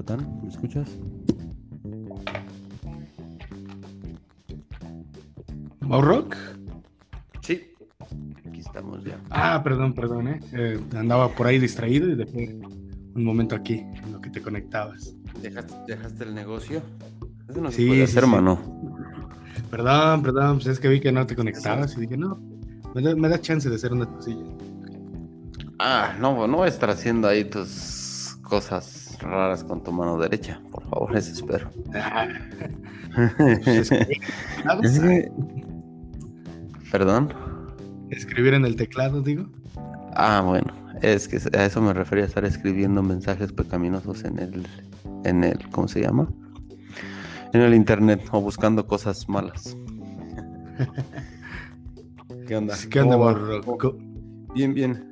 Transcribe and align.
Satán, 0.00 0.40
¿me 0.42 0.48
escuchas? 0.48 0.88
¿Maurrock? 5.80 6.34
Sí, 7.42 7.74
aquí 8.48 8.60
estamos 8.60 9.04
ya. 9.04 9.20
Ah, 9.28 9.60
perdón, 9.62 9.92
perdón, 9.92 10.28
¿eh? 10.28 10.40
¿eh? 10.54 10.80
Andaba 10.96 11.28
por 11.28 11.48
ahí 11.48 11.58
distraído 11.58 12.08
y 12.08 12.14
dejé 12.14 12.58
un 13.14 13.24
momento 13.24 13.54
aquí 13.54 13.74
en 13.74 14.12
lo 14.12 14.22
que 14.22 14.30
te 14.30 14.40
conectabas. 14.40 15.14
¿Dejaste, 15.42 15.74
dejaste 15.86 16.24
el 16.24 16.34
negocio? 16.34 16.80
Eso 17.50 17.60
no 17.60 17.70
se 17.70 17.76
sí, 17.76 18.00
hacer, 18.00 18.22
hermano. 18.22 18.58
Perdón, 19.70 20.22
perdón, 20.22 20.56
pues 20.56 20.68
es 20.68 20.80
que 20.80 20.88
vi 20.88 21.00
que 21.00 21.12
no 21.12 21.26
te 21.26 21.36
conectabas 21.36 21.94
y 21.98 22.00
dije, 22.00 22.16
no, 22.16 22.40
me 22.94 23.02
da, 23.02 23.14
me 23.14 23.28
da 23.28 23.38
chance 23.38 23.68
de 23.68 23.74
hacer 23.76 23.92
una 23.92 24.06
cosilla. 24.06 24.46
Ah, 25.78 26.14
no, 26.18 26.46
no 26.46 26.56
voy 26.56 26.66
a 26.68 26.70
estar 26.70 26.88
haciendo 26.88 27.28
ahí 27.28 27.44
tus 27.44 27.99
cosas 28.50 29.16
raras 29.20 29.64
con 29.64 29.82
tu 29.82 29.92
mano 29.92 30.18
derecha. 30.18 30.60
Por 30.70 30.82
favor, 30.90 31.16
eso 31.16 31.32
espero. 31.32 31.70
¿Perdón? 36.92 37.32
Escribir 38.10 38.52
en 38.54 38.66
el 38.66 38.76
teclado, 38.76 39.22
digo. 39.22 39.46
Ah, 40.14 40.42
bueno. 40.44 40.74
Es 41.00 41.28
que 41.28 41.38
a 41.56 41.64
eso 41.64 41.80
me 41.80 41.94
refería 41.94 42.24
a 42.24 42.26
estar 42.26 42.44
escribiendo 42.44 43.02
mensajes 43.02 43.52
pecaminosos 43.52 44.24
en 44.24 44.38
el, 44.38 44.66
en 45.24 45.44
el, 45.44 45.70
¿cómo 45.70 45.88
se 45.88 46.02
llama? 46.02 46.28
En 47.54 47.62
el 47.62 47.74
internet 47.74 48.20
o 48.32 48.40
buscando 48.40 48.86
cosas 48.86 49.26
malas. 49.28 49.76
¿Qué 52.46 52.56
onda? 52.56 52.74
¿Qué 52.90 53.00
onda, 53.00 53.34
Bien, 54.52 54.74
bien 54.74 55.10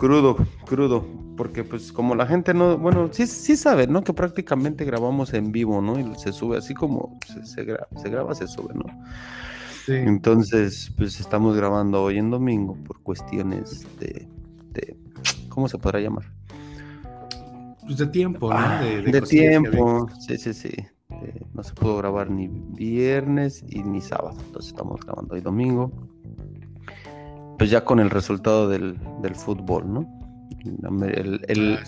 crudo, 0.00 0.34
crudo, 0.64 1.04
porque 1.40 1.64
pues 1.64 1.90
como 1.90 2.14
la 2.14 2.26
gente 2.26 2.52
no, 2.52 2.76
bueno, 2.76 3.08
sí, 3.12 3.26
sí 3.26 3.56
sabe, 3.56 3.86
¿no? 3.86 4.04
Que 4.04 4.12
prácticamente 4.12 4.84
grabamos 4.84 5.32
en 5.32 5.52
vivo, 5.52 5.80
¿no? 5.80 5.98
Y 5.98 6.14
se 6.16 6.34
sube 6.34 6.58
así 6.58 6.74
como 6.74 7.18
se, 7.44 7.64
graba, 7.64 7.88
se 7.96 8.10
graba, 8.10 8.34
se 8.34 8.46
sube, 8.46 8.74
¿no? 8.74 8.84
Sí. 9.86 9.94
Entonces, 9.94 10.92
pues 10.98 11.18
estamos 11.18 11.56
grabando 11.56 12.02
hoy 12.02 12.18
en 12.18 12.28
domingo 12.28 12.76
por 12.84 13.00
cuestiones 13.00 13.86
de, 13.98 14.28
de 14.72 14.98
¿cómo 15.48 15.66
se 15.66 15.78
podrá 15.78 15.98
llamar? 16.00 16.30
Pues 17.86 17.96
de 17.96 18.06
tiempo, 18.08 18.50
¿no? 18.50 18.58
Ah, 18.58 18.82
de, 18.82 19.22
tiempo, 19.22 20.10
sí, 20.18 20.36
sí, 20.36 20.52
sí. 20.52 20.74
Eh, 21.22 21.42
no 21.54 21.62
se 21.62 21.72
pudo 21.72 21.96
grabar 21.96 22.28
ni 22.30 22.48
viernes 22.48 23.64
y 23.66 23.82
ni 23.82 24.02
sábado, 24.02 24.36
entonces 24.44 24.72
estamos 24.72 25.00
grabando 25.00 25.36
hoy 25.36 25.40
domingo 25.40 25.90
pues 27.56 27.70
ya 27.70 27.82
con 27.82 27.98
el 27.98 28.08
resultado 28.08 28.68
del, 28.68 28.98
fútbol, 29.34 29.90
¿no? 29.90 30.20
El, 31.48 31.78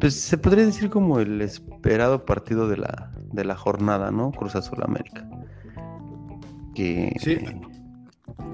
pues 0.00 0.14
se 0.14 0.38
podría 0.38 0.64
decir 0.64 0.90
como 0.90 1.20
el 1.20 1.42
esperado 1.42 2.24
partido 2.24 2.68
de 2.68 2.78
la, 2.78 3.12
de 3.32 3.44
la 3.44 3.56
jornada, 3.56 4.10
¿no? 4.10 4.32
Cruz 4.32 4.54
Azul 4.54 4.78
América. 4.82 5.28
Que... 6.74 7.12
Sí. 7.20 7.38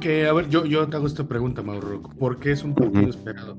Que, 0.01 0.27
a 0.27 0.33
ver, 0.33 0.49
yo, 0.49 0.67
yo 0.67 0.89
te 0.89 0.97
hago 0.97 1.07
esta 1.07 1.29
pregunta, 1.29 1.63
Mauro. 1.63 2.03
¿Por 2.03 2.39
qué 2.39 2.53
es 2.53 2.65
un 2.65 2.75
partido 2.75 3.09
esperado? 3.09 3.57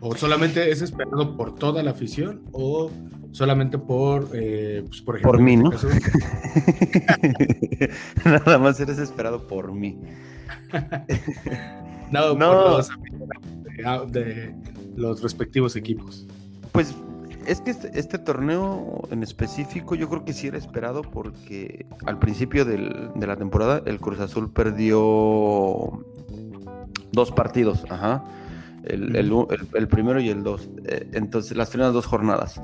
¿O 0.00 0.14
solamente 0.14 0.70
es 0.70 0.82
esperado 0.82 1.36
por 1.36 1.54
toda 1.54 1.82
la 1.82 1.90
afición 1.90 2.42
o 2.52 2.90
solamente 3.32 3.78
por, 3.78 4.28
eh, 4.32 4.84
pues, 4.86 5.02
por 5.02 5.16
ejemplo... 5.16 5.32
Por 5.32 5.42
mí, 5.42 5.56
¿no? 5.56 5.70
Nada 8.24 8.58
más 8.58 8.78
eres 8.80 8.98
esperado 8.98 9.46
por 9.46 9.72
mí. 9.72 9.98
no, 12.10 12.34
no. 12.34 12.78
De, 14.10 14.54
los 14.96 15.22
respectivos 15.22 15.76
equipos. 15.76 16.26
Pues 16.72 16.94
es 17.46 17.60
que 17.60 17.70
este, 17.70 17.90
este, 17.98 18.18
torneo 18.18 19.02
en 19.10 19.22
específico 19.22 19.94
yo 19.94 20.08
creo 20.08 20.24
que 20.24 20.32
sí 20.32 20.48
era 20.48 20.58
esperado 20.58 21.02
porque 21.02 21.86
al 22.04 22.18
principio 22.18 22.64
de 22.64 23.26
la 23.26 23.36
temporada 23.36 23.82
el 23.86 24.00
Cruz 24.00 24.18
Azul 24.20 24.52
perdió 24.52 26.04
dos 27.12 27.32
partidos, 27.32 27.84
ajá. 27.88 28.24
El, 28.84 29.16
el 29.16 29.88
primero 29.88 30.20
y 30.20 30.28
el 30.28 30.44
dos. 30.44 30.68
Eh, 30.84 31.10
entonces, 31.12 31.56
las 31.56 31.70
primeras 31.70 31.92
dos 31.92 32.06
jornadas. 32.06 32.60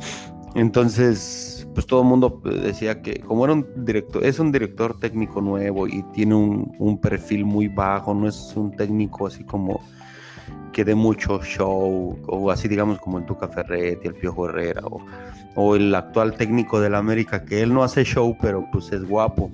Entonces, 0.54 1.66
pues 1.74 1.86
todo 1.86 2.02
el 2.02 2.08
mundo 2.08 2.42
decía 2.44 3.00
que 3.00 3.20
como 3.20 3.44
era 3.44 3.54
un 3.54 3.66
director, 3.84 4.24
es 4.24 4.38
un 4.38 4.52
director 4.52 4.98
técnico 4.98 5.40
nuevo 5.40 5.88
y 5.88 6.02
tiene 6.12 6.34
un, 6.34 6.98
perfil 7.00 7.44
muy 7.44 7.68
bajo, 7.68 8.14
no 8.14 8.28
es 8.28 8.52
un 8.54 8.76
técnico 8.76 9.26
así 9.26 9.44
como 9.44 9.80
que 10.72 10.84
dé 10.84 10.94
mucho 10.94 11.40
show, 11.42 12.18
o 12.26 12.50
así 12.50 12.68
digamos 12.68 12.98
como 13.00 13.18
el 13.18 13.26
Tuca 13.26 13.48
Ferretti, 13.48 14.08
el 14.08 14.14
Piojo 14.14 14.48
Herrera, 14.48 14.82
o, 15.54 15.76
el 15.76 15.94
actual 15.94 16.34
técnico 16.34 16.80
del 16.80 16.94
América, 16.94 17.44
que 17.44 17.62
él 17.62 17.72
no 17.72 17.84
hace 17.84 18.04
show, 18.04 18.36
pero 18.40 18.66
pues 18.72 18.90
es 18.92 19.04
guapo. 19.04 19.50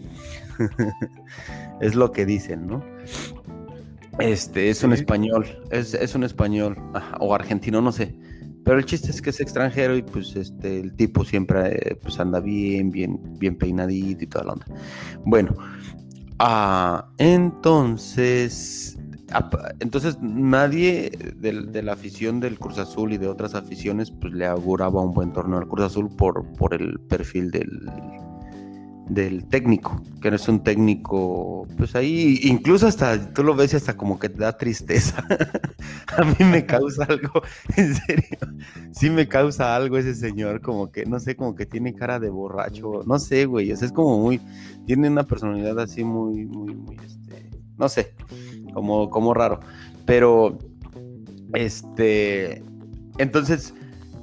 es 1.81 1.95
lo 1.95 2.13
que 2.13 2.25
dicen, 2.25 2.67
¿no? 2.67 2.85
Este, 4.19 4.71
es 4.71 4.83
un 4.83 4.93
español, 4.93 5.47
es, 5.71 5.95
es 5.95 6.15
un 6.15 6.25
español, 6.25 6.77
o 7.21 7.35
argentino, 7.35 7.81
no 7.81 7.93
sé 7.93 8.17
pero 8.69 8.81
el 8.81 8.85
chiste 8.85 9.11
es 9.11 9.23
que 9.23 9.31
es 9.31 9.41
extranjero 9.41 9.97
y 9.97 10.03
pues 10.03 10.37
este 10.37 10.81
el 10.81 10.93
tipo 10.93 11.25
siempre 11.25 11.73
eh, 11.73 11.95
pues 11.95 12.21
anda 12.21 12.39
bien, 12.39 12.91
bien, 12.91 13.19
bien 13.39 13.57
peinadito 13.57 14.25
y 14.25 14.27
toda 14.27 14.45
la 14.45 14.53
onda. 14.53 14.67
Bueno, 15.25 15.55
ah, 16.39 17.09
entonces, 17.17 18.98
entonces 19.81 20.19
nadie 20.21 21.11
de, 21.37 21.83
la 21.83 21.93
afición 21.93 22.41
del 22.41 22.59
Cruz 22.59 22.79
Azul 22.79 23.13
y 23.13 23.19
de 23.19 23.29
otras 23.29 23.55
aficiones 23.55 24.11
pues 24.11 24.33
le 24.33 24.47
auguraba 24.47 25.03
un 25.03 25.13
buen 25.13 25.33
torneo 25.33 25.59
al 25.59 25.69
Cruz 25.69 25.87
Azul 25.87 26.09
por, 26.09 26.75
el 26.75 26.99
perfil 27.01 27.51
del, 27.51 27.91
del 29.09 29.47
técnico, 29.47 30.03
que 30.21 30.31
no 30.31 30.37
es 30.37 30.49
un 30.49 30.63
técnico, 30.63 31.67
pues 31.77 31.95
ahí 31.95 32.41
incluso 32.43 32.87
hasta 32.87 33.33
tú 33.33 33.43
lo 33.43 33.55
ves 33.55 33.73
y 33.73 33.77
hasta 33.77 33.97
como 33.97 34.19
que 34.19 34.29
te 34.29 34.39
da 34.39 34.57
tristeza. 34.57 35.25
a 36.17 36.25
mí 36.25 36.45
me 36.45 36.65
causa 36.67 37.05
algo, 37.05 37.43
en 37.77 37.95
serio, 37.95 38.39
sí 38.93 39.11
me 39.11 39.29
causa 39.29 39.75
algo 39.77 39.99
ese 39.99 40.15
señor, 40.15 40.61
como 40.61 40.91
que, 40.91 41.07
no 41.07 41.21
sé, 41.21 41.37
como 41.37 41.55
que 41.55 41.67
tiene 41.67 41.95
cara 41.95 42.19
de 42.19 42.31
borracho, 42.31 43.03
no 43.07 43.19
sé, 43.19 43.47
güey, 43.47 43.71
es 43.71 43.93
como 43.93 44.21
muy, 44.21 44.41
tiene 44.87 45.09
una 45.09 45.25
personalidad 45.25 45.79
así 45.79 46.05
muy, 46.05 46.47
muy, 46.47 46.75
muy, 46.75 46.97
este, 46.97 47.51
no 47.79 47.89
sé, 47.89 48.13
como, 48.73 49.11
como 49.11 49.35
raro, 49.35 49.61
pero, 50.05 50.59
este, 51.55 52.63
entonces, 53.19 53.75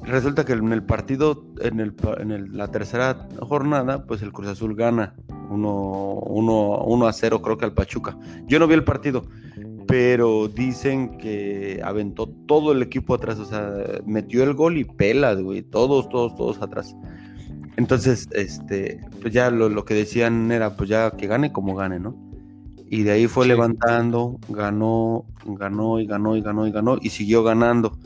resulta 0.04 0.46
que 0.46 0.54
en 0.54 0.72
el 0.72 0.84
partido, 0.84 1.46
en, 1.62 1.80
el, 1.80 1.94
en 2.20 2.58
la 2.58 2.70
tercera 2.70 3.28
jornada, 3.40 4.06
pues 4.06 4.22
el 4.22 4.32
Cruz 4.32 4.48
Azul 4.48 4.76
gana 4.76 5.16
1 5.50 7.08
a 7.08 7.14
0, 7.14 7.42
creo 7.42 7.58
que 7.58 7.66
al 7.66 7.74
Pachuca. 7.74 8.18
Yo 8.48 8.60
no 8.60 8.68
vi 8.68 8.74
el 8.74 8.84
partido, 8.84 9.26
pero 9.88 10.48
dicen 10.48 11.18
que 11.18 11.82
aventó 11.84 12.28
todo 12.48 12.72
el 12.72 12.82
equipo 12.82 13.14
atrás, 13.14 13.40
o 13.40 13.46
sea, 13.46 13.72
metió 14.06 14.44
el 14.44 14.54
gol 14.54 14.78
y 14.78 14.84
pelas, 14.84 15.42
güey, 15.42 15.62
todos, 15.62 16.10
todos, 16.10 16.36
todos 16.36 16.62
atrás. 16.62 16.96
Entonces, 17.78 18.28
este, 18.32 19.02
pues 19.22 19.34
ya 19.34 19.52
lo, 19.52 19.86
que 19.86 19.94
decían 19.94 20.52
era, 20.52 20.76
pues 20.76 20.90
ya 20.90 21.12
que 21.12 21.28
gane 21.28 21.52
como 21.52 21.76
gane, 21.76 22.00
¿no? 22.00 22.16
Y 22.90 23.04
de 23.04 23.12
ahí 23.12 23.28
fue 23.28 23.48
levantando, 23.48 24.40
ganó, 24.50 25.26
ganó 25.46 26.00
y 26.00 26.06
ganó 26.06 26.38
y 26.38 26.42
ganó 26.42 26.68
y 26.68 26.72
ganó 26.72 26.98
y 27.02 27.10
siguió 27.10 27.44
ganando. 27.44 27.98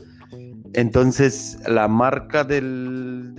Entonces, 0.72 1.58
la 1.66 1.88
marca 1.88 2.44
del, 2.44 3.34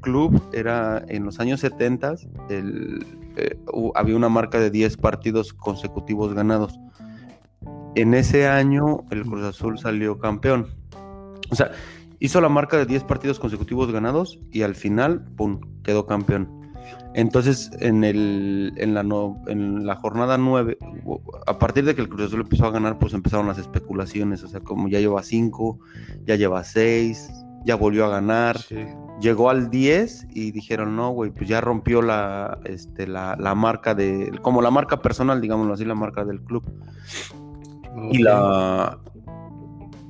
club 0.00 0.40
era 0.52 1.04
en 1.08 1.24
los 1.24 1.40
años 1.40 1.60
70, 1.60 2.14
eh, 2.48 3.58
había 3.94 4.16
una 4.16 4.28
marca 4.28 4.60
de 4.60 4.70
10 4.70 4.96
partidos 4.96 5.52
consecutivos 5.52 6.34
ganados. 6.34 6.78
En 7.94 8.14
ese 8.14 8.46
año, 8.46 9.04
el 9.10 9.24
Cruz 9.24 9.44
Azul 9.44 9.78
salió 9.78 10.18
campeón. 10.18 10.68
O 11.50 11.54
sea, 11.54 11.72
hizo 12.20 12.40
la 12.40 12.48
marca 12.48 12.76
de 12.76 12.86
10 12.86 13.04
partidos 13.04 13.40
consecutivos 13.40 13.90
ganados 13.90 14.38
y 14.52 14.62
al 14.62 14.74
final, 14.74 15.24
¡pum!, 15.36 15.60
quedó 15.82 16.06
campeón. 16.06 16.48
Entonces, 17.14 17.70
en, 17.80 18.04
el, 18.04 18.72
en, 18.76 18.94
la 18.94 19.00
en 19.46 19.86
la 19.86 19.96
jornada 19.96 20.38
9, 20.38 20.78
a 21.46 21.58
partir 21.58 21.84
de 21.84 21.94
que 21.94 22.02
el 22.02 22.08
Cruz 22.08 22.26
Azul 22.26 22.42
empezó 22.42 22.66
a 22.66 22.70
ganar, 22.70 22.98
pues 22.98 23.14
empezaron 23.14 23.48
las 23.48 23.58
especulaciones. 23.58 24.42
O 24.44 24.48
sea, 24.48 24.60
como 24.60 24.88
ya 24.88 25.00
lleva 25.00 25.22
5, 25.22 25.78
ya 26.26 26.36
lleva 26.36 26.62
6, 26.64 27.30
ya 27.64 27.74
volvió 27.74 28.04
a 28.04 28.10
ganar. 28.10 28.58
Llegó 29.20 29.50
al 29.50 29.70
10 29.70 30.28
y 30.30 30.52
dijeron, 30.52 30.94
no, 30.94 31.10
güey, 31.10 31.30
pues 31.30 31.48
ya 31.48 31.60
rompió 31.60 32.02
la, 32.02 32.58
este, 32.64 33.06
la, 33.06 33.36
la, 33.36 33.54
marca 33.54 33.94
de, 33.94 34.38
como 34.42 34.62
la 34.62 34.70
marca 34.70 35.02
personal, 35.02 35.40
digámoslo 35.40 35.74
así, 35.74 35.84
la 35.84 35.96
marca 35.96 36.24
del 36.24 36.40
club. 36.40 36.62
Y 38.12 38.18
la, 38.18 38.96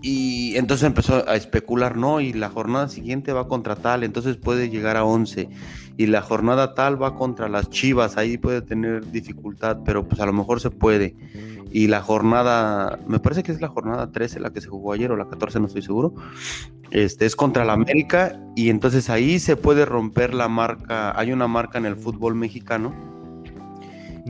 y 0.00 0.56
entonces 0.56 0.86
empezó 0.86 1.28
a 1.28 1.34
especular, 1.34 1.96
no, 1.96 2.20
y 2.20 2.32
la 2.32 2.50
jornada 2.50 2.88
siguiente 2.88 3.32
va 3.32 3.48
contra 3.48 3.76
tal, 3.76 4.04
entonces 4.04 4.36
puede 4.36 4.70
llegar 4.70 4.96
a 4.96 5.04
11. 5.04 5.48
Y 5.98 6.06
la 6.06 6.22
jornada 6.22 6.74
tal 6.74 7.02
va 7.02 7.16
contra 7.16 7.48
las 7.48 7.70
Chivas, 7.70 8.16
ahí 8.16 8.38
puede 8.38 8.62
tener 8.62 9.10
dificultad, 9.10 9.78
pero 9.84 10.06
pues 10.06 10.20
a 10.20 10.26
lo 10.26 10.32
mejor 10.32 10.60
se 10.60 10.70
puede. 10.70 11.16
Y 11.72 11.88
la 11.88 12.00
jornada, 12.00 13.00
me 13.08 13.18
parece 13.18 13.42
que 13.42 13.50
es 13.50 13.60
la 13.60 13.66
jornada 13.66 14.12
13 14.12 14.38
la 14.38 14.50
que 14.50 14.60
se 14.60 14.68
jugó 14.68 14.92
ayer 14.92 15.10
o 15.10 15.16
la 15.16 15.28
14, 15.28 15.58
no 15.58 15.66
estoy 15.66 15.82
seguro. 15.82 16.14
Este 16.92 17.26
es 17.26 17.34
contra 17.34 17.64
la 17.64 17.72
América 17.72 18.40
y 18.54 18.70
entonces 18.70 19.10
ahí 19.10 19.40
se 19.40 19.56
puede 19.56 19.84
romper 19.84 20.34
la 20.34 20.48
marca. 20.48 21.18
Hay 21.18 21.32
una 21.32 21.48
marca 21.48 21.78
en 21.78 21.86
el 21.86 21.96
fútbol 21.96 22.36
mexicano 22.36 22.94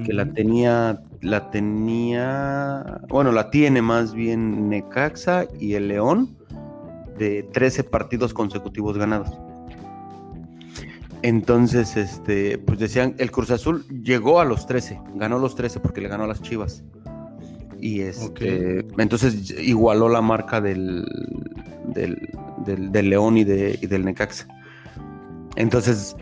que 0.06 0.14
la 0.14 0.24
tenía, 0.32 1.02
la 1.20 1.50
tenía, 1.50 3.02
bueno, 3.08 3.30
la 3.30 3.50
tiene 3.50 3.82
más 3.82 4.14
bien 4.14 4.70
Necaxa 4.70 5.46
y 5.60 5.74
el 5.74 5.88
León 5.88 6.34
de 7.18 7.42
13 7.52 7.84
partidos 7.84 8.32
consecutivos 8.32 8.96
ganados. 8.96 9.28
Entonces, 11.22 11.96
este, 11.96 12.58
pues 12.58 12.78
decían, 12.78 13.14
el 13.18 13.30
Cruz 13.30 13.50
Azul 13.50 13.84
llegó 14.02 14.40
a 14.40 14.44
los 14.44 14.66
13, 14.66 15.00
ganó 15.14 15.38
los 15.38 15.56
13 15.56 15.80
porque 15.80 16.00
le 16.00 16.08
ganó 16.08 16.24
a 16.24 16.28
las 16.28 16.42
Chivas. 16.42 16.84
Y 17.80 18.00
este, 18.00 18.84
entonces 18.98 19.50
igualó 19.58 20.08
la 20.08 20.20
marca 20.20 20.60
del, 20.60 21.04
del, 21.94 23.10
León 23.10 23.36
y, 23.36 23.44
de, 23.44 23.76
del 23.76 24.04
Necaxa. 24.04 24.48
Entonces, 25.56 26.16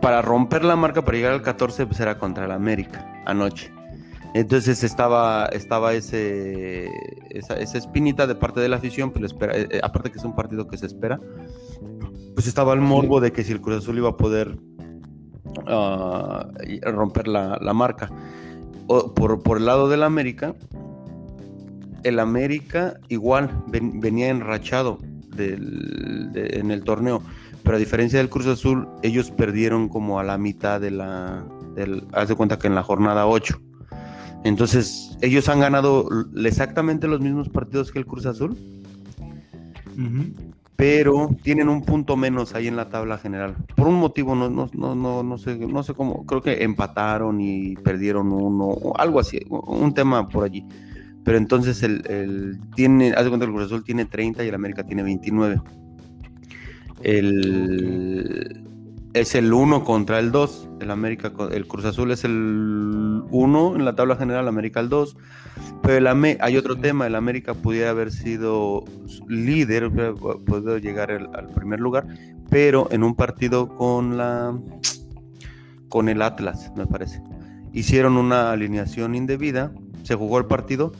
para 0.00 0.22
romper 0.22 0.64
la 0.64 0.76
marca, 0.76 1.04
para 1.04 1.16
llegar 1.16 1.32
al 1.32 1.42
14, 1.42 1.86
pues 1.86 2.00
era 2.00 2.18
contra 2.18 2.44
el 2.44 2.50
América 2.50 3.22
anoche. 3.26 3.70
Entonces 4.32 4.84
estaba, 4.84 5.46
estaba 5.46 5.92
ese, 5.94 6.88
esa, 7.30 7.54
espinita 7.56 8.26
de 8.26 8.36
parte 8.36 8.60
de 8.60 8.68
la 8.68 8.76
afición, 8.76 9.10
pues 9.10 9.24
espera, 9.24 9.56
eh, 9.56 9.66
eh, 9.70 9.80
aparte 9.82 10.10
que 10.10 10.18
es 10.18 10.24
un 10.24 10.36
partido 10.36 10.68
que 10.68 10.78
se 10.78 10.86
espera, 10.86 11.18
pues 12.40 12.48
estaba 12.48 12.72
el 12.72 12.80
morbo 12.80 13.20
de 13.20 13.32
que 13.32 13.44
si 13.44 13.52
el 13.52 13.60
Cruz 13.60 13.82
Azul 13.82 13.98
iba 13.98 14.08
a 14.08 14.16
poder 14.16 14.58
ah, 15.66 16.48
romper 16.84 17.28
la, 17.28 17.58
marca. 17.74 18.10
por, 18.86 19.58
el 19.58 19.66
lado 19.66 19.90
del 19.90 20.02
América, 20.02 20.54
el 22.02 22.18
América 22.18 22.98
igual 23.10 23.62
venía 23.66 24.30
enrachado 24.30 24.96
en 25.36 26.70
el 26.70 26.82
torneo, 26.82 27.22
pero 27.62 27.76
a 27.76 27.78
diferencia 27.78 28.18
del 28.18 28.30
Cruz 28.30 28.46
Azul, 28.46 28.88
ellos 29.02 29.30
perdieron 29.30 29.90
como 29.90 30.18
a 30.18 30.24
la 30.24 30.38
mitad 30.38 30.80
de 30.80 30.92
la... 30.92 31.44
Del, 31.74 32.04
haz 32.14 32.28
de 32.28 32.36
cuenta 32.36 32.58
que 32.58 32.68
en 32.68 32.74
la 32.74 32.82
jornada 32.82 33.26
8. 33.26 33.60
Entonces, 34.44 35.14
ellos 35.20 35.46
han 35.50 35.60
ganado 35.60 36.08
exactamente 36.42 37.06
los 37.06 37.20
mismos 37.20 37.50
partidos 37.50 37.92
que 37.92 37.98
el 37.98 38.06
Cruz 38.06 38.24
Azul, 38.24 38.56
pero 40.80 41.28
tienen 41.42 41.68
un 41.68 41.82
punto 41.82 42.16
menos 42.16 42.54
ahí 42.54 42.66
en 42.66 42.74
la 42.74 42.88
tabla 42.88 43.18
general. 43.18 43.54
Por 43.76 43.86
un 43.86 43.96
motivo, 43.96 44.34
no, 44.34 44.48
no, 44.48 44.70
no, 44.72 45.22
no, 45.22 45.36
sé, 45.36 45.58
no 45.58 45.82
sé 45.82 45.92
cómo, 45.92 46.24
creo 46.24 46.40
que 46.40 46.64
empataron 46.64 47.38
y 47.38 47.74
perdieron 47.76 48.32
uno, 48.32 48.64
o 48.64 48.96
algo 48.96 49.20
así, 49.20 49.40
un 49.50 49.92
tema 49.92 50.26
por 50.26 50.44
allí. 50.44 50.64
Pero 51.22 51.36
entonces 51.36 51.82
el, 51.82 52.58
tiene, 52.74 53.12
haz 53.12 53.24
de 53.24 53.28
cuenta 53.28 53.44
que 53.44 53.52
el 53.52 53.68
Cruz 53.68 53.84
tiene 53.84 54.06
30 54.06 54.42
y 54.42 54.48
el 54.48 54.54
América 54.54 54.82
tiene 54.82 55.02
29. 55.02 55.60
El, 57.02 58.69
es 59.14 59.34
el 59.34 59.52
1 59.52 59.84
contra 59.84 60.18
el 60.18 60.32
2. 60.32 60.68
El 60.80 60.90
América, 60.90 61.32
el 61.50 61.66
Cruz 61.66 61.84
Azul 61.84 62.10
es 62.10 62.24
el 62.24 63.22
1 63.30 63.76
en 63.76 63.84
la 63.84 63.94
tabla 63.94 64.16
general, 64.16 64.48
América 64.48 64.80
el 64.80 64.88
2. 64.88 65.16
Pero 65.82 65.96
el 65.98 66.38
hay 66.40 66.56
otro 66.56 66.76
tema, 66.76 67.06
el 67.06 67.14
América 67.14 67.54
pudiera 67.54 67.90
haber 67.90 68.12
sido 68.12 68.84
líder, 69.28 69.90
pudo 69.90 70.78
llegar 70.78 71.10
al 71.10 71.46
primer 71.54 71.80
lugar, 71.80 72.06
pero 72.48 72.88
en 72.90 73.02
un 73.02 73.14
partido 73.14 73.68
con 73.68 74.16
la 74.16 74.58
con 75.88 76.08
el 76.08 76.22
Atlas, 76.22 76.72
me 76.76 76.86
parece. 76.86 77.20
Hicieron 77.72 78.16
una 78.16 78.52
alineación 78.52 79.14
indebida 79.14 79.72
se 80.02 80.14
jugó 80.14 80.38
el 80.38 80.46
partido 80.46 80.92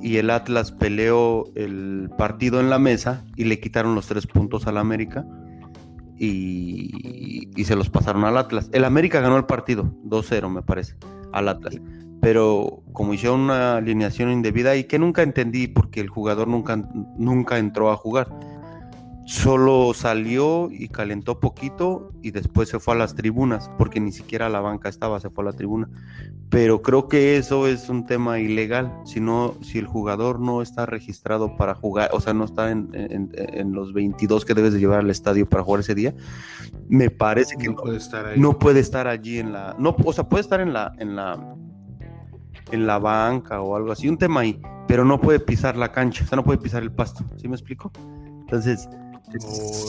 y 0.00 0.16
el 0.16 0.30
Atlas 0.30 0.72
peleó 0.72 1.44
el 1.54 2.10
partido 2.16 2.60
en 2.60 2.70
la 2.70 2.78
mesa 2.78 3.24
y 3.36 3.44
le 3.44 3.60
quitaron 3.60 3.94
los 3.94 4.06
tres 4.06 4.26
puntos 4.26 4.66
al 4.66 4.78
América 4.78 5.26
y, 6.22 7.64
se 7.64 7.76
los 7.76 7.88
pasaron 7.88 8.24
al 8.24 8.36
Atlas. 8.36 8.68
El 8.72 8.84
América 8.84 9.20
ganó 9.20 9.36
el 9.36 9.46
partido, 9.46 9.84
2-0 10.04 10.50
me 10.50 10.62
parece, 10.62 10.94
al 11.32 11.48
Atlas. 11.48 11.78
Pero 12.20 12.82
como 12.92 13.14
hicieron 13.14 13.40
una 13.40 13.76
alineación 13.76 14.30
indebida 14.30 14.76
y 14.76 14.84
que 14.84 14.98
nunca 14.98 15.22
entendí 15.22 15.66
porque 15.66 16.00
el 16.00 16.10
jugador 16.10 16.48
nunca, 16.48 16.76
nunca 17.16 17.58
entró 17.58 17.90
a 17.90 17.96
jugar 17.96 18.28
solo 19.30 19.94
salió 19.94 20.68
y 20.72 20.88
calentó 20.88 21.38
poquito 21.38 22.10
y 22.20 22.32
después 22.32 22.68
se 22.68 22.80
fue 22.80 22.94
a 22.94 22.98
las 22.98 23.14
tribunas, 23.14 23.70
porque 23.78 24.00
ni 24.00 24.10
siquiera 24.10 24.48
la 24.48 24.58
banca 24.60 24.88
estaba, 24.88 25.20
se 25.20 25.30
fue 25.30 25.44
a 25.44 25.46
la 25.46 25.52
tribuna. 25.52 25.88
Pero 26.48 26.82
creo 26.82 27.06
que 27.06 27.36
eso 27.36 27.68
es 27.68 27.88
un 27.88 28.06
tema 28.06 28.40
ilegal, 28.40 28.92
si, 29.04 29.20
si 29.62 29.78
el 29.78 29.86
jugador 29.86 30.40
no 30.40 30.62
está 30.62 30.84
registrado 30.84 31.56
para 31.56 31.76
jugar, 31.76 32.10
o 32.12 32.20
sea, 32.20 32.34
no 32.34 32.44
está 32.44 32.72
en, 32.72 32.90
los 33.72 33.92
22 33.92 34.44
que 34.44 34.54
debes 34.54 34.72
de 34.72 34.80
llevar 34.80 34.98
al 34.98 35.10
estadio 35.10 35.48
para 35.48 35.62
jugar 35.62 35.82
ese 35.82 35.94
día, 35.94 36.12
me 36.88 37.08
parece 37.08 37.56
que 37.56 37.68
no, 37.68 37.76
puede 37.76 37.98
estar 37.98 38.26
ahí. 38.26 38.40
No 38.40 38.58
puede 38.58 38.80
estar 38.80 39.06
allí 39.06 39.38
en 39.38 39.52
la, 39.52 39.76
no, 39.78 39.94
o 40.04 40.12
sea, 40.12 40.28
puede 40.28 40.42
estar 40.42 40.60
en 40.60 40.72
la, 40.72 40.92
en 40.98 41.14
la, 41.14 41.54
en 42.72 42.84
la 42.84 42.98
banca 42.98 43.60
o 43.60 43.76
algo 43.76 43.92
así, 43.92 44.08
un 44.08 44.18
tema 44.18 44.40
ahí, 44.40 44.60
pero 44.88 45.04
no 45.04 45.20
puede 45.20 45.38
pisar 45.38 45.76
la 45.76 45.92
cancha, 45.92 46.24
o 46.24 46.26
sea, 46.26 46.34
no 46.34 46.42
puede 46.42 46.58
pisar 46.58 46.82
el 46.82 46.90
pasto, 46.90 47.24
¿sí 47.36 47.46
me 47.46 47.54
explico? 47.54 47.92
Entonces, 48.40 48.88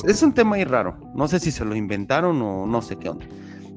es, 0.07 0.23
un 0.23 0.33
tema 0.33 0.55
ahí 0.55 0.63
raro. 0.63 0.97
No 1.15 1.27
sé 1.27 1.39
si 1.39 1.51
se 1.51 1.65
lo 1.65 1.75
inventaron 1.75 2.41
o 2.41 2.65
no 2.65 2.81
sé 2.81 2.97
qué 2.97 3.09
onda. 3.09 3.25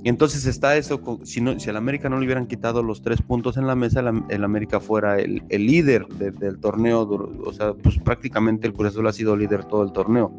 Y 0.02 0.10
entonces 0.10 0.44
está 0.44 0.76
eso, 0.76 1.00
si, 1.24 1.40
no, 1.40 1.58
si 1.58 1.70
al 1.70 1.78
América 1.78 2.10
no 2.10 2.18
le 2.18 2.26
hubieran 2.26 2.46
quitado 2.46 2.82
los 2.82 3.00
tres 3.00 3.22
puntos 3.22 3.56
en 3.56 3.66
la 3.66 3.74
mesa, 3.74 4.00
el, 4.28 4.44
América 4.44 4.78
fuera 4.78 5.18
el, 5.18 5.42
líder 5.48 6.06
del 6.08 6.58
torneo, 6.58 7.08
o 7.42 7.52
sea, 7.54 7.72
pues 7.72 7.98
prácticamente 8.00 8.66
el 8.66 8.74
Cruz 8.74 8.88
Azul 8.88 9.06
ha 9.06 9.14
sido 9.14 9.34
líder 9.34 9.64
todo 9.64 9.82
el 9.82 9.92
torneo. 9.92 10.30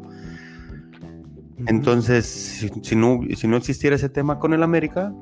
Entonces, 1.66 2.26
si, 2.82 2.94
no, 2.94 3.20
si 3.34 3.48
no 3.48 3.56
existiera 3.56 3.96
ese 3.96 4.08
tema 4.08 4.38
con 4.38 4.52
el 4.52 4.62
América, 4.62 5.12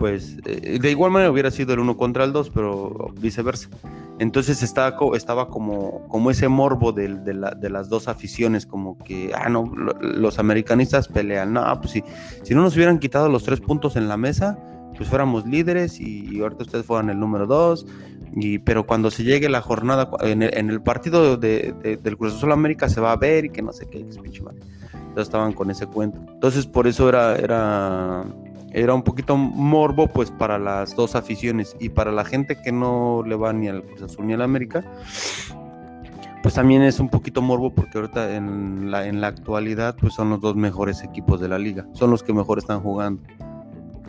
pues 0.00 0.38
eh, 0.46 0.78
de 0.80 0.90
igual 0.90 1.10
manera 1.10 1.30
hubiera 1.30 1.50
sido 1.50 1.74
el 1.74 1.80
uno 1.80 1.98
contra 1.98 2.24
el 2.24 2.32
dos, 2.32 2.48
pero 2.48 3.12
viceversa. 3.20 3.68
Entonces 4.18 4.62
estaba, 4.62 4.96
estaba 5.14 5.48
como, 5.48 6.08
como 6.08 6.30
ese 6.30 6.48
morbo 6.48 6.92
de, 6.92 7.16
de, 7.16 7.68
las 7.70 7.88
dos 7.90 8.08
aficiones, 8.08 8.64
como 8.64 8.96
que, 8.96 9.30
ah, 9.34 9.50
no, 9.50 9.70
los 10.00 10.38
americanistas 10.38 11.06
pelean. 11.06 11.52
No, 11.52 11.62
pues 11.82 11.92
si, 11.92 12.04
si 12.42 12.54
no 12.54 12.62
nos 12.62 12.76
hubieran 12.76 12.98
quitado 12.98 13.28
los 13.28 13.44
tres 13.44 13.60
puntos 13.60 13.94
en 13.96 14.08
la 14.08 14.16
mesa, 14.16 14.58
pues 14.96 15.06
fuéramos 15.06 15.46
líderes 15.46 16.00
y, 16.00 16.40
ahorita 16.40 16.62
ustedes 16.62 16.86
fueran 16.86 17.10
el 17.10 17.20
número 17.20 17.46
dos. 17.46 17.84
Y, 18.32 18.58
pero 18.58 18.86
cuando 18.86 19.10
se 19.10 19.22
llegue 19.22 19.50
la 19.50 19.60
jornada, 19.60 20.08
en 20.22 20.42
el, 20.42 20.80
partido 20.80 21.36
de, 21.36 21.98
del 22.02 22.16
Cruz 22.16 22.36
Azul 22.36 22.52
América 22.52 22.88
se 22.88 23.02
va 23.02 23.12
a 23.12 23.16
ver 23.16 23.44
y 23.44 23.50
que 23.50 23.60
no 23.60 23.74
sé 23.74 23.86
qué, 23.90 24.00
es 24.00 24.16
pinche 24.16 24.40
madre. 24.42 24.60
Entonces 24.94 25.24
estaban 25.24 25.52
con 25.52 25.70
ese 25.70 25.86
cuento. 25.86 26.22
Entonces 26.32 26.66
por 26.66 26.86
eso 26.86 27.06
era, 27.06 27.36
era 27.36 28.24
era 28.72 28.94
un 28.94 29.02
poquito 29.02 29.36
morbo 29.36 30.06
pues 30.06 30.30
para 30.30 30.58
las 30.58 30.94
dos 30.94 31.14
aficiones 31.14 31.76
y 31.80 31.88
para 31.88 32.12
la 32.12 32.24
gente 32.24 32.60
que 32.62 32.72
no 32.72 33.22
le 33.26 33.34
va 33.36 33.52
ni 33.52 33.68
al 33.68 33.82
Cruz 33.82 34.02
Azul 34.02 34.26
ni 34.26 34.34
al 34.34 34.42
América 34.42 34.84
pues 36.42 36.54
también 36.54 36.82
es 36.82 37.00
un 37.00 37.08
poquito 37.08 37.42
morbo 37.42 37.74
porque 37.74 37.98
ahorita 37.98 38.36
en 38.36 38.90
la, 38.90 39.06
en 39.06 39.20
la 39.20 39.26
actualidad 39.26 39.96
pues 40.00 40.14
son 40.14 40.30
los 40.30 40.40
dos 40.40 40.56
mejores 40.56 41.02
equipos 41.02 41.40
de 41.40 41.48
la 41.48 41.58
liga 41.58 41.86
son 41.92 42.10
los 42.10 42.22
que 42.22 42.32
mejor 42.32 42.58
están 42.58 42.80
jugando 42.80 43.22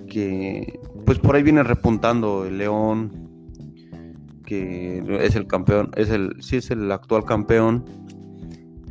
que 0.07 0.79
pues 1.05 1.19
por 1.19 1.35
ahí 1.35 1.43
viene 1.43 1.63
repuntando 1.63 2.45
el 2.45 2.59
León 2.59 3.29
que 4.45 5.03
es 5.21 5.35
el 5.35 5.47
campeón 5.47 5.91
es 5.95 6.09
el 6.09 6.35
sí 6.41 6.57
es 6.57 6.69
el 6.69 6.91
actual 6.91 7.25
campeón 7.25 7.85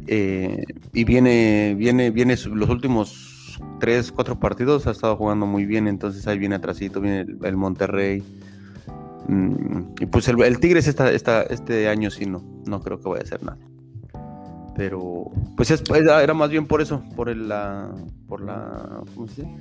eh, 0.08 0.64
y 0.92 1.04
viene 1.04 1.76
viene 1.78 2.10
viene 2.10 2.34
los 2.52 2.68
últimos 2.68 3.29
tres, 3.80 4.12
cuatro 4.12 4.38
partidos 4.38 4.86
ha 4.86 4.92
estado 4.92 5.16
jugando 5.16 5.46
muy 5.46 5.66
bien, 5.66 5.88
entonces 5.88 6.26
ahí 6.28 6.38
viene 6.38 6.54
atrásito, 6.54 7.00
viene 7.00 7.26
el, 7.42 7.56
Monterrey. 7.56 8.22
Mm, 9.26 9.94
y 10.00 10.06
pues 10.06 10.28
el, 10.28 10.60
Tigres 10.60 10.86
esta, 10.86 11.10
esta, 11.10 11.42
este 11.42 11.88
año 11.88 12.10
sí 12.10 12.26
no, 12.26 12.44
no 12.66 12.80
creo 12.80 13.00
que 13.00 13.08
vaya 13.08 13.22
a 13.22 13.24
hacer 13.24 13.42
nada. 13.42 13.58
Pero 14.76 15.24
pues 15.56 15.70
era, 15.70 16.32
más 16.34 16.50
bien 16.50 16.66
por 16.66 16.80
eso, 16.80 17.02
por 17.16 17.28
el, 17.28 17.48
la, 17.48 17.92
por 18.28 18.42
la, 18.42 19.02
¿cómo 19.14 19.26
se 19.26 19.42
dice? 19.42 19.56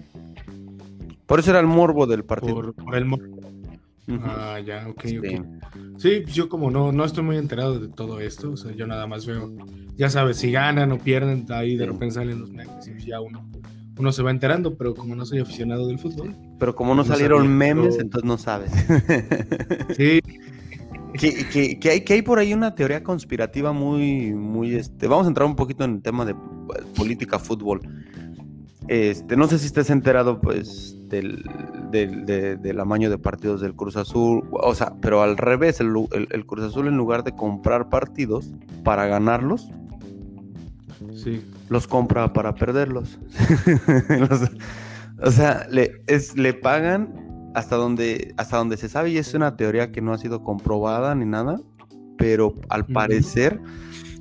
Por 1.26 1.40
eso 1.40 1.50
era 1.50 1.60
el 1.60 1.68
morbo 1.68 2.06
del 2.06 2.24
partido. 2.24 2.74
Por, 2.74 2.96
el 2.96 3.06
morbo. 3.06 3.26
Ah, 4.24 4.60
ya, 4.66 4.88
ok, 4.88 5.02
sí. 5.06 5.20
Sí, 5.98 6.22
pues 6.24 6.34
yo 6.34 6.50
como 6.50 6.72
no, 6.72 6.92
no 6.92 7.06
estoy 7.06 7.24
muy 7.24 7.38
enterado 7.38 7.80
de 7.80 7.90
todo 7.90 8.20
esto, 8.20 8.52
o 8.52 8.58
sea, 8.58 8.72
yo 8.72 8.88
nada 8.88 9.06
más 9.08 9.26
veo, 9.26 9.52
ya 9.96 10.10
sabes, 10.10 10.38
si 10.38 10.52
ganan 10.52 10.92
o 10.92 10.98
pierden, 10.98 11.46
ahí 11.50 11.76
de 11.76 11.86
repente 11.86 12.16
salen 12.16 12.40
los 12.40 12.52
memes 12.52 12.88
y 12.88 13.06
ya 13.06 13.20
uno 13.22 13.46
uno 14.00 14.12
se 14.12 14.24
va 14.24 14.32
enterando, 14.32 14.76
pero 14.76 14.96
como 14.96 15.16
no 15.16 15.26
soy 15.26 15.40
aficionado 15.40 15.88
del 15.88 16.00
fútbol. 16.00 16.36
Pero 16.58 16.76
como 16.76 16.96
no, 16.96 17.04
salieron 17.04 17.48
memes, 17.48 18.00
entonces 18.00 18.28
no 18.28 18.38
sabes. 18.38 18.72
sí. 19.98 20.22
que, 21.14 21.90
hay, 21.90 22.02
que 22.02 22.14
hay 22.14 22.22
por 22.22 22.40
ahí 22.40 22.54
una 22.54 22.74
teoría 22.76 23.04
conspirativa 23.04 23.74
muy, 23.74 24.34
muy, 24.34 24.76
este, 24.76 25.08
vamos 25.08 25.26
a 25.26 25.30
entrar 25.30 25.48
un 25.48 25.56
poquito 25.56 25.84
en 25.84 25.96
el 25.96 26.02
tema 26.02 26.26
de 26.26 26.36
pues, 26.66 26.84
política 26.96 27.38
fútbol. 27.40 27.82
Este, 28.88 29.38
no 29.38 29.48
sé 29.48 29.60
si 29.60 29.68
estés 29.68 29.92
enterado, 29.92 30.42
pues, 30.42 30.96
del, 31.10 31.44
del, 31.92 32.80
amaño 32.80 33.10
de 33.10 33.20
partidos 33.20 33.62
del 33.62 33.76
Cruz 33.76 33.98
Azul, 33.98 34.44
o 34.52 34.74
sea, 34.74 34.96
pero 35.02 35.22
al 35.22 35.38
revés, 35.38 35.80
el, 35.80 35.94
el 36.12 36.46
Cruz 36.46 36.64
Azul 36.64 36.88
en 36.88 36.98
lugar 36.98 37.24
de 37.24 37.36
comprar 37.36 37.90
partidos 37.90 38.50
para 38.84 39.06
ganarlos, 39.06 39.70
Sí. 41.16 41.42
Los 41.70 41.88
compra 41.88 42.34
para 42.34 42.56
perderlos. 42.56 43.20
o 45.22 45.32
sea, 45.32 45.68
le, 45.70 46.02
es, 46.08 46.36
le 46.36 46.54
pagan 46.54 47.52
hasta 47.56 47.76
donde, 47.76 48.34
hasta 48.38 48.58
donde 48.58 48.78
se 48.78 48.90
sabe, 48.90 49.12
y 49.12 49.18
es 49.18 49.34
una 49.34 49.56
teoría 49.56 49.92
que 49.92 50.02
no 50.02 50.14
ha 50.14 50.18
sido 50.18 50.44
comprobada 50.44 51.16
ni 51.16 51.26
nada, 51.26 51.60
pero 52.18 52.54
al 52.70 52.86
parecer, 52.86 53.60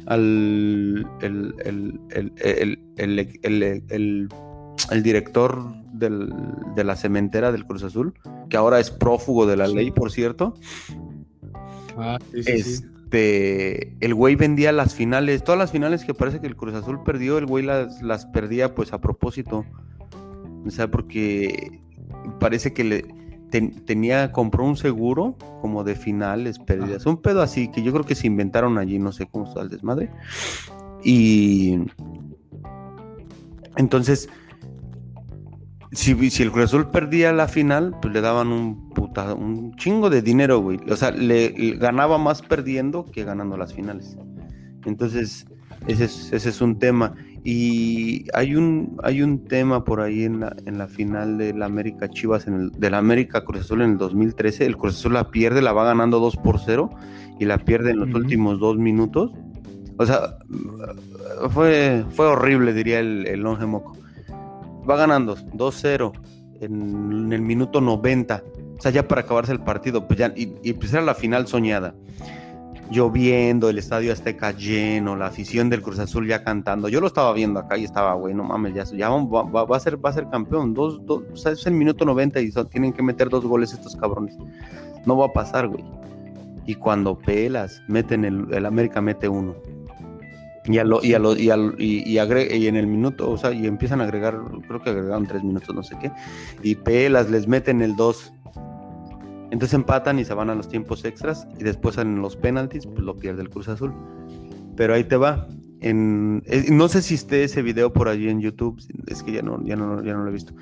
al, 0.06 1.06
el, 1.20 1.54
el, 4.90 5.02
director 5.02 5.74
de 5.92 6.84
la 6.84 6.96
cementera 6.96 7.52
del 7.52 7.66
Cruz 7.66 7.82
Azul, 7.82 8.14
que 8.48 8.56
ahora 8.56 8.80
es 8.80 8.90
prófugo 8.90 9.46
de 9.46 9.56
la 9.56 9.68
ley, 9.68 9.90
por 9.90 10.10
cierto, 10.10 10.54
ah, 11.96 12.18
sí, 12.32 12.42
sí, 12.42 12.52
este, 12.52 12.97
el 13.12 14.14
güey 14.14 14.34
vendía 14.36 14.72
las 14.72 14.94
finales, 14.94 15.44
todas 15.44 15.58
las 15.58 15.72
finales 15.72 16.04
que 16.04 16.14
parece 16.14 16.40
que 16.40 16.46
el 16.46 16.56
Cruz 16.56 16.74
Azul 16.74 17.02
perdió, 17.02 17.38
el 17.38 17.46
güey 17.46 17.64
las, 17.64 18.02
las 18.02 18.26
perdía 18.26 18.74
pues 18.74 18.92
a 18.92 19.00
propósito. 19.00 19.64
O 20.66 20.70
sea, 20.70 20.90
porque 20.90 21.80
parece 22.40 22.72
que 22.72 22.84
le 22.84 23.04
tenía, 23.50 24.32
compró 24.32 24.64
un 24.64 24.76
seguro 24.76 25.36
como 25.60 25.84
de 25.84 25.94
finales 25.94 26.58
perdidas. 26.58 27.06
Un 27.06 27.22
pedo 27.22 27.42
así 27.42 27.68
que 27.68 27.82
yo 27.82 27.92
creo 27.92 28.04
que 28.04 28.14
se 28.14 28.26
inventaron 28.26 28.78
allí, 28.78 28.98
no 28.98 29.12
sé 29.12 29.26
cómo 29.26 29.46
está 29.48 29.62
el 29.62 29.70
desmadre. 29.70 30.10
Y 31.02 31.78
entonces, 33.76 34.28
si, 35.92 36.30
si 36.30 36.42
el 36.42 36.52
Cruz 36.52 36.66
Azul 36.66 36.90
perdía 36.90 37.32
la 37.32 37.48
final, 37.48 37.96
pues 38.00 38.12
le 38.12 38.20
daban 38.20 38.48
un 38.48 38.90
puta, 38.90 39.34
un 39.34 39.74
chingo 39.76 40.10
de 40.10 40.22
dinero, 40.22 40.60
güey. 40.60 40.78
O 40.90 40.96
sea, 40.96 41.10
le, 41.10 41.50
ganaba 41.78 42.18
más 42.18 42.42
perdiendo 42.42 43.06
que 43.06 43.24
ganando 43.24 43.56
las 43.56 43.72
finales. 43.72 44.16
Entonces, 44.84 45.46
ese 45.86 46.04
es, 46.04 46.32
ese 46.32 46.50
es 46.50 46.60
un 46.60 46.78
tema. 46.78 47.14
Y 47.44 48.26
hay 48.34 48.54
un, 48.54 48.98
hay 49.02 49.22
un 49.22 49.44
tema 49.44 49.84
por 49.84 50.00
ahí 50.00 50.24
en 50.24 50.40
la, 50.40 50.54
en 50.66 50.76
la 50.76 50.88
final 50.88 51.38
del 51.38 51.62
América 51.62 52.08
Chivas, 52.08 52.46
en 52.46 52.54
el, 52.54 52.70
del 52.72 52.94
América 52.94 53.44
Cruz 53.44 53.62
Azul 53.62 53.80
en 53.80 53.92
el 53.92 53.98
2013. 53.98 54.66
El 54.66 54.76
Cruz 54.76 54.98
Azul 54.98 55.14
la 55.14 55.30
pierde, 55.30 55.62
la 55.62 55.72
va 55.72 55.84
ganando 55.84 56.20
2 56.20 56.36
por 56.36 56.60
0 56.60 56.90
y 57.38 57.46
la 57.46 57.58
pierde 57.58 57.92
en 57.92 58.00
los 58.00 58.14
últimos 58.14 58.60
dos 58.60 58.76
minutos. 58.76 59.32
O 59.96 60.04
sea, 60.04 60.36
fue, 61.50 62.04
fue 62.10 62.26
horrible, 62.26 62.74
diría 62.74 63.00
el, 63.00 63.26
el 63.26 63.40
Longe 63.40 63.64
Moco. 63.64 63.96
Va 64.88 64.96
ganando 64.96 65.36
2-0 65.36 66.12
en, 66.60 67.32
el 67.32 67.42
minuto 67.42 67.80
90. 67.80 68.42
O 68.78 68.80
sea, 68.80 68.90
ya 68.90 69.06
para 69.06 69.22
acabarse 69.22 69.52
el 69.52 69.60
partido, 69.60 70.06
pues 70.06 70.18
ya, 70.18 70.32
y, 70.36 70.54
y 70.62 70.72
pues 70.74 70.92
era 70.92 71.02
la 71.02 71.14
final 71.14 71.46
soñada 71.46 71.94
lloviendo, 72.90 73.68
el 73.68 73.78
estadio 73.78 74.12
Azteca 74.12 74.52
lleno, 74.52 75.16
la 75.16 75.26
afición 75.26 75.68
del 75.68 75.82
Cruz 75.82 75.98
Azul 75.98 76.26
ya 76.26 76.42
cantando. 76.42 76.88
Yo 76.88 77.00
lo 77.00 77.06
estaba 77.06 77.32
viendo 77.32 77.60
acá 77.60 77.76
y 77.76 77.84
estaba, 77.84 78.14
güey, 78.14 78.34
no 78.34 78.44
mames, 78.44 78.74
ya, 78.74 79.08
va, 79.10 79.76
a 79.76 79.80
ser, 79.80 80.04
va 80.04 80.10
a 80.10 80.12
ser 80.12 80.28
campeón. 80.28 80.74
Dos, 80.74 81.00
o 81.06 81.36
sea, 81.36 81.52
es 81.52 81.66
el 81.66 81.74
minuto 81.74 82.04
90 82.04 82.40
y 82.40 82.50
tienen 82.70 82.92
que 82.92 83.02
meter 83.02 83.28
dos 83.28 83.44
goles 83.44 83.72
estos 83.72 83.96
cabrones. 83.96 84.36
No 85.04 85.16
va 85.16 85.26
a 85.26 85.32
pasar, 85.32 85.68
güey. 85.68 85.84
Y 86.66 86.74
cuando 86.74 87.18
pelas, 87.18 87.82
meten 87.88 88.24
el, 88.24 88.52
el 88.52 88.66
América 88.66 89.00
mete 89.00 89.28
uno. 89.28 89.54
Y, 90.68 90.78
a 90.78 90.84
lo, 90.84 91.02
y, 91.02 91.14
a 91.14 91.18
lo, 91.18 91.34
y, 91.34 91.50
y, 91.78 92.18
y, 92.18 92.66
en 92.66 92.76
el 92.76 92.86
minuto, 92.86 93.30
o 93.30 93.38
sea, 93.38 93.52
y 93.52 93.66
empiezan 93.66 94.02
a 94.02 94.04
agregar, 94.04 94.38
creo 94.66 94.82
que 94.82 94.90
agregaron 94.90 95.26
tres 95.26 95.42
minutos, 95.42 95.74
no 95.74 95.82
sé 95.82 95.96
qué, 95.98 96.12
y 96.62 96.74
pelas, 96.74 97.30
les 97.30 97.48
meten 97.48 97.80
el 97.80 97.96
dos 97.96 98.32
entonces 99.50 99.74
empatan 99.74 100.18
y 100.18 100.24
se 100.24 100.34
van 100.34 100.50
a 100.50 100.54
los 100.54 100.68
tiempos 100.68 101.04
extras 101.04 101.46
y 101.58 101.64
después 101.64 101.96
en 101.98 102.20
los 102.20 102.36
penaltis 102.36 102.86
pues 102.86 103.00
lo 103.00 103.16
pierde 103.16 103.42
el 103.42 103.50
Cruz 103.50 103.68
Azul. 103.68 103.94
Pero 104.76 104.94
ahí 104.94 105.04
te 105.04 105.16
va. 105.16 105.48
En, 105.80 106.42
no 106.70 106.88
sé 106.88 107.02
si 107.02 107.14
esté 107.14 107.44
ese 107.44 107.62
video 107.62 107.92
por 107.92 108.08
allí 108.08 108.28
en 108.28 108.40
YouTube, 108.40 108.80
es 109.06 109.22
que 109.22 109.32
ya 109.32 109.42
no, 109.42 109.62
ya 109.64 109.76
no, 109.76 110.02
ya 110.02 110.12
no 110.12 110.24
lo 110.24 110.30
he 110.30 110.32
visto. 110.32 110.52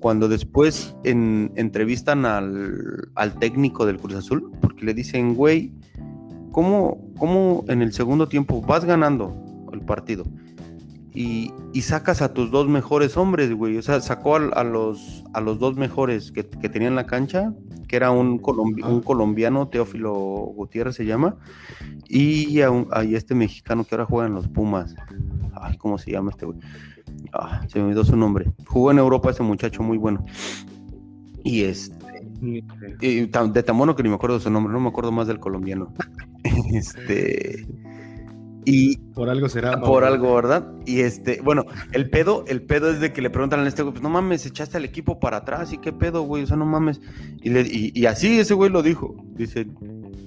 Cuando 0.00 0.28
después 0.28 0.96
en, 1.04 1.52
entrevistan 1.56 2.26
al, 2.26 3.10
al, 3.14 3.38
técnico 3.38 3.86
del 3.86 3.98
Cruz 3.98 4.14
Azul, 4.14 4.50
porque 4.60 4.84
le 4.84 4.94
dicen, 4.94 5.34
güey, 5.34 5.72
¿cómo, 6.50 7.12
¿cómo 7.18 7.64
en 7.68 7.82
el 7.82 7.92
segundo 7.92 8.28
tiempo 8.28 8.60
vas 8.62 8.84
ganando 8.84 9.36
partido? 9.84 10.24
Y, 11.14 11.52
y, 11.74 11.82
sacas 11.82 12.22
a 12.22 12.32
tus 12.32 12.50
dos 12.50 12.68
mejores 12.68 13.18
hombres, 13.18 13.52
güey. 13.52 13.76
O 13.76 13.82
sea, 13.82 14.00
sacó 14.00 14.36
a, 14.36 14.64
los, 14.64 15.24
a 15.34 15.42
los 15.42 15.58
dos 15.58 15.76
mejores 15.76 16.32
que, 16.32 16.48
que 16.48 16.70
tenían 16.70 16.94
la 16.94 17.04
cancha, 17.04 17.52
que 17.86 17.96
era 17.96 18.10
un, 18.10 18.40
un 18.42 19.02
colombiano, 19.02 19.68
Teófilo 19.68 20.14
Gutiérrez 20.14 20.96
se 20.96 21.04
llama, 21.04 21.36
y 22.08 22.62
a, 22.62 22.70
este 23.02 23.34
mexicano 23.34 23.84
que 23.84 23.94
ahora 23.94 24.06
juega 24.06 24.26
en 24.28 24.34
los 24.34 24.48
Pumas. 24.48 24.94
Ay, 25.54 25.76
¿cómo 25.76 25.98
se 25.98 26.10
llama 26.10 26.30
este 26.30 26.46
güey? 26.46 26.58
Ah, 27.34 27.60
se 27.68 27.78
me 27.78 27.84
olvidó 27.84 28.04
su 28.04 28.16
nombre. 28.16 28.50
Jugó 28.66 28.90
en 28.90 28.98
Europa 28.98 29.30
ese 29.30 29.42
muchacho 29.42 29.82
muy 29.82 29.98
bueno. 29.98 30.24
Y 31.44 31.64
este. 31.64 32.24
de 32.40 33.62
tan 33.62 33.78
bueno 33.78 33.94
que 33.94 34.02
ni 34.02 34.08
me 34.08 34.14
acuerdo 34.14 34.38
de 34.38 34.44
su 34.44 34.50
nombre, 34.50 34.72
no 34.72 34.80
me 34.80 34.88
acuerdo 34.88 35.12
más 35.12 35.26
del 35.26 35.40
colombiano. 35.40 35.92
este. 36.72 37.66
Y 38.64 38.96
por 39.14 39.28
algo 39.28 39.48
será. 39.48 39.80
Por 39.80 40.04
algo, 40.04 40.34
¿verdad? 40.34 40.72
Y 40.86 41.00
este, 41.00 41.40
bueno, 41.42 41.64
el 41.92 42.08
pedo, 42.10 42.44
el 42.46 42.62
pedo 42.62 42.90
es 42.90 43.00
de 43.00 43.12
que 43.12 43.20
le 43.20 43.30
preguntan 43.30 43.60
a 43.60 43.68
este 43.68 43.82
güey, 43.82 43.92
pues 43.92 44.02
no 44.02 44.10
mames, 44.10 44.46
echaste 44.46 44.76
al 44.76 44.84
equipo 44.84 45.18
para 45.18 45.38
atrás, 45.38 45.72
¿y 45.72 45.78
qué 45.78 45.92
pedo, 45.92 46.22
güey? 46.22 46.44
O 46.44 46.46
sea, 46.46 46.56
no 46.56 46.66
mames. 46.66 47.00
Y, 47.42 47.50
le, 47.50 47.64
y, 47.68 48.06
así 48.06 48.38
ese 48.38 48.54
güey 48.54 48.70
lo 48.70 48.82
dijo. 48.82 49.16
Dice, 49.34 49.66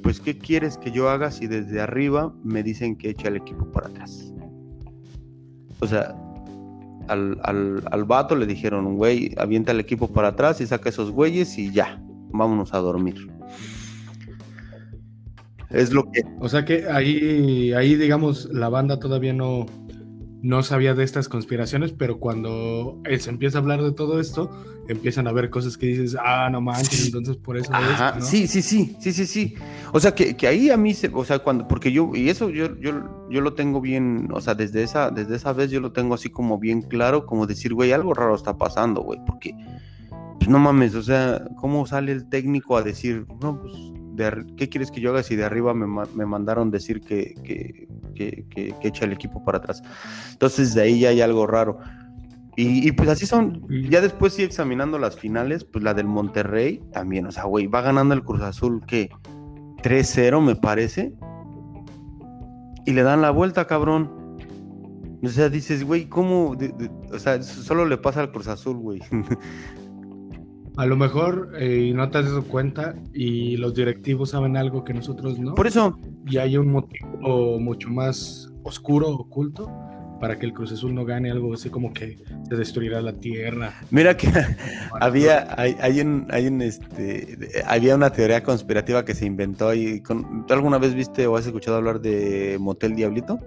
pues, 0.03 0.19
¿qué 0.19 0.37
quieres 0.37 0.77
que 0.77 0.91
yo 0.91 1.09
haga 1.09 1.31
si 1.31 1.47
desde 1.47 1.79
arriba 1.79 2.33
me 2.43 2.61
dicen 2.61 2.97
que 2.97 3.11
eche 3.11 3.27
al 3.27 3.37
equipo 3.37 3.71
para 3.71 3.87
atrás? 3.87 4.33
O 5.79 5.87
sea, 5.87 6.15
al, 7.07 7.39
al, 7.43 7.83
al 7.89 8.03
vato 8.03 8.35
le 8.35 8.45
dijeron, 8.45 8.95
güey, 8.95 9.33
avienta 9.37 9.71
el 9.71 9.79
equipo 9.79 10.09
para 10.09 10.29
atrás 10.29 10.59
y 10.59 10.67
saca 10.67 10.89
esos 10.89 11.11
güeyes 11.11 11.57
y 11.57 11.71
ya, 11.71 12.01
vámonos 12.31 12.73
a 12.73 12.79
dormir. 12.79 13.29
Es 15.69 15.91
lo 15.93 16.09
que. 16.11 16.21
O 16.39 16.49
sea 16.49 16.65
que 16.65 16.87
ahí, 16.87 17.73
ahí 17.73 17.95
digamos, 17.95 18.49
la 18.51 18.69
banda 18.69 18.99
todavía 18.99 19.33
no, 19.33 19.65
no 20.45 20.61
sabía 20.61 20.93
de 20.93 21.03
estas 21.03 21.27
conspiraciones, 21.27 21.91
pero 21.91 22.19
cuando 22.19 23.01
se 23.19 23.29
empieza 23.31 23.57
a 23.57 23.61
hablar 23.61 23.81
de 23.81 23.91
todo 23.91 24.19
esto, 24.19 24.51
empiezan 24.87 25.27
a 25.27 25.31
ver 25.31 25.49
cosas 25.49 25.75
que 25.75 25.87
dices, 25.87 26.15
ah, 26.23 26.49
no 26.51 26.61
manches, 26.61 27.05
entonces 27.07 27.37
por 27.37 27.57
eso. 27.57 27.73
Ajá, 27.73 28.21
Sí, 28.21 28.45
sí, 28.45 28.61
sí, 28.61 28.95
sí, 28.99 29.11
sí, 29.11 29.25
sí. 29.25 29.55
O 29.91 29.99
sea, 29.99 30.13
que, 30.13 30.37
que, 30.37 30.47
ahí 30.47 30.69
a 30.69 30.77
mí, 30.77 30.93
se, 30.93 31.09
o 31.11 31.25
sea, 31.25 31.39
cuando, 31.39 31.67
porque 31.67 31.91
yo, 31.91 32.11
y 32.13 32.29
eso 32.29 32.49
yo, 32.51 32.77
yo, 32.79 33.27
yo 33.31 33.41
lo 33.41 33.55
tengo 33.55 33.81
bien, 33.81 34.29
o 34.31 34.39
sea, 34.39 34.53
desde 34.53 34.83
esa, 34.83 35.09
desde 35.09 35.35
esa 35.35 35.51
vez 35.51 35.71
yo 35.71 35.79
lo 35.79 35.91
tengo 35.91 36.13
así 36.13 36.29
como 36.29 36.59
bien 36.59 36.83
claro, 36.83 37.25
como 37.25 37.47
decir, 37.47 37.73
güey, 37.73 37.91
algo 37.91 38.13
raro 38.13 38.35
está 38.35 38.55
pasando, 38.55 39.01
güey, 39.01 39.19
porque, 39.25 39.55
pues 40.37 40.47
no 40.47 40.59
mames, 40.59 40.93
o 40.93 41.01
sea, 41.01 41.43
¿cómo 41.55 41.87
sale 41.87 42.11
el 42.11 42.29
técnico 42.29 42.77
a 42.77 42.83
decir, 42.83 43.25
no, 43.41 43.59
pues 43.59 43.73
¿qué 44.57 44.69
quieres 44.69 44.91
que 44.91 45.01
yo 45.01 45.11
haga 45.11 45.23
si 45.23 45.35
de 45.35 45.45
arriba 45.45 45.73
me, 45.73 46.25
mandaron 46.25 46.71
decir 46.71 47.01
que, 47.01 47.35
que, 47.43 47.87
que, 48.49 48.75
echa 48.81 49.05
el 49.05 49.13
equipo 49.13 49.43
para 49.43 49.59
atrás? 49.59 49.81
Entonces 50.31 50.73
de 50.73 50.81
ahí 50.81 50.99
ya 51.01 51.09
hay 51.09 51.21
algo 51.21 51.47
raro. 51.47 51.79
Y, 52.57 52.89
pues 52.93 53.09
así 53.09 53.25
son, 53.25 53.67
ya 53.89 53.99
después 53.99 54.33
sí 54.33 54.41
examinando 54.41 54.97
las 54.97 55.19
finales, 55.19 55.65
pues 55.65 55.83
la 55.83 55.93
del 55.93 56.07
Monterrey 56.07 56.81
también, 56.93 57.27
o 57.27 57.31
sea, 57.31 57.43
güey, 57.43 57.67
va 57.67 57.81
ganando 57.81 58.13
el 58.13 58.23
Cruz 58.23 58.41
Azul 58.41 58.81
que 58.87 59.09
3-0 59.83 60.41
me 60.41 60.55
parece. 60.55 61.13
Y 62.85 62.93
le 62.93 63.03
dan 63.03 63.21
la 63.21 63.31
vuelta, 63.31 63.67
cabrón. 63.67 64.37
O 65.21 65.27
sea, 65.27 65.49
dices, 65.49 65.83
güey, 65.83 66.05
¿cómo? 66.07 66.55
o 67.11 67.19
sea, 67.19 67.43
solo 67.43 67.83
le 67.85 67.97
pasa 67.97 68.21
al 68.21 68.31
Cruz 68.31 68.47
Azul, 68.47 68.77
güey. 68.77 69.01
A 70.77 70.85
lo 70.85 70.97
mejor 70.97 71.53
eh, 71.57 71.91
no 71.95 72.09
te 72.09 72.17
has 72.17 72.25
dado 72.25 72.43
cuenta 72.43 72.95
y 73.13 73.57
los 73.57 73.73
directivos 73.73 74.31
saben 74.31 74.57
algo 74.57 74.83
que 74.83 74.93
nosotros 74.93 75.39
no. 75.39 75.55
Por 75.55 75.67
eso. 75.67 75.97
Y 76.27 76.37
hay 76.37 76.57
un 76.57 76.71
motivo 76.71 77.59
mucho 77.59 77.89
más 77.89 78.51
oscuro, 78.63 79.09
oculto, 79.09 79.71
para 80.19 80.37
que 80.37 80.45
el 80.45 80.53
Cruz 80.53 80.71
Azul 80.71 80.93
no 80.93 81.05
gane 81.05 81.31
algo 81.31 81.53
así 81.53 81.69
como 81.69 81.93
que 81.93 82.17
se 82.49 82.55
destruirá 82.55 83.01
la 83.01 83.13
tierra. 83.13 83.73
Mira 83.91 84.17
que 84.17 84.27
había, 84.99 85.47
hay, 85.57 85.75
hay, 85.79 86.01
un, 86.01 86.27
hay 86.29 86.47
un, 86.47 86.61
este, 86.61 87.37
había 87.65 87.95
una 87.95 88.09
teoría 88.09 88.43
conspirativa 88.43 89.05
que 89.05 89.13
se 89.13 89.25
inventó 89.25 89.73
y 89.73 90.01
con, 90.01 90.45
¿tú 90.45 90.53
alguna 90.53 90.77
vez 90.77 90.93
viste 90.93 91.27
o 91.27 91.37
has 91.37 91.45
escuchado 91.45 91.77
hablar 91.77 92.01
de 92.01 92.57
Motel 92.59 92.95
Diablito? 92.95 93.39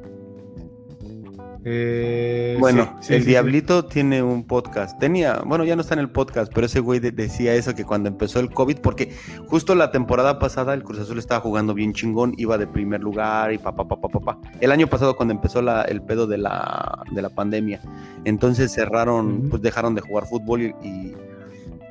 Eh, 1.70 2.56
bueno, 2.58 2.98
el 3.10 3.26
Diablito 3.26 3.84
tiene 3.84 4.22
un 4.22 4.44
podcast. 4.44 4.98
Tenía, 4.98 5.42
bueno, 5.44 5.64
ya 5.64 5.76
no 5.76 5.82
está 5.82 5.92
en 5.92 6.00
el 6.00 6.08
podcast, 6.08 6.50
pero 6.54 6.64
ese 6.64 6.80
güey 6.80 6.98
decía 6.98 7.54
eso 7.54 7.74
que 7.74 7.84
cuando 7.84 8.08
empezó 8.08 8.40
el 8.40 8.50
COVID, 8.50 8.78
porque 8.78 9.14
justo 9.48 9.74
la 9.74 9.90
temporada 9.90 10.38
pasada 10.38 10.72
el 10.72 10.82
Cruz 10.82 10.98
Azul 10.98 11.18
estaba 11.18 11.42
jugando 11.42 11.74
bien 11.74 11.92
chingón, 11.92 12.32
iba 12.38 12.56
de 12.56 12.66
primer 12.66 13.02
lugar 13.02 13.52
y 13.52 13.58
papá, 13.58 13.86
papá, 13.86 14.08
papá. 14.08 14.38
El 14.60 14.72
año 14.72 14.86
pasado 14.86 15.14
cuando 15.14 15.34
empezó 15.34 15.60
la, 15.60 15.82
el 15.82 16.00
pedo 16.00 16.26
de 16.26 16.38
la, 16.38 17.04
de 17.10 17.20
la 17.20 17.28
pandemia, 17.28 17.82
entonces 18.24 18.72
cerraron, 18.72 19.48
pues 19.50 19.60
dejaron 19.60 19.94
de 19.94 20.00
jugar 20.00 20.24
fútbol 20.26 20.62
y, 20.62 21.14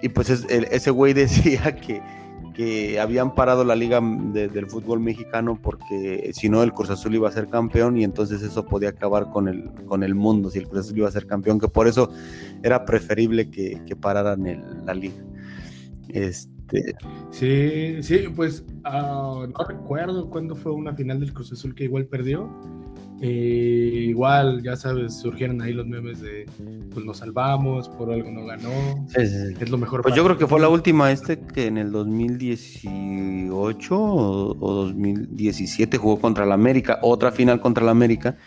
y, 0.02 0.10
pues 0.10 0.30
ese 0.30 0.90
güey 0.90 1.14
decía 1.14 1.76
que 1.76 2.02
que 2.58 3.00
habían 3.00 3.36
parado 3.36 3.64
la 3.64 3.76
liga 3.76 4.02
del 4.02 4.66
fútbol 4.66 5.00
mexicano 5.00 5.60
porque 5.62 6.32
si 6.34 6.50
no 6.50 6.64
el 6.64 6.74
Cruz 6.74 6.90
Azul 6.90 7.14
iba 7.14 7.30
a 7.30 7.32
ser 7.32 7.50
campeón 7.50 7.98
y 7.98 8.04
entonces 8.04 8.42
eso 8.42 8.66
podía 8.66 8.90
acabar 8.90 9.30
con 9.30 9.48
el, 9.48 9.70
con 9.86 10.02
el 10.02 10.16
mundo 10.16 10.50
si 10.50 10.58
el 10.58 10.68
Cruz 10.68 10.88
Azul 10.88 10.98
iba 10.98 11.08
a 11.08 11.12
ser 11.12 11.28
campeón, 11.28 11.60
que 11.60 11.68
por 11.68 11.88
eso 11.88 12.10
era 12.64 12.84
preferible 12.84 13.52
que, 13.52 13.80
pararan 14.02 14.44
la 14.88 14.94
liga. 14.96 15.24
Este... 16.10 16.96
Sí, 17.30 18.02
sí, 18.02 18.26
pues 18.36 18.66
ah, 18.86 19.46
no 19.48 19.64
recuerdo 19.64 20.28
cuándo 20.32 20.56
fue 20.56 20.72
una 20.72 20.96
final 20.96 21.20
del 21.20 21.34
Cruz 21.34 21.52
Azul 21.52 21.76
que 21.76 21.84
igual 21.84 22.08
perdió 22.08 22.50
eh, 23.20 24.06
igual, 24.10 24.62
ya 24.62 24.76
sabes, 24.76 25.16
surgieron 25.16 25.60
ahí 25.62 25.74
los 25.74 25.88
memes 25.88 26.22
de 26.22 26.46
pues 26.94 27.04
nos 27.04 27.18
salvamos, 27.18 27.90
por 27.90 28.12
algo 28.12 28.30
no 28.32 28.46
ganó. 28.46 28.70
Es 29.16 29.70
lo 29.70 29.78
mejor. 29.78 30.04
Pues 30.04 30.16
yo 30.16 30.24
creo 30.24 30.38
que 30.38 30.46
fue 30.46 30.60
la 30.60 30.70
última 30.70 31.12
este 31.12 31.40
que 31.40 31.66
en 31.66 31.80
el 31.80 31.92
2018 31.92 34.00
o, 34.00 34.86
2017 34.86 35.98
jugó 35.98 36.20
contra 36.20 36.44
el 36.44 36.52
América, 36.52 37.00
otra 37.02 37.32
final 37.32 37.60
contra 37.60 37.84
el 37.84 37.90
América. 37.90 38.38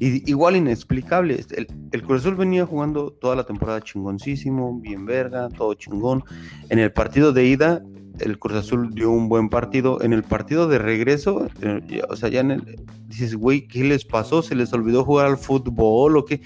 Y, 0.00 0.30
igual 0.30 0.56
inexplicable. 0.56 1.34
Este, 1.34 1.60
el, 1.60 1.66
el 1.92 2.02
Cruz 2.02 2.20
Azul 2.20 2.36
venía 2.36 2.64
jugando 2.64 3.10
toda 3.10 3.36
la 3.36 3.44
temporada 3.44 3.82
chingoncísimo, 3.82 4.80
bien 4.80 5.04
verga, 5.04 5.50
todo 5.50 5.74
chingón. 5.74 6.24
En 6.70 6.78
el 6.78 6.92
partido 6.92 7.32
de 7.32 7.44
ida 7.44 7.82
el 8.20 8.38
Cruz 8.38 8.58
Azul 8.58 8.94
dio 8.94 9.10
un 9.10 9.28
buen 9.28 9.48
partido. 9.48 10.02
En 10.02 10.12
el 10.12 10.22
partido 10.22 10.68
de 10.68 10.78
regreso, 10.78 11.48
eh, 11.62 12.02
o 12.08 12.16
sea, 12.16 12.28
ya 12.28 12.40
en 12.40 12.50
el, 12.52 12.80
dices, 13.06 13.34
güey, 13.34 13.66
¿qué 13.66 13.84
les 13.84 14.04
pasó? 14.04 14.42
¿Se 14.42 14.54
les 14.54 14.72
olvidó 14.72 15.04
jugar 15.04 15.26
al 15.26 15.38
fútbol 15.38 16.16
o 16.16 16.24
qué? 16.24 16.40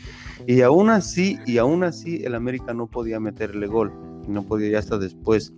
Y 0.47 0.61
aún 0.63 0.91
así, 0.91 1.39
y 1.47 1.59
aún 1.59 1.85
así, 1.85 2.23
el 2.25 2.35
América 2.35 2.75
no 2.75 2.87
podía 2.87 3.21
meterle 3.21 3.67
gol. 3.67 3.93
No 4.29 4.43
podía, 4.43 4.71
ya 4.71 4.79
hasta 4.79 4.99
después 4.99 5.53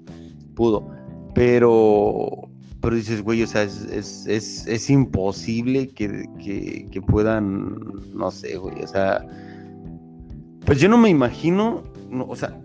pudo. 0.54 0.88
Pero, 1.34 2.48
pero 2.80 2.96
dices, 2.96 3.22
güey, 3.22 3.42
o 3.42 3.46
sea, 3.46 3.62
es, 3.62 4.26
es, 4.26 4.90
imposible 4.90 5.88
que, 5.88 6.26
que, 6.90 7.02
puedan, 7.02 7.78
no 8.14 8.30
sé, 8.30 8.56
güey, 8.56 8.82
o 8.82 8.86
sea, 8.86 9.26
pues 10.64 10.80
yo 10.80 10.88
no 10.88 10.96
me 10.96 11.08
imagino, 11.08 11.82
o 12.12 12.36
sea, 12.36 12.60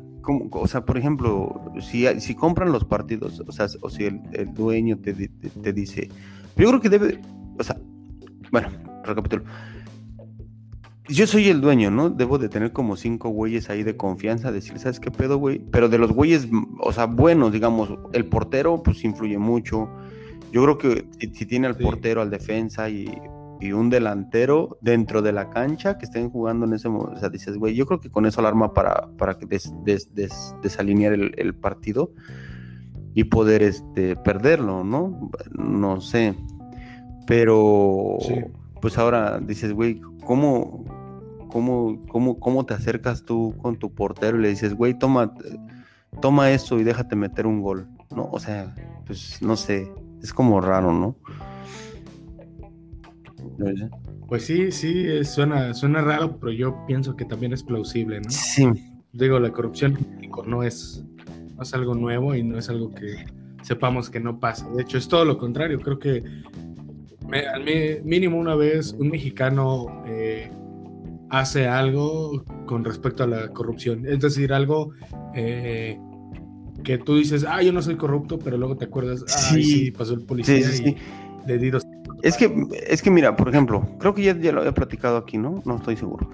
o 0.52 0.68
sea, 0.68 0.86
por 0.86 0.98
ejemplo, 0.98 1.72
si, 1.82 2.06
si 2.20 2.36
compran 2.36 2.72
los 2.72 2.86
partidos, 2.86 3.42
o 3.46 3.52
sea, 3.52 3.68
o 3.82 3.90
si 3.90 4.06
el, 4.06 4.54
dueño 4.54 4.98
te, 4.98 5.14
te, 5.14 5.74
dice, 5.74 6.10
yo 6.56 6.68
creo 6.70 6.82
que 6.82 6.90
debe, 6.90 7.20
o 7.58 7.64
sea, 7.64 7.78
bueno, 8.52 8.70
recapitulo. 9.04 9.44
Yo 11.08 11.26
soy 11.26 11.50
el 11.50 11.60
dueño, 11.60 11.90
¿no? 11.90 12.12
Debo 12.12 12.38
de 12.38 12.50
tener 12.50 12.72
como 12.72 12.96
cinco 12.96 13.30
güeyes 13.30 13.72
ahí 13.72 13.82
de 13.82 13.98
confianza, 13.98 14.52
decir, 14.52 14.78
¿sabes 14.78 15.00
qué 15.00 15.10
pedo, 15.10 15.38
güey? 15.38 15.60
Pero 15.72 15.90
de 15.90 15.98
los 15.98 16.12
güeyes, 16.12 16.48
o 16.80 16.94
sea, 16.94 17.06
buenos, 17.06 17.52
digamos, 17.52 17.90
el 18.14 18.26
portero, 18.26 18.84
pues 18.84 19.04
influye 19.04 19.40
mucho. 19.40 19.90
Yo 20.52 20.64
creo 20.64 20.78
que 20.78 21.08
si, 21.34 21.46
tiene 21.48 21.66
al 21.66 21.76
portero, 21.76 22.22
al 22.22 22.30
defensa 22.30 22.90
y 22.90 23.12
y 23.60 23.74
un 23.74 23.90
delantero 23.90 24.78
dentro 24.82 25.22
de 25.22 25.34
la 25.34 25.50
cancha 25.50 25.98
que 25.98 26.06
estén 26.06 26.30
jugando 26.30 26.66
en 26.66 26.74
ese 26.74 26.88
momento. 26.88 27.18
O 27.18 27.20
sea, 27.20 27.30
dices, 27.30 27.58
güey, 27.58 27.76
yo 27.76 27.86
creo 27.86 28.00
que 28.00 28.10
con 28.10 28.26
eso 28.26 28.40
alarma 28.40 28.74
para, 28.74 29.10
para 29.18 29.34
des, 29.36 29.74
desalinear 30.62 31.14
el, 31.14 31.56
partido 31.56 32.14
y 33.14 33.26
poder 33.26 33.62
este, 33.64 34.16
perderlo, 34.16 34.84
¿no? 34.84 35.32
No 35.52 36.00
sé. 36.00 36.36
Pero, 37.28 38.18
pues 38.82 38.98
ahora 38.98 39.40
dices, 39.40 39.74
güey, 39.74 40.00
¿cómo, 40.26 40.86
cómo, 41.50 42.06
cómo, 42.08 42.40
cómo 42.40 42.66
te 42.66 42.74
acercas 42.74 43.24
tú 43.26 43.56
con 43.62 43.78
tu 43.78 43.94
portero 43.94 44.40
y 44.40 44.42
le 44.42 44.50
dices, 44.50 44.74
güey, 44.74 44.98
toma, 44.98 45.34
toma 46.22 46.52
eso 46.52 46.80
y 46.80 46.84
déjate 46.84 47.16
meter 47.18 47.46
un 47.46 47.62
gol, 47.62 47.90
¿no? 48.16 48.30
O 48.32 48.40
sea, 48.40 48.74
pues 49.06 49.42
no 49.42 49.58
sé, 49.58 49.92
es 50.24 50.34
como 50.34 50.62
raro, 50.62 50.94
¿no? 50.94 51.18
Pues 54.28 54.46
sí, 54.46 54.72
sí, 54.72 55.24
suena, 55.24 55.74
suena 55.74 56.02
raro, 56.02 56.38
pero 56.40 56.52
yo 56.52 56.86
pienso 56.86 57.16
que 57.16 57.26
también 57.26 57.54
es 57.54 57.64
plausible, 57.64 58.22
¿no? 58.22 58.30
Sí. 58.30 58.68
Digo, 59.14 59.40
la 59.40 59.52
corrupción 59.52 59.98
no 60.46 60.64
es, 60.64 61.04
no 61.56 61.64
es 61.64 61.74
algo 61.74 61.96
nuevo 61.96 62.36
y 62.36 62.44
no 62.44 62.58
es 62.58 62.70
algo 62.70 62.94
que 62.94 63.26
sepamos 63.64 64.10
que 64.10 64.20
no 64.20 64.40
pasa. 64.40 64.70
De 64.70 64.84
hecho, 64.84 64.98
es 64.98 65.08
todo 65.08 65.26
lo 65.26 65.38
contrario. 65.38 65.80
Creo 65.80 66.00
que 66.00 66.24
al 67.32 67.66
mínimo 68.04 68.38
una 68.38 68.56
vez 68.56 68.94
un 68.98 69.10
mexicano 69.10 70.04
eh, 70.08 70.52
hace 71.30 71.68
algo 71.68 72.44
con 72.66 72.84
respecto 72.84 73.24
a 73.24 73.28
la 73.28 73.50
corrupción. 73.50 74.06
Es 74.06 74.20
decir, 74.20 74.54
algo 74.54 74.92
eh, 75.36 76.00
que 76.84 76.98
tú 76.98 77.18
dices, 77.18 77.46
ah, 77.48 77.62
yo 77.62 77.72
no 77.72 77.82
soy 77.82 77.96
corrupto, 77.96 78.40
pero 78.40 78.58
luego 78.58 78.78
te 78.78 78.86
acuerdas, 78.86 79.24
ah, 79.28 79.32
sí, 79.32 79.92
pasó 79.92 80.14
el 80.14 80.22
policía 80.22 80.60
y 80.60 80.96
le 81.48 81.58
di 81.58 81.70
dos 81.70 81.84
es 82.22 82.38
que, 82.38 82.68
es 82.88 83.02
que 83.02 83.12
mira, 83.12 83.36
por 83.36 83.50
ejemplo, 83.50 83.88
creo 84.00 84.14
que 84.14 84.24
ya, 84.24 84.38
ya 84.38 84.52
lo 84.52 84.60
había 84.60 84.74
platicado 84.74 85.18
aquí, 85.18 85.38
¿no? 85.38 85.62
No 85.66 85.78
estoy 85.78 85.96
seguro. 85.96 86.30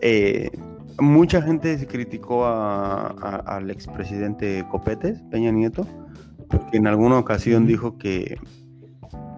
Eh, 0.00 0.50
mucha 0.98 1.42
gente 1.42 1.78
se 1.78 1.86
criticó 1.86 2.46
a, 2.46 3.08
al 3.46 3.70
expresidente 3.70 4.64
Copetes, 4.70 5.22
Peña 5.30 5.50
Nieto, 5.50 5.86
porque 6.48 6.76
en 6.76 6.86
alguna 6.86 7.18
ocasión 7.18 7.66
dijo 7.66 7.98
que, 7.98 8.38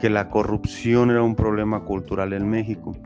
que 0.01 0.11
la 0.11 0.29
corrupción 0.29 1.11
era 1.11 1.23
un 1.23 1.37
problema 1.37 1.85
cultural 1.85 2.33
en 2.33 2.49
México. 2.49 2.97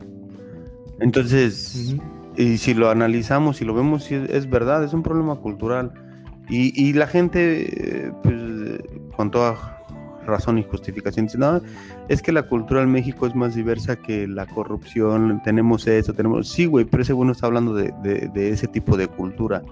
Entonces, 0.99 1.95
y 2.35 2.57
si 2.57 2.73
lo 2.73 2.89
analizamos, 2.89 3.57
si 3.57 3.65
lo 3.65 3.73
vemos, 3.73 4.11
es, 4.11 4.49
verdad, 4.49 4.83
es 4.83 4.93
un 4.93 5.03
problema 5.03 5.35
cultural. 5.35 5.91
Y, 6.49 6.81
y 6.81 6.93
la 6.93 7.07
gente, 7.07 8.11
pues, 8.23 8.35
con 9.15 9.31
toda 9.31 9.76
razón 10.27 10.57
y 10.57 10.63
justificación. 10.63 11.27
No, 11.37 11.61
es 12.07 12.21
que 12.21 12.31
la 12.31 12.43
cultura 12.43 12.83
en 12.83 12.91
México 12.91 13.25
es 13.25 13.35
más 13.35 13.55
diversa 13.55 13.95
que 13.95 14.27
la 14.27 14.45
corrupción, 14.45 15.41
tenemos 15.43 15.87
eso, 15.87 16.13
tenemos... 16.13 16.49
Sí, 16.49 16.65
güey, 16.65 16.85
pero 16.85 17.03
ese 17.03 17.13
güey 17.13 17.25
no 17.25 17.31
está 17.31 17.47
hablando 17.47 17.73
de, 17.73 17.91
ese 18.35 18.67
tipo 18.67 18.97
de 18.97 19.07
cultura. 19.07 19.63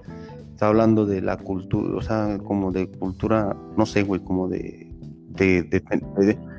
Está 0.52 0.68
hablando 0.68 1.06
de 1.06 1.20
la 1.20 1.36
cultura, 1.36 1.96
o 1.96 2.00
sea, 2.00 2.38
como 2.38 2.72
de 2.72 2.88
cultura, 2.88 3.56
no 3.76 3.86
sé, 3.86 4.02
güey, 4.02 4.20
como 4.22 4.48
de... 4.48 4.90
de, 5.34 5.82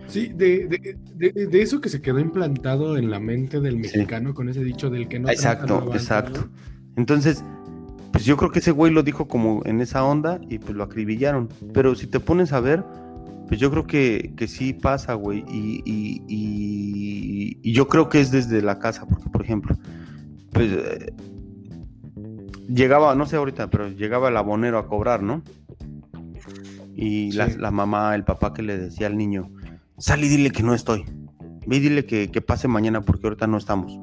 sí, 0.08 0.32
de, 0.36 1.50
eso 1.52 1.82
que 1.82 1.90
se 1.90 2.02
quedó 2.02 2.20
implantado 2.20 2.98
en 2.98 3.10
la 3.10 3.20
mente 3.20 3.60
del 3.60 3.78
mexicano 3.78 4.34
con 4.34 4.50
ese 4.50 4.64
dicho 4.64 4.90
del 4.90 5.08
que 5.08 5.20
no... 5.20 5.30
Exacto, 5.30 5.92
exacto. 5.94 6.48
Entonces, 6.96 7.44
pues 8.12 8.26
yo 8.26 8.38
creo 8.38 8.52
que 8.52 8.60
ese 8.60 8.72
güey 8.72 8.92
lo 8.92 9.04
dijo 9.04 9.28
como 9.28 9.62
en 9.66 9.82
esa 9.82 10.04
onda 10.04 10.40
y 10.50 10.60
pues 10.60 10.76
lo 10.76 10.84
acribillaron. 10.84 11.50
Pero 11.74 11.94
si 11.96 12.08
te 12.08 12.20
pones 12.20 12.54
a 12.54 12.60
ver, 12.60 12.84
pues 13.48 13.60
yo 13.60 13.72
creo 13.72 13.88
que, 13.88 14.34
que 14.36 14.48
sí 14.48 14.74
pasa, 14.74 15.14
güey. 15.14 15.46
Y, 15.50 15.82
y, 15.86 17.72
yo 17.72 17.88
creo 17.88 18.10
que 18.10 18.20
es 18.20 18.32
desde 18.32 18.62
la 18.62 18.80
casa, 18.80 19.06
porque, 19.06 19.30
por 19.30 19.44
ejemplo, 19.44 19.78
pues 20.52 20.72
eh, 20.72 21.14
llegaba, 22.68 23.16
no 23.16 23.26
sé 23.26 23.36
ahorita, 23.36 23.70
pero 23.70 23.90
llegaba 23.90 24.30
el 24.30 24.38
abonero 24.38 24.78
a 24.80 24.88
cobrar, 24.88 25.22
¿no? 25.22 25.44
Y 26.96 27.32
la, 27.34 27.72
mamá, 27.72 28.16
el 28.16 28.24
papá 28.24 28.54
que 28.54 28.64
le 28.64 28.78
decía 28.78 29.08
al 29.08 29.18
niño, 29.18 29.52
sal 29.98 30.24
y 30.24 30.28
dile 30.28 30.50
que 30.50 30.64
no 30.64 30.74
estoy. 30.74 31.06
Ve 31.68 31.78
y 31.78 31.80
dile 31.80 32.06
que, 32.06 32.32
que 32.32 32.42
pase 32.42 32.68
mañana 32.68 33.02
porque 33.02 33.28
ahorita 33.28 33.48
no 33.48 33.58
estamos. 33.58 33.94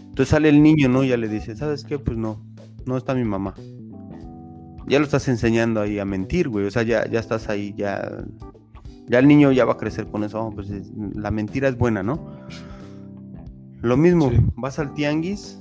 Entonces 0.00 0.28
sale 0.28 0.48
el 0.48 0.62
niño, 0.62 0.88
¿no? 0.88 1.02
Y 1.02 1.08
ya 1.08 1.16
le 1.16 1.28
dice, 1.28 1.56
¿sabes 1.56 1.84
qué? 1.84 1.98
Pues 1.98 2.16
no, 2.16 2.44
no 2.86 2.96
está 2.96 3.14
mi 3.14 3.24
mamá. 3.24 3.54
Ya 4.86 4.98
lo 4.98 5.04
estás 5.04 5.26
enseñando 5.28 5.80
ahí 5.80 5.98
a 5.98 6.04
mentir, 6.04 6.48
güey. 6.48 6.66
O 6.66 6.70
sea, 6.70 6.82
ya, 6.82 7.08
ya 7.08 7.18
estás 7.18 7.48
ahí, 7.48 7.74
ya 7.76 8.24
ya 9.08 9.18
el 9.18 9.28
niño 9.28 9.52
ya 9.52 9.64
va 9.64 9.72
a 9.74 9.76
crecer 9.76 10.06
con 10.06 10.24
eso, 10.24 10.50
pues 10.54 10.70
la 11.14 11.30
mentira 11.30 11.68
es 11.68 11.76
buena, 11.76 12.02
¿no? 12.02 12.20
Lo 13.80 13.96
mismo, 13.96 14.30
vas 14.56 14.78
al 14.78 14.94
tianguis 14.94 15.58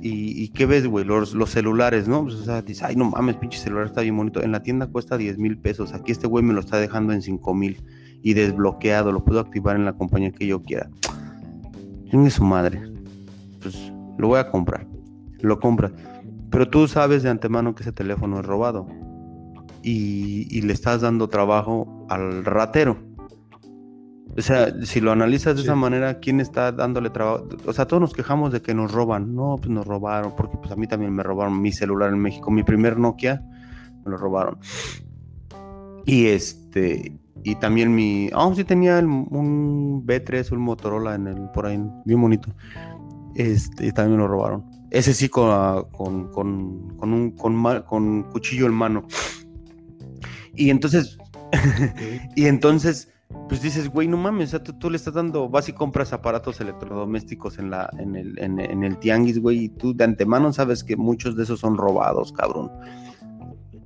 y, 0.00 0.48
¿qué 0.48 0.66
ves, 0.66 0.86
güey? 0.86 1.04
Los, 1.04 1.34
celulares, 1.50 2.08
¿no? 2.08 2.24
Pues, 2.24 2.34
o 2.34 2.44
sea, 2.44 2.62
dices, 2.62 2.82
ay, 2.82 2.96
no 2.96 3.06
mames, 3.06 3.36
pinche 3.36 3.58
celular 3.58 3.86
está 3.86 4.02
bien 4.02 4.16
bonito. 4.16 4.42
En 4.42 4.52
la 4.52 4.62
tienda 4.62 4.86
cuesta 4.86 5.16
10 5.16 5.38
mil 5.38 5.56
pesos. 5.58 5.92
Aquí 5.94 6.12
este 6.12 6.26
güey 6.26 6.44
me 6.44 6.52
lo 6.52 6.60
está 6.60 6.78
dejando 6.78 7.12
en 7.12 7.22
5 7.22 7.54
mil 7.54 7.82
y 8.22 8.34
desbloqueado. 8.34 9.12
Lo 9.12 9.24
puedo 9.24 9.40
activar 9.40 9.76
en 9.76 9.84
la 9.84 9.94
compañía 9.94 10.30
que 10.30 10.46
yo 10.46 10.62
quiera. 10.62 10.90
Tiene 12.10 12.30
su 12.30 12.44
madre. 12.44 12.82
Pues 13.62 13.92
lo 14.18 14.28
voy 14.28 14.40
a 14.40 14.50
comprar. 14.50 14.86
Lo 15.40 15.58
compras. 15.58 15.92
Pero 16.50 16.68
tú 16.68 16.86
sabes 16.86 17.22
de 17.22 17.30
antemano 17.30 17.74
que 17.74 17.82
ese 17.82 17.92
teléfono 17.92 18.40
es 18.40 18.46
robado 18.46 18.86
y, 19.84 20.60
le 20.62 20.72
estás 20.72 21.02
dando 21.02 21.28
trabajo 21.28 22.06
al 22.08 22.44
ratero. 22.44 22.96
O 24.36 24.40
sea, 24.40 24.74
si 24.84 25.00
lo 25.00 25.12
analizas 25.12 25.54
de 25.54 25.62
esa 25.62 25.76
manera, 25.76 26.18
¿quién 26.18 26.40
está 26.40 26.72
dándole 26.72 27.10
trabajo? 27.10 27.48
O 27.66 27.72
sea, 27.72 27.86
todos 27.86 28.00
nos 28.00 28.12
quejamos 28.14 28.52
de 28.52 28.62
que 28.62 28.74
nos 28.74 28.90
roban. 28.90 29.34
No, 29.34 29.56
pues 29.58 29.68
nos 29.68 29.86
robaron, 29.86 30.34
porque 30.34 30.56
pues 30.56 30.72
a 30.72 30.76
mí 30.76 30.88
también 30.88 31.12
me 31.12 31.22
robaron 31.22 31.60
mi 31.60 31.70
celular 31.70 32.10
en 32.10 32.18
México. 32.18 32.50
Mi 32.50 32.64
primer 32.64 32.98
Nokia 32.98 33.42
me 34.04 34.10
lo 34.10 34.16
robaron. 34.16 34.58
Y 36.04 36.26
este, 36.26 37.18
y 37.44 37.54
también 37.56 37.94
mi, 37.94 38.30
ah, 38.34 38.50
sí 38.56 38.64
tenía 38.64 38.98
un 38.98 40.04
B3, 40.04 40.50
un 40.52 40.60
Motorola 40.60 41.14
en 41.14 41.28
el, 41.28 41.50
por 41.50 41.66
ahí, 41.66 41.80
bien 42.04 42.20
bonito. 42.20 42.48
Este, 43.34 43.86
y 43.86 43.92
también 43.92 44.16
me 44.16 44.22
lo 44.22 44.28
robaron. 44.28 44.64
Ese 44.90 45.12
sí 45.12 45.28
con, 45.28 45.84
con, 45.90 46.30
con, 46.32 46.96
con 46.96 47.12
un 47.12 47.30
con, 47.32 47.82
con 47.82 48.22
cuchillo 48.24 48.66
en 48.66 48.72
mano. 48.72 49.06
Y 50.56 50.70
entonces 50.70 51.18
y 52.36 52.46
entonces, 52.46 53.12
pues 53.48 53.62
dices, 53.62 53.88
güey, 53.88 54.08
no 54.08 54.16
mames, 54.16 54.48
o 54.48 54.58
sea, 54.58 54.62
tú, 54.62 54.90
le 54.90 54.96
estás 54.96 55.14
dando, 55.14 55.48
vas 55.48 55.68
y 55.68 55.72
compras 55.72 56.12
aparatos 56.12 56.60
electrodomésticos 56.60 57.58
en, 57.58 57.70
la, 57.70 57.90
en, 57.98 58.16
el, 58.16 58.38
en, 58.38 58.84
el 58.84 58.98
tianguis, 58.98 59.40
güey, 59.40 59.64
y 59.64 59.68
tú 59.68 59.94
de 59.94 60.04
antemano 60.04 60.52
sabes 60.52 60.84
que 60.84 60.96
muchos 60.96 61.36
de 61.36 61.44
esos 61.44 61.60
son 61.60 61.76
robados, 61.76 62.32
cabrón. 62.32 62.70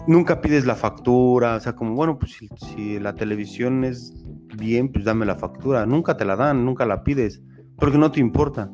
Nunca 0.07 0.41
pides 0.41 0.65
la 0.65 0.75
factura, 0.75 1.57
o 1.57 1.61
sea, 1.61 1.75
como, 1.75 1.95
bueno, 1.95 2.19
pues 2.19 2.33
si, 2.33 2.49
si 2.57 2.99
la 2.99 3.15
televisión 3.15 3.85
es 3.85 4.15
bien, 4.57 4.91
pues 4.91 5.05
dame 5.05 5.27
la 5.27 5.37
factura. 5.37 5.85
Nunca 5.85 6.17
te 6.17 6.25
la 6.25 6.35
dan, 6.35 6.65
nunca 6.65 6.87
la 6.87 7.05
pides, 7.05 7.43
porque 7.77 7.99
no 7.99 8.11
te 8.11 8.21
importa. 8.21 8.71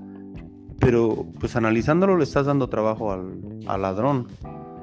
Pero, 0.78 1.26
pues 1.40 1.56
analizándolo, 1.56 2.16
le 2.16 2.24
estás 2.24 2.46
dando 2.46 2.68
trabajo 2.68 3.12
al, 3.12 3.40
al 3.66 3.82
ladrón, 3.82 4.28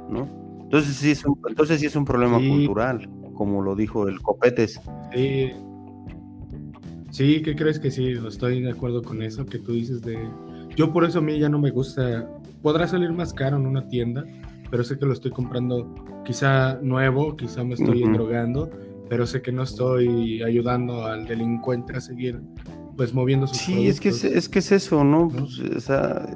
¿no? 0.10 0.42
Entonces 0.72 0.96
sí 0.96 1.12
es 1.12 1.26
un, 1.26 1.38
entonces 1.50 1.82
sí 1.82 1.86
es 1.86 1.96
un 1.98 2.06
problema 2.06 2.38
cultural 2.38 3.10
como 3.34 3.62
lo 3.62 3.76
dijo 3.76 4.08
el 4.08 4.22
Copetes. 4.22 4.80
Sí. 5.14 5.52
Sí, 7.10 7.42
¿qué 7.42 7.56
crees 7.56 7.80
que 7.80 7.92
sí? 7.92 8.14
Estoy 8.26 8.62
de 8.62 8.70
acuerdo 8.70 9.02
con 9.02 9.22
eso 9.22 9.46
que 9.46 9.58
tú 9.58 9.74
dices 9.74 10.02
de... 10.02 10.18
Yo 10.76 10.94
por 10.94 11.04
eso 11.04 11.20
a 11.20 11.22
mí 11.22 11.40
ya 11.40 11.50
no 11.50 11.60
me 11.60 11.72
gusta... 11.72 12.30
Podrá 12.62 12.88
salir 12.88 13.12
más 13.12 13.34
caro 13.34 13.58
en 13.58 13.66
una 13.66 13.88
tienda, 13.88 14.24
pero 14.70 14.84
sé 14.84 14.98
que 14.98 15.06
lo 15.06 15.14
estoy 15.14 15.32
comprando 15.32 15.94
quizá 16.24 16.76
nuevo, 16.84 17.36
quizá 17.36 17.64
me 17.64 17.74
estoy 17.74 18.04
drogando, 18.04 18.70
pero 19.10 19.26
sé 19.26 19.42
que 19.42 19.52
no 19.52 19.64
estoy 19.64 20.42
ayudando 20.44 21.06
al 21.06 21.26
delincuente 21.26 21.98
a 21.98 22.00
seguir 22.00 22.40
pues 22.96 23.14
moviendo 23.14 23.48
sus 23.48 23.58
Sí, 23.58 23.88
es 23.88 24.00
que 24.00 24.10
es, 24.10 24.48
que 24.48 24.60
es 24.60 24.72
eso, 24.72 25.04
¿no? 25.04 25.28
Pues, 25.28 25.60
o 25.60 25.80
sea, 25.80 26.30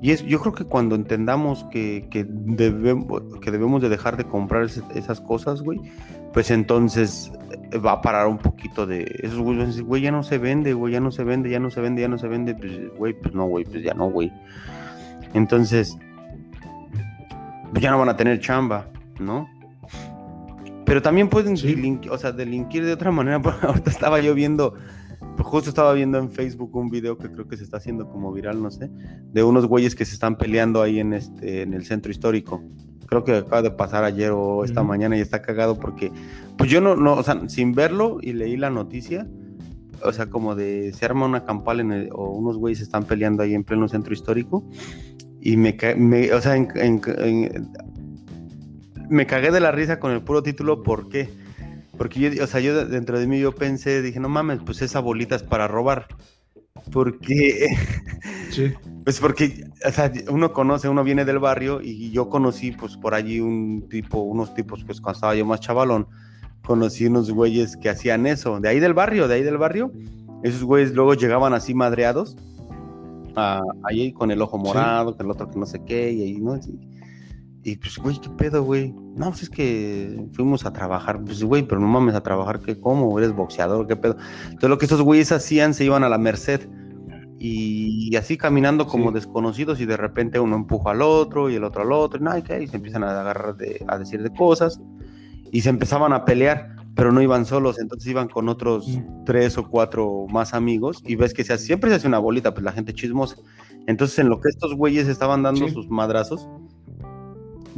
y 0.00 0.12
es, 0.12 0.24
yo 0.24 0.38
creo 0.40 0.52
que 0.52 0.64
cuando 0.64 0.94
entendamos 0.94 1.64
que, 1.70 2.06
que, 2.10 2.24
debemos, 2.28 3.22
que 3.40 3.50
debemos 3.50 3.82
de 3.82 3.88
dejar 3.88 4.16
de 4.16 4.24
comprar 4.24 4.68
esas 4.94 5.20
cosas, 5.20 5.62
güey, 5.62 5.80
pues 6.32 6.50
entonces 6.52 7.32
eh, 7.72 7.78
va 7.78 7.92
a 7.92 8.00
parar 8.00 8.28
un 8.28 8.38
poquito 8.38 8.86
de 8.86 9.10
esos 9.22 9.40
güeyes, 9.40 9.80
güey, 9.82 10.02
ya 10.02 10.12
no 10.12 10.22
se 10.22 10.38
vende, 10.38 10.72
güey, 10.72 10.92
ya 10.92 11.00
no 11.00 11.10
se 11.10 11.24
vende, 11.24 11.50
ya 11.50 11.58
no 11.58 11.70
se 11.70 11.80
vende, 11.80 12.02
ya 12.02 12.08
no 12.08 12.18
se 12.18 12.28
vende, 12.28 12.54
pues, 12.54 12.96
güey, 12.96 13.12
pues 13.14 13.34
no, 13.34 13.46
güey, 13.46 13.64
pues 13.64 13.82
ya 13.82 13.94
no, 13.94 14.08
güey. 14.08 14.32
Entonces, 15.34 15.98
pues 17.72 17.82
ya 17.82 17.90
no 17.90 17.98
van 17.98 18.08
a 18.08 18.16
tener 18.16 18.38
chamba, 18.38 18.86
¿no? 19.18 19.48
Pero 20.84 21.02
también 21.02 21.28
pueden 21.28 21.54
delinquir, 21.54 22.10
o 22.12 22.18
sea, 22.18 22.32
delinquir 22.32 22.84
de 22.84 22.92
otra 22.92 23.10
manera. 23.10 23.36
Ahorita 23.62 23.90
estaba 23.90 24.20
yo 24.20 24.34
viendo 24.34 24.74
justo 25.44 25.70
estaba 25.70 25.92
viendo 25.92 26.18
en 26.18 26.30
Facebook 26.30 26.74
un 26.76 26.90
video 26.90 27.16
que 27.16 27.30
creo 27.30 27.48
que 27.48 27.56
se 27.56 27.64
está 27.64 27.78
haciendo 27.78 28.08
como 28.08 28.32
viral, 28.32 28.62
no 28.62 28.70
sé, 28.70 28.90
de 29.32 29.42
unos 29.42 29.66
güeyes 29.66 29.94
que 29.94 30.04
se 30.04 30.14
están 30.14 30.36
peleando 30.36 30.82
ahí 30.82 31.00
en 31.00 31.12
este 31.12 31.62
en 31.62 31.74
el 31.74 31.84
centro 31.84 32.10
histórico. 32.10 32.62
Creo 33.06 33.24
que 33.24 33.36
acaba 33.36 33.62
de 33.62 33.70
pasar 33.70 34.04
ayer 34.04 34.32
o 34.32 34.64
esta 34.64 34.82
mañana 34.82 35.16
y 35.16 35.20
está 35.20 35.40
cagado 35.40 35.78
porque 35.78 36.12
pues 36.56 36.70
yo 36.70 36.80
no 36.80 36.96
no, 36.96 37.14
o 37.14 37.22
sea, 37.22 37.48
sin 37.48 37.72
verlo 37.72 38.18
y 38.20 38.34
leí 38.34 38.56
la 38.56 38.70
noticia, 38.70 39.26
o 40.04 40.12
sea, 40.12 40.28
como 40.28 40.54
de 40.54 40.92
se 40.92 41.04
arma 41.06 41.26
una 41.26 41.44
campal 41.44 41.80
en 41.80 42.08
o 42.12 42.30
unos 42.30 42.56
güeyes 42.56 42.78
se 42.78 42.84
están 42.84 43.04
peleando 43.04 43.42
ahí 43.42 43.54
en 43.54 43.64
pleno 43.64 43.88
centro 43.88 44.12
histórico 44.12 44.68
y 45.40 45.56
me, 45.56 45.76
me 45.96 46.32
o 46.32 46.40
sea, 46.40 46.54
me 49.08 49.26
cagué 49.26 49.50
de 49.50 49.60
la 49.60 49.72
risa 49.72 49.98
con 49.98 50.12
el 50.12 50.22
puro 50.22 50.42
título, 50.42 50.82
¿por 50.82 51.08
qué? 51.08 51.28
Porque 51.98 52.20
yo, 52.20 52.44
o 52.44 52.46
sea, 52.46 52.60
yo 52.60 52.86
dentro 52.86 53.18
de 53.18 53.26
mí 53.26 53.40
yo 53.40 53.52
pensé, 53.54 54.00
dije, 54.00 54.20
no 54.20 54.28
mames, 54.28 54.60
pues 54.64 54.80
esa 54.80 55.00
bolita 55.00 55.34
es 55.34 55.42
para 55.42 55.68
robar. 55.68 56.06
Porque, 56.92 57.66
sí. 58.50 58.72
pues 59.04 59.18
porque, 59.20 59.64
o 59.84 59.90
sea, 59.90 60.10
uno 60.30 60.52
conoce, 60.52 60.88
uno 60.88 61.02
viene 61.02 61.24
del 61.24 61.40
barrio 61.40 61.80
y 61.82 62.10
yo 62.12 62.28
conocí, 62.28 62.70
pues 62.72 62.96
por 62.96 63.14
allí 63.14 63.40
un 63.40 63.88
tipo, 63.90 64.20
unos 64.20 64.54
tipos, 64.54 64.84
pues 64.84 65.00
cuando 65.00 65.16
estaba 65.16 65.34
yo 65.34 65.44
más 65.44 65.60
chavalón, 65.60 66.06
conocí 66.64 67.06
unos 67.06 67.30
güeyes 67.30 67.76
que 67.76 67.88
hacían 67.88 68.26
eso, 68.26 68.60
de 68.60 68.68
ahí 68.68 68.78
del 68.78 68.94
barrio, 68.94 69.26
de 69.26 69.34
ahí 69.34 69.42
del 69.42 69.58
barrio. 69.58 69.92
Esos 70.44 70.62
güeyes 70.62 70.92
luego 70.94 71.14
llegaban 71.14 71.52
así 71.52 71.74
madreados, 71.74 72.36
ahí 73.82 74.12
con 74.12 74.30
el 74.30 74.40
ojo 74.40 74.56
morado, 74.56 75.16
con 75.16 75.26
el 75.26 75.32
otro 75.32 75.50
que 75.50 75.58
no 75.58 75.66
sé 75.66 75.82
qué, 75.84 76.12
y 76.12 76.22
ahí, 76.22 76.40
¿no? 76.40 76.56
Y 76.56 76.97
pues, 77.76 77.98
güey, 77.98 78.18
¿qué 78.20 78.30
pedo, 78.30 78.62
güey? 78.62 78.92
No, 79.14 79.30
pues 79.30 79.44
es 79.44 79.50
que 79.50 80.24
fuimos 80.32 80.64
a 80.64 80.72
trabajar. 80.72 81.22
Pues, 81.24 81.42
güey, 81.42 81.62
pero 81.62 81.80
no 81.80 81.86
mames 81.88 82.14
a 82.14 82.22
trabajar, 82.22 82.60
¿qué? 82.60 82.80
¿Cómo? 82.80 83.18
¿Eres 83.18 83.32
boxeador? 83.32 83.86
¿Qué 83.86 83.96
pedo? 83.96 84.16
Entonces, 84.44 84.70
lo 84.70 84.78
que 84.78 84.84
estos 84.86 85.02
güeyes 85.02 85.32
hacían, 85.32 85.74
se 85.74 85.84
iban 85.84 86.04
a 86.04 86.08
la 86.08 86.18
merced. 86.18 86.68
Y, 87.40 88.14
así 88.16 88.36
caminando 88.36 88.86
como 88.86 89.12
desconocidos, 89.12 89.80
y 89.80 89.86
de 89.86 89.96
repente 89.96 90.40
uno 90.40 90.56
empuja 90.56 90.90
al 90.90 91.02
otro 91.02 91.50
y 91.50 91.54
el 91.54 91.64
otro 91.64 91.82
al 91.82 91.92
otro, 91.92 92.18
y, 92.20 92.24
no, 92.24 92.42
¿qué? 92.42 92.62
y 92.62 92.66
se 92.66 92.76
empiezan 92.76 93.04
a 93.04 93.20
agarrar 93.20 93.56
de, 93.56 93.84
a 93.86 93.98
decir 93.98 94.22
de 94.22 94.30
cosas. 94.30 94.80
Y 95.52 95.60
se 95.60 95.70
empezaban 95.70 96.12
a 96.12 96.24
pelear, 96.24 96.76
pero 96.94 97.12
no 97.12 97.22
iban 97.22 97.46
solos, 97.46 97.78
entonces 97.78 98.10
iban 98.10 98.28
con 98.28 98.48
otros 98.48 98.88
mm. 98.88 99.24
tres 99.24 99.56
o 99.56 99.68
cuatro 99.68 100.26
más 100.28 100.52
amigos. 100.52 101.02
Y 101.06 101.14
ves 101.16 101.32
que 101.32 101.44
se 101.44 101.56
siempre 101.58 101.90
se 101.90 101.96
hace 101.96 102.08
una 102.08 102.18
bolita, 102.18 102.52
pues 102.52 102.64
la 102.64 102.72
gente 102.72 102.92
chismosa. 102.92 103.36
Entonces, 103.86 104.18
en 104.18 104.28
lo 104.28 104.40
que 104.40 104.48
estos 104.48 104.74
güeyes 104.74 105.08
estaban 105.08 105.42
dando 105.42 105.68
sus 105.68 105.88
madrazos 105.88 106.46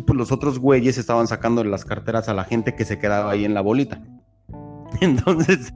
pues 0.07 0.17
los 0.17 0.33
otros 0.33 0.59
güeyes 0.59 0.99
estaban 0.99 1.27
sacando 1.27 1.65
las 1.65 1.85
carteras 1.85 2.29
a 2.29 2.35
la 2.35 2.45
gente 2.45 2.75
que 2.75 2.85
se 2.85 2.99
quedaba 2.99 3.31
ahí 3.31 3.45
en 3.45 3.55
la 3.55 3.61
bolita. 3.61 4.03
Entonces, 5.01 5.73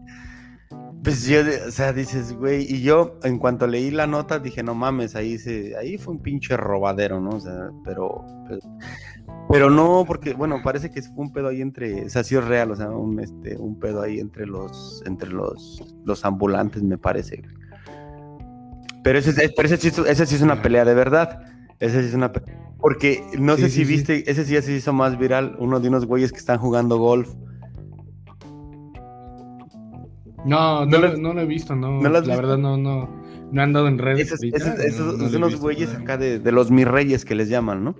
pues 1.05 1.27
yo, 1.27 1.41
o 1.69 1.71
sea, 1.71 1.93
dices, 1.93 2.33
güey, 2.33 2.67
y 2.69 2.81
yo 2.81 3.19
en 3.25 3.39
cuanto 3.39 3.67
leí 3.67 3.91
la 3.91 4.07
nota 4.07 4.39
dije, 4.39 4.63
no 4.63 4.75
mames, 4.75 5.15
ahí 5.15 5.39
se, 5.39 5.77
ahí 5.77 5.99
fue 5.99 6.15
un 6.15 6.23
pinche 6.23 6.57
robadero, 6.57 7.21
¿no? 7.21 7.31
O 7.37 7.41
sea, 7.41 7.71
pero, 7.85 8.25
pero, 9.51 9.69
no, 9.69 10.05
porque, 10.07 10.33
bueno, 10.33 10.61
parece 10.65 10.91
que 10.91 11.03
fue 11.03 11.27
un 11.27 11.33
pedo 11.33 11.49
ahí 11.49 11.61
entre, 11.61 12.07
o 12.07 12.09
sea, 12.09 12.25
sí 12.25 12.35
es 12.35 12.45
real, 12.45 12.71
o 12.71 12.77
sea, 12.77 12.89
un, 12.89 13.21
este, 13.21 13.57
un 13.59 13.79
pedo 13.79 14.01
ahí 14.01 14.19
entre 14.19 14.47
los, 14.47 15.03
entre 15.05 15.31
los, 15.31 15.95
los 16.07 16.25
ambulantes, 16.25 16.83
me 16.83 16.97
parece. 16.97 17.43
Pero 19.03 19.19
ese, 19.19 19.53
pero 19.55 19.69
ese, 19.69 19.89
ese 19.89 20.27
sí 20.27 20.35
es 20.35 20.41
una 20.41 20.63
pelea 20.63 20.87
de 20.87 20.95
verdad. 20.95 21.43
Ese 21.79 22.01
sí 22.01 22.09
es 22.09 22.15
una 22.15 22.33
pelea 22.33 22.64
porque 22.85 23.25
no 23.39 23.57
sé 23.57 23.71
si 23.71 23.83
viste, 23.83 24.31
ese 24.31 24.45
sí 24.45 24.53
ya 24.53 24.61
se 24.61 24.77
hizo 24.77 24.93
más 24.93 25.19
viral, 25.19 25.57
uno 25.59 25.81
de 25.81 25.89
unos 25.89 26.05
güeyes 26.05 26.33
que 26.33 26.39
están 26.39 26.59
jugando 26.59 26.99
golf. 26.99 27.31
No, 30.45 30.85
no, 30.85 30.99
lo, 30.99 31.41
he 31.41 31.47
visto, 31.47 31.75
no. 31.75 32.03
la 32.03 32.21
verdad 32.21 32.59
no, 32.59 32.77
no, 32.77 33.09
no 33.51 33.61
he 33.63 33.65
andado 33.65 33.89
en 33.89 33.97
redes. 33.97 34.33
Esos, 34.33 35.35
unos 35.35 35.57
güeyes 35.57 35.95
acá 35.95 36.19
de, 36.19 36.39
de, 36.39 36.53
los 36.53 36.71
mis 36.71 36.87
reyes 36.87 37.25
que 37.25 37.35
les 37.35 37.49
llaman, 37.49 37.85
¿no? 37.85 37.95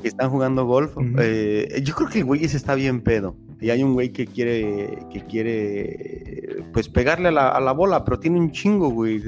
Que 0.00 0.06
están 0.06 0.30
jugando 0.30 0.66
golf. 0.66 0.96
Eh, 1.18 1.82
yo 1.82 1.96
creo 1.96 2.08
que 2.10 2.18
el 2.20 2.26
güey 2.26 2.44
ese 2.44 2.58
está 2.58 2.76
bien 2.76 3.00
pedo. 3.00 3.34
Y 3.60 3.70
hay 3.70 3.82
un 3.82 3.94
güey 3.94 4.12
que 4.12 4.24
quiere, 4.24 5.00
que 5.12 5.24
quiere, 5.24 6.59
pues 6.72 6.88
pegarle 6.88 7.28
a 7.28 7.32
la, 7.32 7.48
a 7.48 7.60
la 7.60 7.72
bola, 7.72 8.04
pero 8.04 8.18
tiene 8.18 8.38
un 8.38 8.50
chingo, 8.50 8.90
güey. 8.90 9.22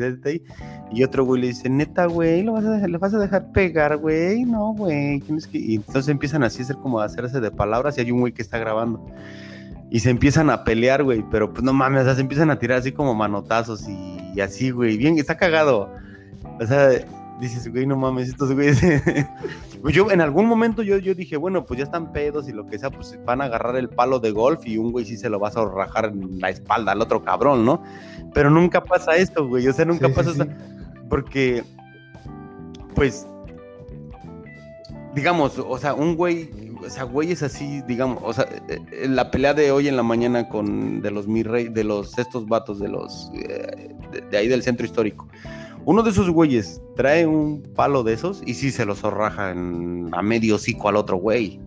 Y 0.92 1.04
otro 1.04 1.24
güey 1.24 1.40
le 1.40 1.46
dice, 1.48 1.68
neta, 1.68 2.06
güey, 2.06 2.42
¿lo 2.42 2.52
vas 2.52 2.64
a 2.64 2.70
dejar, 2.70 2.90
¿le 2.90 2.98
vas 2.98 3.14
a 3.14 3.18
dejar 3.18 3.52
pegar, 3.52 3.96
güey? 3.96 4.44
No, 4.44 4.74
güey. 4.74 5.22
Y 5.52 5.76
entonces 5.76 6.08
empiezan 6.08 6.42
así 6.44 6.60
a 6.60 6.64
hacer 6.64 6.76
como 6.76 7.00
a 7.00 7.04
hacerse 7.04 7.40
de 7.40 7.50
palabras 7.50 7.96
y 7.96 8.02
hay 8.02 8.10
un 8.10 8.20
güey 8.20 8.32
que 8.32 8.42
está 8.42 8.58
grabando. 8.58 9.04
Y 9.90 10.00
se 10.00 10.10
empiezan 10.10 10.48
a 10.50 10.64
pelear, 10.64 11.02
güey, 11.02 11.24
pero 11.30 11.52
pues 11.52 11.62
no 11.62 11.72
mames, 11.72 12.02
o 12.02 12.04
sea, 12.06 12.14
se 12.14 12.22
empiezan 12.22 12.50
a 12.50 12.58
tirar 12.58 12.78
así 12.78 12.92
como 12.92 13.14
manotazos 13.14 13.86
y, 13.88 14.40
así, 14.40 14.70
güey. 14.70 14.96
Bien, 14.96 15.18
está 15.18 15.36
cagado. 15.36 15.90
O 16.58 16.66
sea, 16.66 16.90
dices, 17.42 17.70
güey, 17.70 17.86
no 17.86 17.96
mames, 17.96 18.28
estos 18.28 18.52
güeyes. 18.52 18.80
yo 19.92 20.10
en 20.10 20.20
algún 20.20 20.46
momento 20.46 20.82
yo, 20.82 20.98
yo 20.98 21.14
dije, 21.14 21.36
bueno, 21.36 21.64
pues 21.64 21.78
ya 21.78 21.84
están 21.84 22.12
pedos 22.12 22.48
y 22.48 22.52
lo 22.52 22.66
que 22.66 22.78
sea, 22.78 22.90
pues 22.90 23.18
van 23.24 23.40
a 23.40 23.44
agarrar 23.44 23.76
el 23.76 23.88
palo 23.88 24.20
de 24.20 24.30
golf 24.30 24.66
y 24.66 24.78
un 24.78 24.92
güey 24.92 25.04
sí 25.04 25.16
se 25.16 25.28
lo 25.28 25.38
vas 25.38 25.56
a 25.56 25.64
rajar 25.64 26.06
en 26.06 26.40
la 26.40 26.50
espalda 26.50 26.92
al 26.92 27.00
otro 27.00 27.22
cabrón, 27.22 27.64
¿no? 27.64 27.82
Pero 28.32 28.48
nunca 28.48 28.82
pasa 28.82 29.16
esto, 29.16 29.46
güey. 29.46 29.66
O 29.66 29.72
sea, 29.72 29.84
nunca 29.84 30.08
pasa 30.08 30.30
esto 30.30 30.46
porque, 31.08 31.62
pues, 32.94 33.26
digamos, 35.14 35.58
o 35.58 35.76
sea, 35.76 35.92
un 35.92 36.16
güey, 36.16 36.48
o 36.82 36.88
sea, 36.88 37.02
güey 37.04 37.32
es 37.32 37.42
así, 37.42 37.82
digamos, 37.86 38.22
o 38.24 38.32
sea, 38.32 38.44
eh, 38.68 38.78
eh, 38.92 39.08
la 39.08 39.30
pelea 39.30 39.52
de 39.52 39.70
hoy 39.72 39.88
en 39.88 39.96
la 39.96 40.02
mañana 40.02 40.48
con 40.48 41.02
de 41.02 41.10
los 41.10 41.28
mi 41.28 41.42
rey, 41.42 41.68
de 41.68 41.84
los 41.84 42.18
estos 42.18 42.46
vatos 42.46 42.78
de 42.78 42.88
los 42.88 43.30
eh, 43.34 43.94
de, 44.30 44.38
ahí 44.38 44.48
del 44.48 44.62
centro 44.62 44.86
histórico. 44.86 45.28
Uno 45.84 46.02
de 46.02 46.10
esos 46.10 46.30
güeyes 46.30 46.80
trae 46.96 47.26
un 47.26 47.62
palo 47.74 48.02
de 48.02 48.12
esos 48.12 48.42
y 48.46 48.54
sí 48.54 48.70
se 48.70 48.84
lo 48.84 48.94
zorraja 48.94 49.50
a 49.50 50.22
medio 50.22 50.56
hocico 50.56 50.88
al 50.88 50.96
otro 50.96 51.16
güey. 51.16 51.60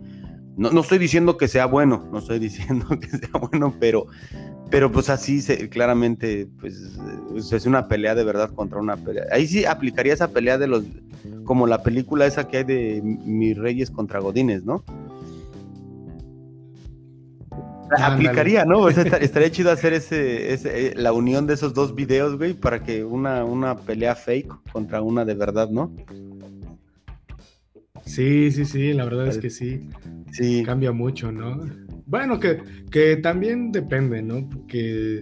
No, 0.58 0.72
no 0.72 0.82
estoy 0.82 1.00
diciendo 1.00 1.38
que 1.38 1.48
sea 1.48 1.66
bueno, 1.66 2.08
no 2.12 2.20
estoy 2.20 2.40
diciendo 2.48 2.88
que 3.00 3.10
sea 3.10 3.40
bueno, 3.40 3.74
pero 3.80 4.08
pero 4.70 4.92
pues 4.92 5.10
así 5.10 5.42
se, 5.42 5.70
claramente, 5.70 6.48
pues 6.60 6.76
es 7.52 7.66
una 7.66 7.88
pelea 7.88 8.16
de 8.16 8.24
verdad 8.24 8.50
contra 8.52 8.80
una 8.80 8.98
pelea. 8.98 9.26
Ahí 9.32 9.48
sí 9.48 9.66
aplicaría 9.66 10.14
esa 10.14 10.30
pelea 10.30 10.58
de 10.58 10.68
los, 10.68 10.84
como 11.44 11.68
la 11.68 11.84
película 11.84 12.26
esa 12.26 12.48
que 12.48 12.58
hay 12.58 12.64
de 12.64 13.02
Mis 13.04 13.58
Reyes 13.58 13.92
contra 13.92 14.20
Godines, 14.20 14.66
¿no? 14.66 14.84
Aplicaría, 17.98 18.66
¿no? 18.66 18.90
estaría 18.90 19.52
chido 19.52 19.72
hacer 19.72 19.94
ese, 19.94 20.54
ese, 20.54 20.88
eh, 20.88 20.94
la 20.96 21.14
unión 21.14 21.48
de 21.48 21.54
esos 21.54 21.74
dos 21.74 21.96
videos, 21.96 22.38
güey, 22.38 22.54
para 22.54 22.84
que 22.84 23.04
una, 23.04 23.44
una 23.44 23.78
pelea 23.78 24.16
fake 24.16 24.72
contra 24.72 25.02
una 25.02 25.26
de 25.26 25.34
verdad, 25.34 25.70
¿no? 25.70 25.92
Sí, 28.06 28.52
sí, 28.52 28.66
sí, 28.66 28.94
la 28.94 29.06
verdad 29.06 29.28
es 29.28 29.38
que 29.40 29.50
sí. 29.50 29.90
Sí. 30.32 30.64
Cambia 30.64 30.92
mucho, 30.92 31.32
¿no? 31.32 31.60
Bueno, 32.06 32.40
que, 32.40 32.60
que 32.92 33.18
también 33.18 33.72
depende, 33.72 34.22
¿no? 34.22 34.48
Porque 34.48 35.22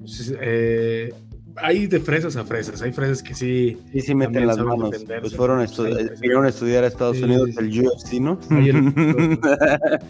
pues, 0.00 0.34
eh, 0.40 1.12
hay 1.56 1.86
de 1.86 2.00
fresas 2.00 2.36
a 2.36 2.44
fresas, 2.44 2.82
hay 2.82 2.92
fresas 2.92 3.22
que 3.22 3.34
sí. 3.34 3.78
Sí, 3.92 4.00
sí 4.00 4.14
meten 4.14 4.46
las 4.46 4.58
manos. 4.58 4.90
Pues 5.20 5.34
fueron 5.34 5.58
a, 5.58 5.62
a 5.62 6.48
estudiar 6.48 6.84
a 6.84 6.86
Estados 6.86 7.20
Unidos 7.20 7.50
el 7.58 7.86
UFC, 7.86 8.20
¿no? 8.20 8.38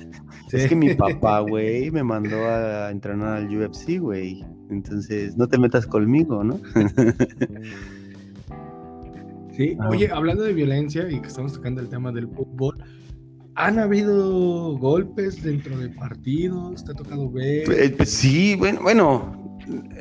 Es 0.52 0.68
que 0.68 0.74
mi 0.74 0.94
papá, 0.94 1.40
güey, 1.40 1.92
me 1.92 2.02
mandó 2.02 2.48
a 2.48 2.90
entrenar 2.90 3.36
al 3.36 3.56
UFC, 3.56 4.00
güey. 4.00 4.44
Entonces, 4.68 5.36
no 5.36 5.46
te 5.46 5.58
metas 5.58 5.86
conmigo, 5.86 6.42
¿no? 6.42 6.60
sí, 9.56 9.76
ah. 9.78 9.88
oye, 9.90 10.10
hablando 10.10 10.42
de 10.42 10.52
violencia 10.52 11.08
y 11.08 11.20
que 11.20 11.28
estamos 11.28 11.52
tocando 11.52 11.80
el 11.80 11.88
tema 11.88 12.10
del 12.10 12.26
fútbol, 12.26 12.82
¿Han 13.56 13.78
habido 13.78 14.78
golpes 14.78 15.42
dentro 15.42 15.76
de 15.76 15.90
partidos? 15.90 16.84
¿Te 16.84 16.92
ha 16.92 16.94
tocado 16.94 17.30
ver? 17.30 17.64
Pues, 17.66 17.90
pues 17.92 18.10
sí, 18.10 18.54
bueno, 18.56 18.80
bueno, 18.80 19.40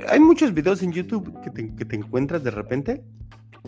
hay 0.10 0.20
muchos 0.20 0.54
videos 0.54 0.82
en 0.84 0.92
YouTube 0.92 1.34
que 1.42 1.86
te, 1.86 1.96
encuentras 1.96 2.44
de 2.44 2.52
repente. 2.52 3.04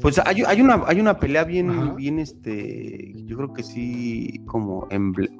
Pues 0.02 0.20
hay, 0.20 0.62
una, 0.62 0.84
hay 0.88 1.00
una 1.00 1.20
pelea 1.20 1.44
bien, 1.44 1.96
bien, 1.98 2.20
este, 2.20 3.14
yo 3.26 3.36
creo 3.36 3.54
que 3.54 3.62
sí, 3.62 4.42
como, 4.46 4.88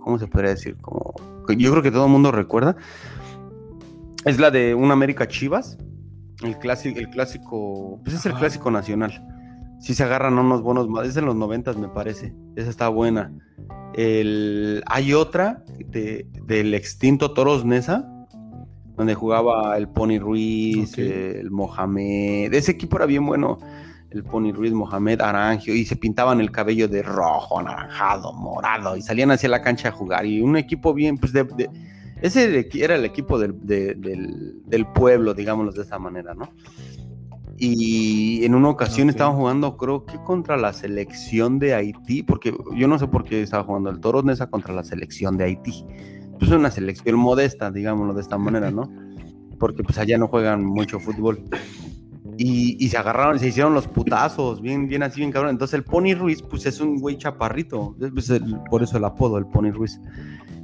¿cómo 0.04 0.20
se 0.20 0.28
podría 0.28 0.52
decir? 0.52 0.76
Como, 0.82 1.14
yo 1.58 1.72
creo 1.72 1.82
que 1.82 1.92
todo 1.92 2.06
el 2.06 2.12
mundo 2.12 2.32
recuerda. 2.32 2.76
Es 4.26 4.40
la 4.40 4.52
de 4.52 4.76
un 4.76 4.92
América 4.92 5.28
Chivas, 5.28 5.78
el 6.44 6.58
clásico, 6.58 7.00
el 7.00 7.10
clásico, 7.10 8.00
pues 8.04 8.18
es 8.18 8.26
el 8.26 8.34
clásico 8.34 8.70
nacional. 8.72 9.26
Sí 9.80 9.96
se 9.96 10.04
agarran 10.04 10.38
unos 10.38 10.62
buenos, 10.62 10.88
es 11.08 11.18
en 11.18 11.26
los 11.26 11.36
noventas 11.36 11.78
me 11.78 11.88
parece, 11.88 12.36
esa 12.56 12.70
está 12.70 12.90
buena. 12.90 13.32
El, 13.94 14.84
hay 14.86 15.14
otra 15.14 15.64
del 15.88 16.74
extinto 16.74 17.34
Toros 17.34 17.66
Nesa, 17.66 18.11
donde 18.96 19.16
jugaba 19.16 19.78
el 19.78 19.88
Pony 19.88 20.20
Ruiz, 20.20 20.98
el 20.98 21.50
Mohamed. 21.52 22.54
Ese 22.54 22.72
equipo 22.72 22.98
era 22.98 23.06
bien 23.06 23.26
bueno. 23.26 23.60
El 24.12 24.26
Pony 24.26 24.52
Ruiz, 24.52 24.74
Mohamed, 24.74 25.22
Arangio, 25.22 25.74
y 25.74 25.86
se 25.86 25.96
pintaban 25.96 26.42
el 26.42 26.52
cabello 26.52 26.90
de 26.90 27.02
rojo, 27.02 27.60
anaranjado, 27.60 28.34
morado, 28.34 28.98
y 28.98 29.02
salían 29.02 29.32
hacia 29.32 29.48
la 29.48 29.62
cancha 29.62 29.88
a 29.88 29.92
jugar. 29.94 30.26
Y 30.26 30.42
un 30.42 30.58
equipo 30.58 30.94
bien, 30.94 31.18
pues 31.18 31.32
de, 31.32 31.48
ese 32.22 32.70
era 32.76 32.96
el 32.96 33.06
equipo 33.06 33.40
del, 33.40 33.56
del, 33.66 34.86
pueblo, 34.94 35.34
digámoslo 35.34 35.72
de 35.72 35.82
esta 35.82 35.98
manera, 35.98 36.36
¿no? 36.36 36.54
Y 37.58 38.44
en 38.46 38.54
una 38.54 38.70
ocasión 38.70 39.10
estaban 39.10 39.36
jugando, 39.36 39.78
creo 39.78 40.06
que 40.06 40.18
contra 40.18 40.58
la 40.58 40.74
selección 40.74 41.58
de 41.60 41.74
Haití, 41.74 42.24
porque 42.24 42.56
yo 42.76 42.88
no 42.88 43.00
sé 43.00 43.08
por 43.08 43.24
qué 43.24 43.42
estaba 43.42 43.64
jugando 43.64 43.90
el 43.90 44.00
Toros 44.00 44.24
Nesa 44.24 44.50
contra 44.50 44.74
la 44.74 44.84
selección 44.84 45.38
de 45.38 45.46
Haití. 45.46 45.86
Pues 46.42 46.50
es 46.50 46.58
una 46.58 46.72
selección 46.72 47.18
modesta, 47.18 47.70
digámoslo 47.70 48.16
de 48.16 48.22
esta 48.22 48.36
manera, 48.36 48.72
¿no? 48.72 48.92
Porque 49.60 49.84
pues 49.84 50.00
allá 50.00 50.18
no 50.18 50.28
juegan 50.28 50.66
mucho 50.66 51.00
fútbol. 51.00 51.44
Y, 52.36 52.90
se 52.90 52.98
agarraron, 52.98 53.38
se 53.38 53.50
hicieron 53.50 53.76
los 53.76 53.88
putazos, 53.88 54.60
bien, 54.60 54.88
bien 54.88 55.04
así, 55.04 55.20
bien 55.20 55.32
cabrón. 55.32 55.52
Entonces 55.52 55.76
el 55.76 55.84
Pony 55.84 56.16
Ruiz, 56.16 56.42
pues 56.42 56.66
es 56.66 56.82
un 56.82 57.00
güey 57.00 57.16
chaparrito, 57.16 57.96
por 58.72 58.82
eso 58.82 58.98
el 58.98 59.06
apodo, 59.06 59.38
el 59.38 59.46
Pony 59.46 59.70
Ruiz. 59.70 60.02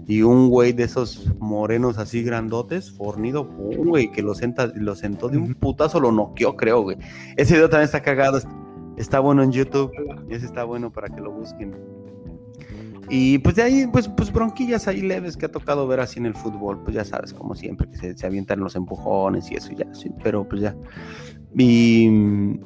Y 0.07 0.23
un 0.23 0.49
güey 0.49 0.73
de 0.73 0.85
esos 0.85 1.31
morenos 1.37 1.99
así 1.99 2.23
grandotes, 2.23 2.89
fornido, 2.89 3.43
un 3.43 3.89
güey, 3.89 4.11
que 4.11 4.23
lo, 4.23 4.33
senta, 4.33 4.71
lo 4.73 4.95
sentó 4.95 5.29
de 5.29 5.37
un 5.37 5.53
putazo, 5.53 5.99
lo 5.99 6.11
noqueó, 6.11 6.55
creo, 6.55 6.81
güey. 6.81 6.97
Ese 7.35 7.53
video 7.53 7.69
también 7.69 7.85
está 7.85 8.01
cagado, 8.01 8.41
está 8.97 9.19
bueno 9.19 9.43
en 9.43 9.51
YouTube, 9.51 9.91
ese 10.29 10.47
está 10.47 10.63
bueno 10.63 10.91
para 10.91 11.07
que 11.07 11.21
lo 11.21 11.31
busquen. 11.31 11.96
Y 13.09 13.37
pues 13.37 13.55
de 13.55 13.63
ahí, 13.63 13.87
pues, 13.87 14.07
pues 14.09 14.31
bronquillas 14.31 14.87
ahí 14.87 15.01
leves 15.01 15.37
que 15.37 15.45
ha 15.45 15.51
tocado 15.51 15.87
ver 15.87 16.01
así 16.01 16.19
en 16.19 16.25
el 16.25 16.35
fútbol, 16.35 16.81
pues 16.83 16.95
ya 16.95 17.05
sabes, 17.05 17.33
como 17.33 17.55
siempre, 17.55 17.87
que 17.89 18.15
se, 18.15 18.25
avientan 18.25 18.59
los 18.59 18.75
empujones 18.75 19.49
y 19.51 19.55
eso 19.55 19.71
ya, 19.71 19.85
sí, 19.93 20.11
pero 20.23 20.47
pues 20.47 20.61
ya. 20.61 20.75
Y... 21.57 22.59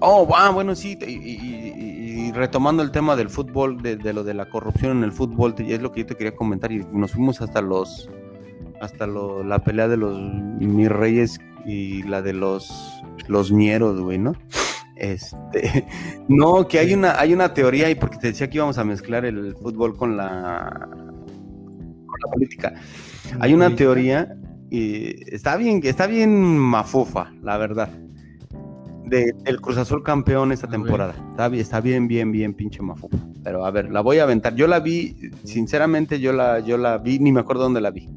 Oh, 0.00 0.28
ah, 0.34 0.50
bueno, 0.50 0.74
sí, 0.74 0.98
y 1.00 2.32
retomando 2.32 2.82
el 2.82 2.90
tema 2.90 3.14
del 3.14 3.28
fútbol, 3.28 3.80
de, 3.82 3.96
lo 4.12 4.24
de 4.24 4.34
la 4.34 4.48
corrupción 4.48 4.98
en 4.98 5.04
el 5.04 5.12
fútbol, 5.12 5.54
es 5.58 5.80
lo 5.80 5.92
que 5.92 6.00
yo 6.00 6.06
te 6.06 6.16
quería 6.16 6.34
comentar 6.34 6.72
y 6.72 6.84
nos 6.92 7.12
fuimos 7.12 7.40
hasta 7.40 7.60
los 7.60 8.08
hasta 8.80 9.06
la 9.06 9.62
pelea 9.62 9.86
de 9.86 9.96
los 9.96 10.18
mis 10.58 10.88
reyes 10.88 11.38
y 11.64 12.02
la 12.02 12.20
de 12.20 12.32
los 12.32 13.00
los 13.28 13.52
ñeros, 13.52 14.00
güey, 14.00 14.18
¿no? 14.18 14.34
Este, 15.02 15.86
no, 16.28 16.66
que 16.68 16.78
hay 16.78 16.94
una 16.94 17.18
hay 17.20 17.34
una 17.34 17.52
teoría 17.52 17.90
y 17.90 17.94
porque 17.96 18.18
te 18.18 18.28
decía 18.28 18.48
que 18.48 18.56
íbamos 18.56 18.78
a 18.78 18.84
mezclar 18.84 19.24
el 19.24 19.54
fútbol 19.56 19.96
con 19.96 20.16
la 20.16 20.88
con 22.06 22.20
la 22.24 22.32
política. 22.32 22.74
Hay 23.40 23.52
una 23.52 23.74
teoría 23.74 24.34
y 24.70 25.34
está 25.34 25.56
bien, 25.56 25.80
está 25.84 26.06
bien 26.06 26.56
mafufa, 26.56 27.32
la 27.42 27.58
verdad 27.58 27.90
de, 29.12 29.34
del 29.44 29.60
Cruz 29.60 29.76
Azul 29.76 30.02
campeón 30.02 30.52
esta 30.52 30.66
temporada. 30.66 31.14
Está, 31.30 31.46
está, 31.54 31.80
bien, 31.80 32.08
bien, 32.08 32.32
bien, 32.32 32.54
pinche 32.54 32.82
mafo. 32.82 33.08
Pero 33.44 33.64
a 33.66 33.70
ver, 33.70 33.90
la 33.90 34.00
voy 34.00 34.18
a 34.18 34.22
aventar. 34.24 34.54
Yo 34.54 34.66
la 34.66 34.80
vi, 34.80 35.30
sinceramente, 35.44 36.18
yo 36.18 36.32
la, 36.32 36.60
yo 36.60 36.78
la 36.78 36.98
vi, 36.98 37.18
ni 37.18 37.30
me 37.30 37.40
acuerdo 37.40 37.64
dónde 37.64 37.80
la 37.80 37.90
vi. 37.90 38.08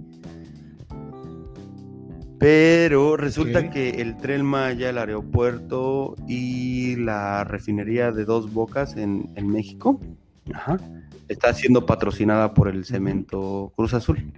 Pero 2.45 3.17
resulta 3.17 3.71
que 3.71 3.89
el 4.01 4.17
Tren 4.17 4.45
Maya, 4.45 4.91
el 4.91 4.99
aeropuerto 4.99 6.15
y 6.27 6.95
la 6.97 7.43
refinería 7.43 8.11
de 8.11 8.23
Dos 8.23 8.53
Bocas 8.53 8.95
en, 8.97 9.31
en 9.33 9.47
México 9.47 9.99
está 11.27 11.51
siendo 11.55 11.87
patrocinada 11.87 12.53
por 12.53 12.67
el 12.67 12.85
cemento 12.85 13.73
Cruz 13.75 13.95
Azul. 13.95 14.31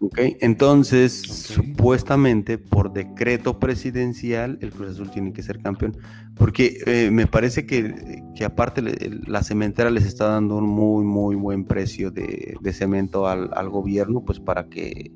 Ok, 0.00 0.18
entonces 0.40 1.20
supuestamente 1.20 2.56
por 2.56 2.94
decreto 2.94 3.58
presidencial 3.58 4.56
el 4.62 4.70
Cruz 4.70 4.92
Azul 4.92 5.10
tiene 5.10 5.34
que 5.34 5.42
ser 5.42 5.58
campeón, 5.58 5.98
porque 6.34 6.78
eh, 6.86 7.10
me 7.10 7.26
parece 7.26 7.66
que, 7.66 8.22
aparte 8.42 8.80
la 9.26 9.42
cementera 9.42 9.90
les 9.90 10.06
está 10.06 10.28
dando 10.28 10.56
un 10.56 10.66
muy, 10.66 11.04
muy 11.04 11.36
buen 11.36 11.66
precio 11.66 12.10
de, 12.10 12.56
cemento 12.72 13.28
al, 13.28 13.68
gobierno, 13.68 14.22
pues 14.22 14.40
para 14.40 14.70
que 14.70 15.12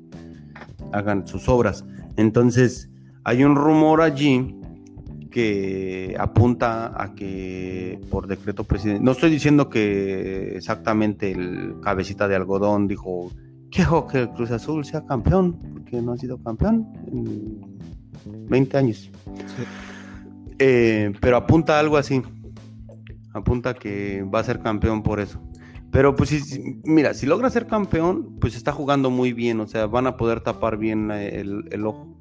hagan 0.91 1.27
sus 1.27 1.49
obras. 1.49 1.85
Entonces 2.17 2.89
hay 3.23 3.43
un 3.43 3.55
rumor 3.55 4.01
allí 4.01 4.55
que 5.31 6.15
apunta 6.19 6.91
a 7.01 7.13
que 7.13 7.99
por 8.09 8.27
decreto 8.27 8.63
presidencial, 8.63 9.05
no 9.05 9.11
estoy 9.11 9.29
diciendo 9.29 9.69
que 9.69 10.57
exactamente 10.57 11.31
el 11.31 11.75
cabecita 11.81 12.27
de 12.27 12.35
algodón 12.35 12.87
dijo 12.87 13.29
quiero 13.71 14.07
que 14.07 14.19
el 14.21 14.29
Cruz 14.29 14.51
Azul 14.51 14.85
sea 14.85 15.05
campeón, 15.05 15.57
porque 15.73 16.01
no 16.01 16.13
ha 16.13 16.17
sido 16.17 16.41
campeón 16.41 16.87
en 17.07 17.79
20 18.47 18.77
años. 18.77 19.09
Eh, 20.57 21.13
pero 21.21 21.37
apunta 21.37 21.79
algo 21.79 21.97
así. 21.97 22.21
Apunta 23.33 23.73
que 23.73 24.23
va 24.23 24.39
a 24.39 24.43
ser 24.43 24.59
campeón 24.59 25.03
por 25.03 25.19
eso. 25.19 25.39
Pero 25.91 26.15
pues 26.15 26.59
mira, 26.83 27.13
si 27.13 27.25
logra 27.25 27.49
ser 27.49 27.65
campeón, 27.65 28.37
pues 28.39 28.55
está 28.55 28.71
jugando 28.71 29.09
muy 29.09 29.33
bien, 29.33 29.59
o 29.59 29.67
sea, 29.67 29.87
van 29.87 30.07
a 30.07 30.17
poder 30.17 30.41
tapar 30.41 30.77
bien 30.77 31.09
el, 31.11 31.85
ojo. 31.85 32.15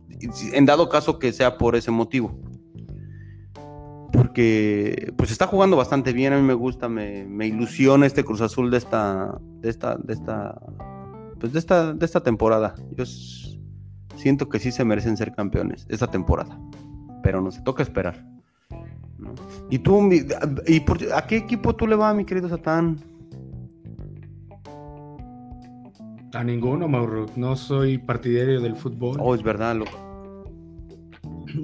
En 0.53 0.65
dado 0.65 0.89
caso 0.89 1.19
que 1.19 1.33
sea 1.33 1.59
por 1.59 1.77
ese 1.77 1.91
motivo. 1.91 2.39
Porque 4.11 5.13
pues 5.19 5.31
está 5.31 5.47
jugando 5.47 5.77
bastante 5.77 6.13
bien, 6.13 6.33
a 6.33 6.37
mí 6.37 6.43
me 6.43 6.55
gusta, 6.55 6.89
me, 6.89 7.47
ilusiona 7.47 8.07
este 8.07 8.25
Cruz 8.25 8.41
Azul 8.41 8.71
de 8.71 8.79
esta, 8.79 9.39
de 9.61 9.69
esta, 9.69 9.97
de 9.97 10.15
esta 10.15 10.59
pues 11.39 11.53
de 11.53 11.59
esta, 11.59 11.93
de 11.93 12.05
esta 12.05 12.21
temporada. 12.23 12.75
Yo 12.97 13.05
siento 14.17 14.49
que 14.49 14.59
sí 14.59 14.73
se 14.73 14.85
merecen 14.85 15.17
ser 15.17 15.33
campeones 15.35 15.87
esta 15.89 16.11
temporada. 16.11 16.59
Pero 17.23 17.43
no 17.43 17.51
se 17.51 17.61
toca 17.63 17.83
esperar. 17.83 18.25
¿Y 19.71 19.79
tú, 19.81 20.11
y 20.11 20.83
a 21.15 21.27
qué 21.27 21.37
equipo 21.37 21.75
tú 21.77 21.87
le 21.87 21.97
vas, 21.97 22.15
mi 22.15 22.25
querido 22.25 22.49
Satán? 22.49 22.99
A 26.35 26.45
ninguno, 26.45 26.89
Mauro. 26.89 27.27
No 27.37 27.57
soy 27.57 27.99
partidario 27.99 28.61
del 28.61 28.77
fútbol. 28.77 29.17
Oh, 29.21 29.35
es 29.35 29.43
verdad, 29.43 29.77
loco. 29.77 30.45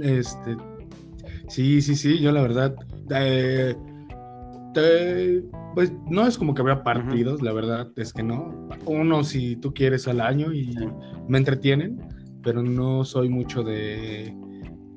Este. 0.02 0.56
Sí, 1.48 1.82
sí, 1.82 1.94
sí. 1.94 2.20
Yo 2.20 2.32
la 2.32 2.42
verdad. 2.42 2.74
Eh, 3.10 3.76
pues 5.74 5.92
no 6.10 6.26
es 6.26 6.38
como 6.38 6.54
que 6.54 6.62
vea 6.62 6.82
partidos, 6.82 7.42
la 7.42 7.52
verdad 7.52 7.88
es 7.96 8.12
que 8.12 8.22
no. 8.22 8.68
Uno 8.86 9.24
si 9.24 9.56
tú 9.56 9.72
quieres 9.74 10.08
al 10.08 10.20
año 10.20 10.52
y 10.52 10.74
me 11.28 11.38
entretienen, 11.38 12.00
pero 12.42 12.62
no 12.62 13.04
soy 13.04 13.28
mucho 13.28 13.62
de 13.62 14.34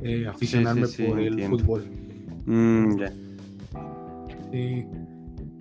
eh, 0.01 0.27
aficionarme 0.27 0.87
por 0.87 1.19
el 1.19 1.43
fútbol. 1.43 1.85
Mm, 2.45 3.01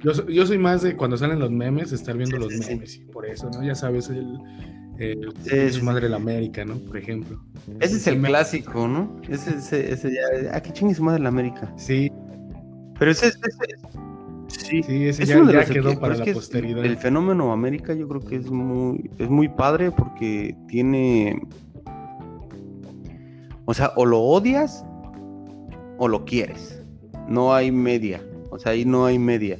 yo, 0.00 0.46
soy 0.46 0.58
más 0.58 0.82
de 0.82 0.96
cuando 0.96 1.16
salen 1.16 1.38
los 1.38 1.50
memes, 1.50 1.92
estar 1.92 2.16
viendo 2.16 2.38
los 2.38 2.52
memes, 2.52 2.96
y 2.96 3.04
por 3.04 3.26
eso, 3.26 3.50
¿no? 3.50 3.62
Ya 3.62 3.74
sabes, 3.74 4.08
el, 4.08 4.38
el 4.98 5.72
su 5.72 5.84
madre 5.84 6.08
la 6.08 6.16
América, 6.16 6.64
¿no? 6.64 6.76
Por 6.76 6.96
ejemplo. 6.96 7.42
Ese 7.80 7.96
es 7.96 8.06
el 8.06 8.20
clásico, 8.20 8.86
¿no? 8.88 9.20
Ese, 9.28 9.56
ese, 9.56 9.92
ese 9.92 10.12
ya. 10.12 10.50
Ah, 10.52 10.60
qué 10.60 10.72
chingue 10.72 10.94
su 10.94 11.02
madre 11.02 11.22
la 11.22 11.28
América. 11.28 11.72
Sí. 11.76 12.10
Pero 12.98 13.10
ese, 13.10 13.32
Sí, 14.48 14.82
ese 14.88 15.26
ya, 15.26 15.64
quedó 15.64 15.98
para 15.98 16.16
la 16.16 16.24
posteridad. 16.32 16.84
El, 16.84 16.96
fenómeno 16.96 17.52
América 17.52 17.94
yo 17.94 18.08
creo 18.08 18.20
que 18.20 18.36
es 18.36 18.50
muy, 18.50 19.10
es 19.18 19.28
muy 19.28 19.48
padre 19.48 19.90
porque 19.90 20.56
tiene. 20.68 21.40
O 23.64 23.74
sea, 23.74 23.92
o 23.96 24.06
lo 24.06 24.20
odias 24.20 24.84
o 25.98 26.08
lo 26.08 26.24
quieres. 26.24 26.82
No 27.28 27.54
hay 27.54 27.72
media. 27.72 28.20
O 28.50 28.58
sea, 28.58 28.72
ahí 28.72 28.84
no 28.84 29.04
hay 29.06 29.18
media. 29.18 29.58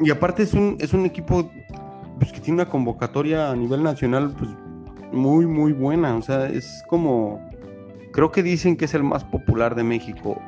Y 0.00 0.10
aparte 0.10 0.42
es 0.42 0.54
un, 0.54 0.76
es 0.80 0.92
un 0.92 1.06
equipo 1.06 1.50
pues, 2.18 2.32
que 2.32 2.40
tiene 2.40 2.62
una 2.62 2.70
convocatoria 2.70 3.50
a 3.50 3.56
nivel 3.56 3.82
nacional 3.82 4.34
pues, 4.38 4.50
muy, 5.12 5.46
muy 5.46 5.72
buena. 5.72 6.16
O 6.16 6.22
sea, 6.22 6.48
es 6.48 6.82
como. 6.88 7.40
Creo 8.12 8.30
que 8.30 8.42
dicen 8.42 8.76
que 8.76 8.84
es 8.84 8.94
el 8.94 9.02
más 9.02 9.24
popular 9.24 9.74
de 9.74 9.82
México. 9.82 10.40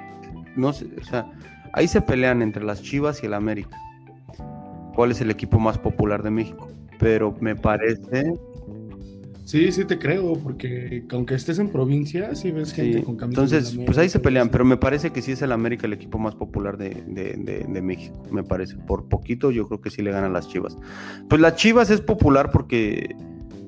No 0.57 0.73
sé, 0.73 0.87
o 1.01 1.05
sea, 1.05 1.31
ahí 1.73 1.89
se 1.89 2.01
pelean 2.01 2.43
entre 2.43 2.65
las 2.65 2.83
Chivas 2.83 3.23
y 3.23 3.27
el 3.27 3.35
América. 3.35 3.77
¿Cuál 4.95 5.11
es 5.11 5.21
el 5.21 5.31
equipo 5.31 5.59
más 5.59 5.77
popular 5.77 6.23
de 6.23 6.31
México? 6.31 6.69
Pero 6.99 7.35
me 7.41 7.55
parece 7.55 8.33
Sí, 9.47 9.71
sí 9.71 9.85
te 9.85 9.97
creo, 9.97 10.35
porque 10.35 11.05
aunque 11.13 11.37
estés 11.37 11.61
en 11.61 11.69
provincia, 11.69 12.35
sí 12.35 12.51
ves 12.51 12.73
gente 12.73 13.05
con 13.05 13.17
camisas. 13.17 13.53
Entonces, 13.53 13.81
pues 13.87 13.97
ahí 13.97 14.09
se 14.09 14.19
pelean, 14.19 14.49
pero 14.49 14.65
me 14.65 14.77
parece 14.77 15.11
que 15.13 15.23
sí 15.23 15.31
es 15.31 15.41
el 15.41 15.53
América 15.53 15.87
el 15.87 15.93
equipo 15.93 16.19
más 16.19 16.35
popular 16.35 16.77
de, 16.77 16.91
de, 17.07 17.81
México, 17.81 18.21
me 18.33 18.43
parece. 18.43 18.75
Por 18.75 19.09
poquito 19.09 19.53
yo 19.53 19.69
creo 19.69 19.81
que 19.81 19.91
sí 19.91 20.03
le 20.03 20.11
ganan 20.11 20.33
las 20.33 20.49
Chivas. 20.49 20.77
Pues 21.29 21.41
las 21.41 21.55
Chivas 21.55 21.91
es 21.91 22.01
popular 22.01 22.51
porque 22.51 23.15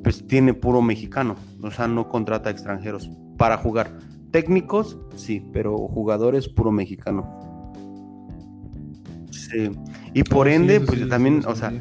pues 0.02 0.26
tiene 0.26 0.52
puro 0.52 0.82
mexicano, 0.82 1.36
o 1.62 1.70
sea, 1.70 1.86
no 1.86 2.08
contrata 2.08 2.50
extranjeros 2.50 3.08
para 3.36 3.56
jugar. 3.56 4.00
Técnicos, 4.32 4.98
sí, 5.14 5.46
pero 5.52 5.76
jugadores 5.76 6.48
puro 6.48 6.72
mexicano. 6.72 7.38
Sí. 9.30 9.70
Y 10.12 10.24
por 10.24 10.48
ende, 10.48 10.80
pues 10.80 11.08
también, 11.08 11.44
o 11.46 11.54
sea 11.54 11.72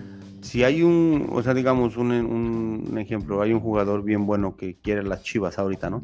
si 0.47 0.63
hay 0.63 0.81
un, 0.81 1.27
o 1.29 1.43
sea, 1.43 1.53
digamos, 1.53 1.97
un, 1.97 2.11
un, 2.11 2.97
ejemplo, 2.97 3.41
hay 3.41 3.51
un 3.51 3.59
jugador 3.59 4.01
bien 4.01 4.25
bueno 4.25 4.55
que 4.55 4.77
quiere 4.77 5.03
las 5.03 5.21
chivas 5.21 5.59
ahorita, 5.59 5.89
¿no? 5.89 6.03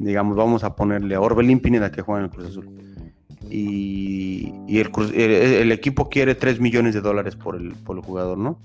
Digamos, 0.00 0.36
vamos 0.36 0.64
a 0.64 0.74
ponerle 0.74 1.14
a 1.14 1.20
Orbelín 1.20 1.60
Pineda 1.60 1.92
que 1.92 2.02
juega 2.02 2.20
en 2.20 2.24
el 2.24 2.30
Cruz 2.30 2.48
Azul. 2.48 2.68
Y, 3.48 4.52
y 4.66 4.80
el, 4.80 4.90
el, 5.14 5.70
equipo 5.70 6.08
quiere 6.08 6.34
3 6.34 6.60
millones 6.60 6.94
de 6.94 7.00
dólares 7.00 7.36
por 7.36 7.54
el, 7.54 7.72
por 7.72 7.96
el 7.96 8.02
jugador, 8.02 8.36
¿no? 8.36 8.58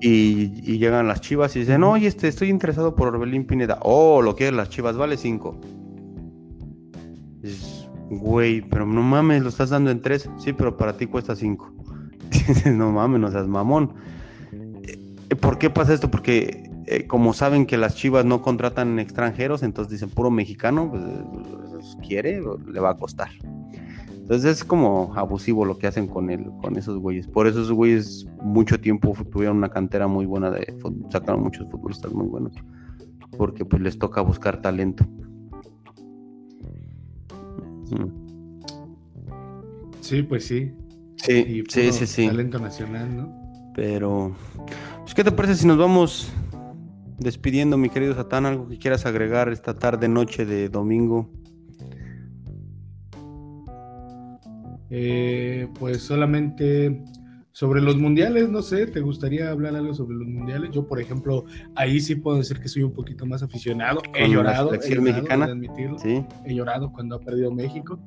Y, 0.00 0.52
y, 0.64 0.78
llegan 0.78 1.06
las 1.06 1.20
chivas 1.20 1.54
y 1.54 1.60
dicen, 1.60 1.84
oye, 1.84 2.08
este, 2.08 2.26
estoy 2.26 2.48
interesado 2.48 2.96
por 2.96 3.08
Orbelín 3.08 3.46
Pineda. 3.46 3.78
Oh, 3.82 4.22
lo 4.22 4.34
quieren 4.34 4.56
las 4.56 4.70
chivas, 4.70 4.96
vale 4.96 5.16
5. 5.16 5.60
Güey, 8.10 8.62
pero 8.62 8.86
no 8.86 9.02
mames, 9.02 9.42
lo 9.42 9.48
estás 9.48 9.70
dando 9.70 9.92
en 9.92 10.02
3. 10.02 10.30
Sí, 10.38 10.52
pero 10.52 10.76
para 10.76 10.96
ti 10.96 11.06
cuesta 11.06 11.36
5 11.36 11.78
no 12.72 12.92
mames, 12.92 13.20
no 13.20 13.30
seas 13.30 13.46
mamón. 13.46 13.94
Eh, 14.82 15.34
¿Por 15.36 15.58
qué 15.58 15.70
pasa 15.70 15.94
esto? 15.94 16.10
Porque 16.10 16.70
eh, 16.86 17.06
como 17.06 17.32
saben 17.34 17.66
que 17.66 17.76
las 17.76 17.96
chivas 17.96 18.24
no 18.24 18.40
contratan 18.40 18.98
extranjeros, 18.98 19.62
entonces 19.62 19.92
dicen 19.92 20.10
puro 20.10 20.30
mexicano, 20.30 20.90
pues, 20.90 21.02
pues 21.70 21.96
quiere, 22.06 22.40
le 22.66 22.80
va 22.80 22.90
a 22.90 22.96
costar. 22.96 23.28
Entonces 24.28 24.58
es 24.58 24.64
como 24.64 25.12
abusivo 25.14 25.64
lo 25.64 25.78
que 25.78 25.86
hacen 25.86 26.06
con 26.06 26.28
él, 26.28 26.50
con 26.62 26.76
esos 26.76 26.98
güeyes. 26.98 27.26
Por 27.26 27.46
eso 27.46 27.60
esos 27.60 27.72
güeyes 27.72 28.26
mucho 28.42 28.78
tiempo 28.78 29.16
tuvieron 29.30 29.56
una 29.56 29.70
cantera 29.70 30.06
muy 30.06 30.26
buena 30.26 30.50
de 30.50 30.74
sacaron 31.10 31.42
muchos 31.42 31.70
futbolistas 31.70 32.12
muy 32.12 32.26
buenos. 32.26 32.52
Porque 33.38 33.64
pues 33.64 33.82
les 33.82 33.98
toca 33.98 34.20
buscar 34.20 34.60
talento. 34.60 35.06
Sí, 40.00 40.22
pues 40.22 40.46
sí. 40.46 40.72
Sí, 41.24 41.64
sí, 41.68 41.92
sí, 41.92 42.06
sí. 42.06 42.26
Talento 42.26 42.58
nacional, 42.58 43.16
¿no? 43.16 43.72
Pero, 43.74 44.34
pues, 45.02 45.14
¿qué 45.14 45.24
te 45.24 45.32
parece 45.32 45.54
si 45.54 45.66
nos 45.66 45.78
vamos 45.78 46.32
despidiendo, 47.18 47.76
mi 47.76 47.90
querido 47.90 48.14
Satán? 48.14 48.46
¿Algo 48.46 48.68
que 48.68 48.78
quieras 48.78 49.06
agregar 49.06 49.48
esta 49.50 49.74
tarde, 49.74 50.08
noche 50.08 50.46
de 50.46 50.68
domingo? 50.68 51.30
Eh, 54.90 55.68
pues 55.78 56.02
solamente 56.02 57.04
sobre 57.58 57.82
los 57.82 57.96
mundiales, 57.96 58.48
no 58.48 58.62
sé, 58.62 58.86
¿te 58.86 59.00
gustaría 59.00 59.50
hablar 59.50 59.74
algo 59.74 59.92
sobre 59.92 60.16
los 60.16 60.28
mundiales? 60.28 60.70
Yo, 60.70 60.86
por 60.86 61.00
ejemplo, 61.00 61.44
ahí 61.74 61.98
sí 61.98 62.14
puedo 62.14 62.36
decir 62.36 62.60
que 62.60 62.68
soy 62.68 62.84
un 62.84 62.92
poquito 62.92 63.26
más 63.26 63.42
aficionado. 63.42 64.00
He 64.14 64.28
llorado, 64.28 64.72
he 64.72 64.78
llorado, 64.78 65.02
mexicana. 65.02 65.48
¿Sí? 66.00 66.24
He 66.44 66.54
llorado 66.54 66.92
cuando 66.92 67.16
ha 67.16 67.18
perdido 67.18 67.50
México. 67.50 67.98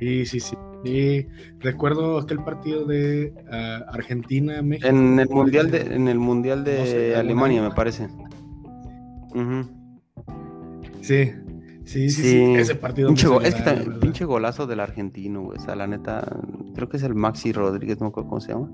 Sí, 0.00 0.24
sí, 0.24 0.40
sí. 0.40 0.56
Y 0.86 1.26
recuerdo 1.58 2.16
aquel 2.16 2.42
partido 2.44 2.86
de 2.86 3.34
uh, 3.44 3.90
Argentina, 3.94 4.62
México. 4.62 4.88
En 4.88 5.20
el 5.20 5.28
mundial 5.28 5.70
de, 5.70 5.82
en 5.82 6.08
el 6.08 6.18
mundial 6.18 6.64
de 6.64 7.14
Alemania, 7.14 7.60
me 7.60 7.72
parece. 7.72 8.08
Sí, 11.02 11.30
sí, 11.84 12.10
sí, 12.10 12.22
sí, 12.22 12.54
ese 12.54 12.74
partido. 12.74 13.08
Pinche, 13.08 13.28
es 13.42 13.54
que 13.54 13.90
pinche 14.00 14.24
golazo 14.24 14.66
del 14.66 14.80
argentino, 14.80 15.42
güey. 15.42 15.58
O 15.58 15.60
sea, 15.60 15.76
la 15.76 15.86
neta, 15.86 16.24
creo 16.74 16.88
que 16.88 16.96
es 16.96 17.02
el 17.02 17.14
Maxi 17.14 17.52
Rodríguez, 17.52 18.00
no 18.00 18.06
me 18.06 18.08
acuerdo 18.10 18.28
cómo 18.28 18.40
se 18.40 18.52
llama. 18.52 18.70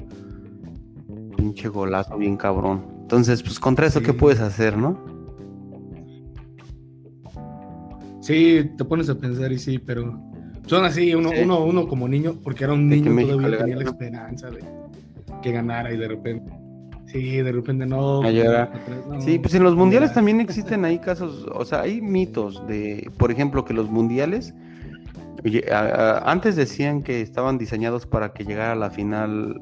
Pinche 1.36 1.68
golazo, 1.68 2.16
bien 2.18 2.36
cabrón. 2.36 2.84
Entonces, 3.02 3.42
pues 3.42 3.58
contra 3.58 3.86
eso, 3.86 4.00
¿qué 4.00 4.12
puedes 4.12 4.40
hacer, 4.40 4.76
no? 4.76 4.98
Sí, 8.20 8.70
te 8.76 8.84
pones 8.84 9.08
a 9.08 9.16
pensar 9.16 9.50
y 9.50 9.58
sí, 9.58 9.78
pero 9.78 10.20
son 10.66 10.84
así, 10.84 11.14
uno, 11.14 11.30
uno, 11.42 11.64
uno 11.64 11.88
como 11.88 12.06
niño, 12.06 12.38
porque 12.44 12.64
era 12.64 12.74
un 12.74 12.88
niño 12.88 13.10
todavía 13.10 13.58
tenía 13.58 13.76
la 13.76 13.84
esperanza 13.84 14.50
de 14.50 14.60
que 15.42 15.52
ganara 15.52 15.92
y 15.92 15.96
de 15.96 16.08
repente. 16.08 16.59
Sí, 17.10 17.36
de 17.42 17.52
repente 17.52 17.86
no. 17.86 18.22
sí, 19.20 19.38
pues 19.38 19.54
en 19.54 19.62
los 19.64 19.74
mundiales 19.74 20.12
también 20.12 20.40
existen 20.40 20.84
ahí 20.84 20.98
casos, 20.98 21.46
o 21.52 21.64
sea, 21.64 21.80
hay 21.82 22.00
mitos 22.00 22.66
de, 22.66 23.10
por 23.18 23.30
ejemplo, 23.30 23.64
que 23.64 23.74
los 23.74 23.90
mundiales, 23.90 24.54
antes 26.24 26.56
decían 26.56 27.02
que 27.02 27.20
estaban 27.20 27.58
diseñados 27.58 28.06
para 28.06 28.32
que 28.32 28.44
llegara 28.44 28.72
a 28.72 28.76
la 28.76 28.90
final 28.90 29.60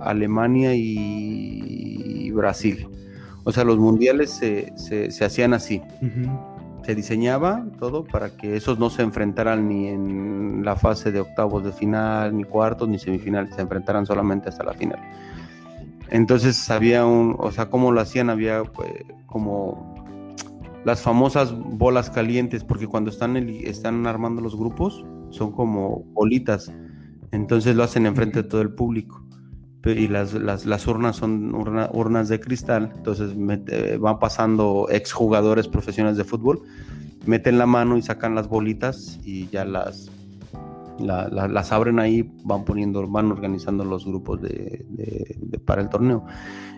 Alemania 0.00 0.74
y 0.74 2.30
Brasil. 2.30 2.88
O 3.44 3.52
sea, 3.52 3.62
los 3.62 3.78
mundiales 3.78 4.30
se, 4.30 4.72
se, 4.76 5.24
hacían 5.24 5.54
así 5.54 5.80
se 6.86 6.94
diseñaba 6.94 7.64
todo 7.80 8.04
para 8.04 8.30
que 8.30 8.54
esos 8.56 8.78
no 8.78 8.90
se 8.90 9.02
enfrentaran 9.02 9.68
ni 9.68 9.88
en 9.88 10.64
la 10.64 10.76
fase 10.76 11.10
de 11.10 11.18
octavos 11.18 11.64
de 11.64 11.72
final, 11.72 12.36
ni 12.36 12.44
cuartos, 12.44 12.88
ni 12.88 12.96
semifinales, 12.96 13.56
se 13.56 13.60
enfrentaran 13.60 14.06
solamente 14.06 14.48
hasta 14.50 14.62
la 14.62 14.72
final. 14.72 15.00
Entonces 16.10 16.70
había 16.70 17.04
un, 17.04 17.36
o 17.38 17.50
sea, 17.50 17.68
como 17.68 17.92
lo 17.92 18.00
hacían, 18.00 18.30
había 18.30 18.64
pues, 18.64 18.92
como 19.26 19.94
las 20.84 21.02
famosas 21.02 21.52
bolas 21.52 22.10
calientes, 22.10 22.62
porque 22.62 22.86
cuando 22.86 23.10
están, 23.10 23.36
están 23.36 24.06
armando 24.06 24.40
los 24.40 24.56
grupos, 24.56 25.04
son 25.30 25.52
como 25.52 26.04
bolitas, 26.12 26.72
entonces 27.32 27.74
lo 27.74 27.82
hacen 27.82 28.06
enfrente 28.06 28.42
de 28.42 28.48
todo 28.48 28.60
el 28.60 28.70
público. 28.70 29.22
Y 29.84 30.08
las, 30.08 30.34
las, 30.34 30.86
urnas 30.88 31.14
son 31.14 31.54
urnas 31.54 32.28
de 32.28 32.40
cristal, 32.40 32.92
entonces 32.96 33.34
van 34.00 34.18
pasando 34.18 34.88
exjugadores 34.90 35.68
profesionales 35.68 36.16
de 36.18 36.24
fútbol, 36.24 36.62
meten 37.24 37.56
la 37.56 37.66
mano 37.66 37.96
y 37.96 38.02
sacan 38.02 38.34
las 38.34 38.48
bolitas 38.48 39.20
y 39.24 39.48
ya 39.48 39.64
las, 39.64 40.10
las 40.98 41.72
abren 41.72 41.98
ahí, 41.98 42.30
van 42.44 42.64
poniendo, 42.64 43.06
van 43.08 43.30
organizando 43.30 43.84
los 43.84 44.04
grupos 44.06 44.42
de, 44.42 44.84
para 45.64 45.82
el 45.82 45.88
torneo. 45.88 46.24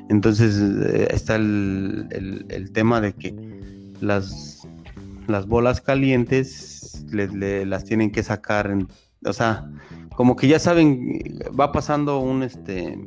Entonces 0.08 0.58
eh, 0.58 1.08
está 1.10 1.36
el, 1.36 2.70
tema 2.72 3.00
de 3.00 3.12
que 3.12 3.34
las, 4.00 4.66
las 5.26 5.46
bolas 5.46 5.80
calientes 5.80 7.04
las 7.10 7.84
tienen 7.84 8.10
que 8.10 8.22
sacar, 8.22 8.70
en, 8.70 8.88
o 9.24 9.32
sea, 9.32 9.70
como 10.16 10.36
que 10.36 10.48
ya 10.48 10.58
saben, 10.58 11.20
va 11.58 11.72
pasando 11.72 12.18
un 12.20 12.42
este 12.42 12.98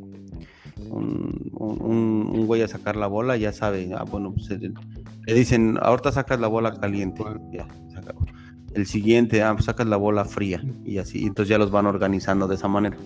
un, 0.90 1.52
un, 1.54 2.46
güey 2.48 2.62
a 2.62 2.68
sacar 2.68 2.96
la 2.96 3.08
bola, 3.08 3.38
ya 3.38 3.54
sabe, 3.54 3.92
ah, 3.96 4.04
bueno, 4.04 4.34
pues 4.34 4.50
le 4.50 5.34
dicen, 5.34 5.78
ahorita 5.82 6.12
sacas 6.12 6.40
la 6.40 6.48
bola 6.48 6.74
caliente, 6.80 7.24
ya, 7.52 7.68
El 8.74 8.86
siguiente, 8.86 9.44
ah, 9.44 9.54
pues 9.54 9.66
sacas 9.66 9.88
la 9.88 9.98
bola 9.98 10.26
fría, 10.26 10.64
y 10.86 10.98
así, 10.98 11.26
entonces 11.26 11.50
ya 11.50 11.58
los 11.58 11.72
van 11.72 11.86
organizando 11.86 12.48
de 12.48 12.56
esa 12.56 12.68
manera. 12.68 12.98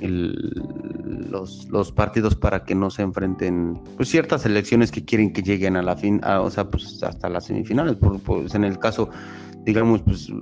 los, 0.00 1.68
los, 1.68 1.92
partidos 1.92 2.34
para 2.34 2.64
que 2.64 2.74
no 2.74 2.90
se 2.90 3.02
enfrenten 3.02 3.80
pues 3.96 4.08
ciertas 4.08 4.44
elecciones 4.46 4.90
que 4.90 5.04
quieren 5.04 5.32
que 5.32 5.42
lleguen 5.42 5.76
a 5.76 5.82
la 5.82 5.96
fin, 5.96 6.20
o 6.24 6.50
sea, 6.50 6.70
pues 6.70 7.02
hasta 7.02 7.28
las 7.28 7.46
semifinales, 7.46 7.96
pues 8.24 8.54
en 8.54 8.64
el 8.64 8.78
caso, 8.78 9.10
digamos, 9.64 10.02
pues 10.02 10.32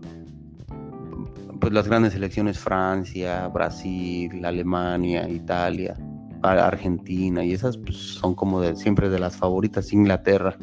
pues 1.60 1.72
las 1.72 1.86
grandes 1.86 2.14
selecciones 2.14 2.58
Francia, 2.58 3.46
Brasil, 3.48 4.44
Alemania, 4.44 5.28
Italia, 5.28 5.94
Argentina 6.42 7.44
y 7.44 7.52
esas 7.52 7.76
pues, 7.76 7.96
son 7.96 8.34
como 8.34 8.60
de 8.60 8.74
siempre 8.76 9.10
de 9.10 9.18
las 9.18 9.36
favoritas 9.36 9.92
Inglaterra, 9.92 10.56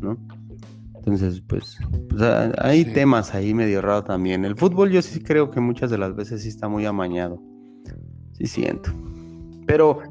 ¿no? 0.00 0.16
Entonces, 1.12 1.42
pues, 1.46 1.78
pues 2.08 2.22
hay 2.58 2.84
temas 2.84 3.34
ahí 3.34 3.52
medio 3.52 3.82
raros 3.82 4.04
también. 4.04 4.44
El 4.44 4.56
fútbol 4.56 4.90
yo 4.90 5.02
sí 5.02 5.20
creo 5.20 5.50
que 5.50 5.60
muchas 5.60 5.90
de 5.90 5.98
las 5.98 6.14
veces 6.14 6.42
sí 6.42 6.48
está 6.48 6.68
muy 6.68 6.86
amañado. 6.86 7.42
sí 8.32 8.46
siento. 8.46 8.90
Pero... 9.66 10.02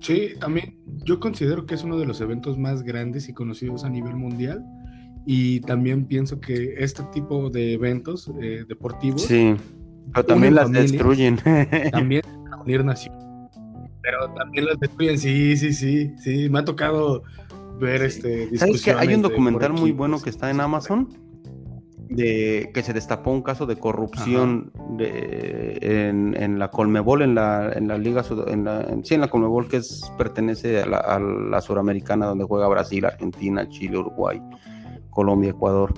Sí, 0.00 0.30
también 0.40 0.78
yo 1.04 1.20
considero 1.20 1.66
que 1.66 1.74
es 1.74 1.82
uno 1.82 1.98
de 1.98 2.06
los 2.06 2.20
eventos 2.20 2.58
más 2.58 2.82
grandes 2.82 3.28
y 3.28 3.34
conocidos 3.34 3.84
a 3.84 3.90
nivel 3.90 4.14
mundial. 4.14 4.64
Y 5.26 5.60
también 5.60 6.06
pienso 6.06 6.40
que 6.40 6.74
este 6.78 7.02
tipo 7.12 7.50
de 7.50 7.74
eventos 7.74 8.30
eh, 8.40 8.64
deportivos... 8.68 9.22
Sí, 9.22 9.54
pero 10.14 10.24
también 10.24 10.54
las 10.54 10.70
destruyen. 10.70 11.38
También 11.92 12.22
unir 12.64 12.84
naciones. 12.84 13.22
Pero 14.02 14.30
también 14.34 14.66
las 14.66 14.78
destruyen, 14.78 15.18
sí, 15.18 15.56
sí, 15.56 15.72
sí, 15.72 16.12
sí. 16.18 16.48
Me 16.48 16.60
ha 16.60 16.64
tocado 16.64 17.24
ver 17.78 18.02
este... 18.02 18.56
¿Sabes 18.56 18.82
que 18.82 18.92
hay 18.92 19.14
un 19.14 19.22
documental 19.22 19.72
muy 19.72 19.92
bueno 19.92 20.20
que 20.20 20.30
está 20.30 20.50
en 20.50 20.60
Amazon? 20.60 21.08
de 22.08 22.70
que 22.72 22.82
se 22.82 22.92
destapó 22.92 23.30
un 23.30 23.42
caso 23.42 23.66
de 23.66 23.76
corrupción 23.76 24.70
de, 24.96 25.78
en, 25.82 26.58
la 26.58 26.70
Colmebol, 26.70 27.22
en 27.22 27.34
la, 27.34 27.72
en 27.72 27.88
la 27.88 27.98
Liga 27.98 28.22
en 28.46 28.64
la, 28.64 28.86
sí, 29.02 29.14
en 29.14 29.20
la 29.20 29.28
Colmebol 29.28 29.68
que 29.68 29.78
es, 29.78 30.02
pertenece 30.16 30.82
a 30.82 30.86
la, 30.86 30.98
a 30.98 31.18
la 31.18 31.60
suramericana 31.60 32.26
donde 32.26 32.44
juega 32.44 32.68
Brasil, 32.68 33.04
Argentina, 33.04 33.68
Chile, 33.68 33.98
Uruguay, 33.98 34.40
Colombia, 35.10 35.50
Ecuador, 35.50 35.94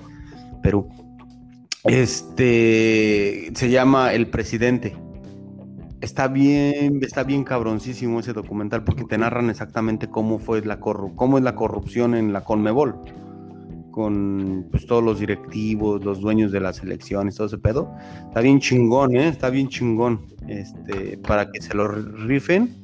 Perú. 0.63 0.89
Este 1.83 3.51
se 3.53 3.69
llama 3.69 4.13
El 4.13 4.27
Presidente. 4.27 4.95
Está 6.01 6.27
bien, 6.27 6.99
está 7.01 7.23
bien 7.23 7.43
cabroncísimo 7.43 8.21
ese 8.21 8.33
documental 8.33 8.83
porque 8.83 9.03
te 9.03 9.17
narran 9.17 9.49
exactamente 9.49 10.09
cómo 10.09 10.39
fue 10.39 10.61
la 10.61 10.79
cómo 10.79 11.37
es 11.37 11.43
la 11.43 11.55
corrupción 11.55 12.15
en 12.15 12.31
la 12.31 12.43
Colmebol 12.43 12.95
con 13.91 14.67
pues, 14.71 14.85
todos 14.85 15.03
los 15.03 15.19
directivos, 15.19 16.03
los 16.05 16.21
dueños 16.21 16.53
de 16.53 16.61
las 16.61 16.81
elecciones, 16.81 17.35
todo 17.35 17.47
ese 17.47 17.57
pedo. 17.57 17.93
Está 18.27 18.39
bien 18.39 18.59
chingón, 18.59 19.15
¿eh? 19.15 19.27
Está 19.27 19.49
bien 19.49 19.67
chingón. 19.67 20.25
Este, 20.47 21.17
para 21.17 21.51
que 21.51 21.61
se 21.61 21.73
lo 21.73 21.87
rifen, 21.87 22.81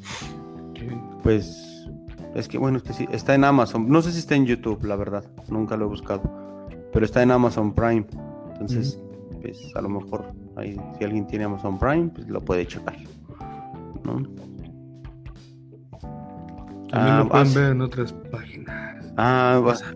pues 1.24 1.88
es 2.36 2.50
que 2.50 2.58
bueno, 2.58 2.78
es 2.78 2.84
que 2.84 2.94
sí, 2.94 3.08
está 3.12 3.34
en 3.34 3.46
Amazon. 3.46 3.88
No 3.88 4.02
sé 4.02 4.12
si 4.12 4.20
está 4.20 4.36
en 4.36 4.46
YouTube, 4.46 4.84
la 4.84 4.98
verdad, 4.98 5.24
nunca 5.48 5.78
lo 5.78 5.86
he 5.86 5.88
buscado, 5.88 6.68
pero 6.92 7.06
está 7.06 7.24
en 7.24 7.32
Amazon 7.32 7.74
Prime. 7.74 8.06
Entonces, 8.52 9.00
pues 9.42 9.72
a 9.76 9.82
lo 9.82 9.90
mejor 9.90 10.34
ahí, 10.56 10.80
si 10.98 11.04
alguien 11.04 11.28
tiene 11.28 11.46
Amazon 11.46 11.78
Prime, 11.78 12.10
pues 12.14 12.28
lo 12.28 12.42
puede 12.42 12.66
checar. 12.66 12.96
¿no? 14.04 14.24
También 16.90 17.18
lo 17.18 17.24
ah, 17.24 17.30
pueden 17.30 17.54
ver 17.54 17.72
en 17.72 17.82
otras 17.82 18.14
páginas. 18.32 19.14
Ah, 19.18 19.62
vas 19.64 19.82
a 19.82 19.94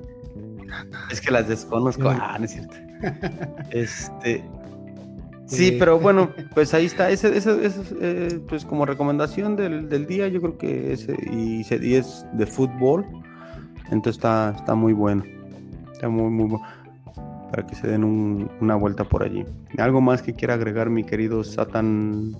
es 1.11 1.21
que 1.21 1.31
las 1.31 1.47
desconozco. 1.47 2.09
Ah, 2.09 2.35
no 2.37 2.45
es 2.45 2.51
cierto. 2.51 2.75
Este. 3.71 4.43
Sí, 5.45 5.77
pero 5.79 5.99
bueno, 5.99 6.29
pues 6.53 6.73
ahí 6.73 6.85
está. 6.85 7.09
Ese, 7.09 7.35
ese, 7.35 7.65
ese 7.65 7.81
eh, 8.01 8.39
pues 8.47 8.65
como 8.65 8.85
recomendación 8.85 9.55
del, 9.55 9.89
del, 9.89 10.05
día, 10.05 10.27
yo 10.27 10.41
creo 10.41 10.57
que 10.57 10.93
ese 10.93 11.15
y, 11.31 11.61
y, 11.61 11.95
es 11.95 12.25
de 12.33 12.45
fútbol. 12.45 13.05
Entonces 13.85 14.17
está, 14.17 14.53
está 14.55 14.75
muy 14.75 14.93
bueno. 14.93 15.23
Está 15.91 16.09
muy, 16.09 16.29
muy 16.29 16.49
bueno. 16.49 16.65
Para 17.51 17.65
que 17.65 17.75
se 17.75 17.87
den 17.87 18.03
un, 18.03 18.49
una 18.61 18.75
vuelta 18.75 19.03
por 19.03 19.23
allí. 19.23 19.45
¿Algo 19.77 20.01
más 20.01 20.21
que 20.21 20.33
quiera 20.33 20.53
agregar, 20.53 20.89
mi 20.89 21.03
querido 21.03 21.43
Satan? 21.43 22.35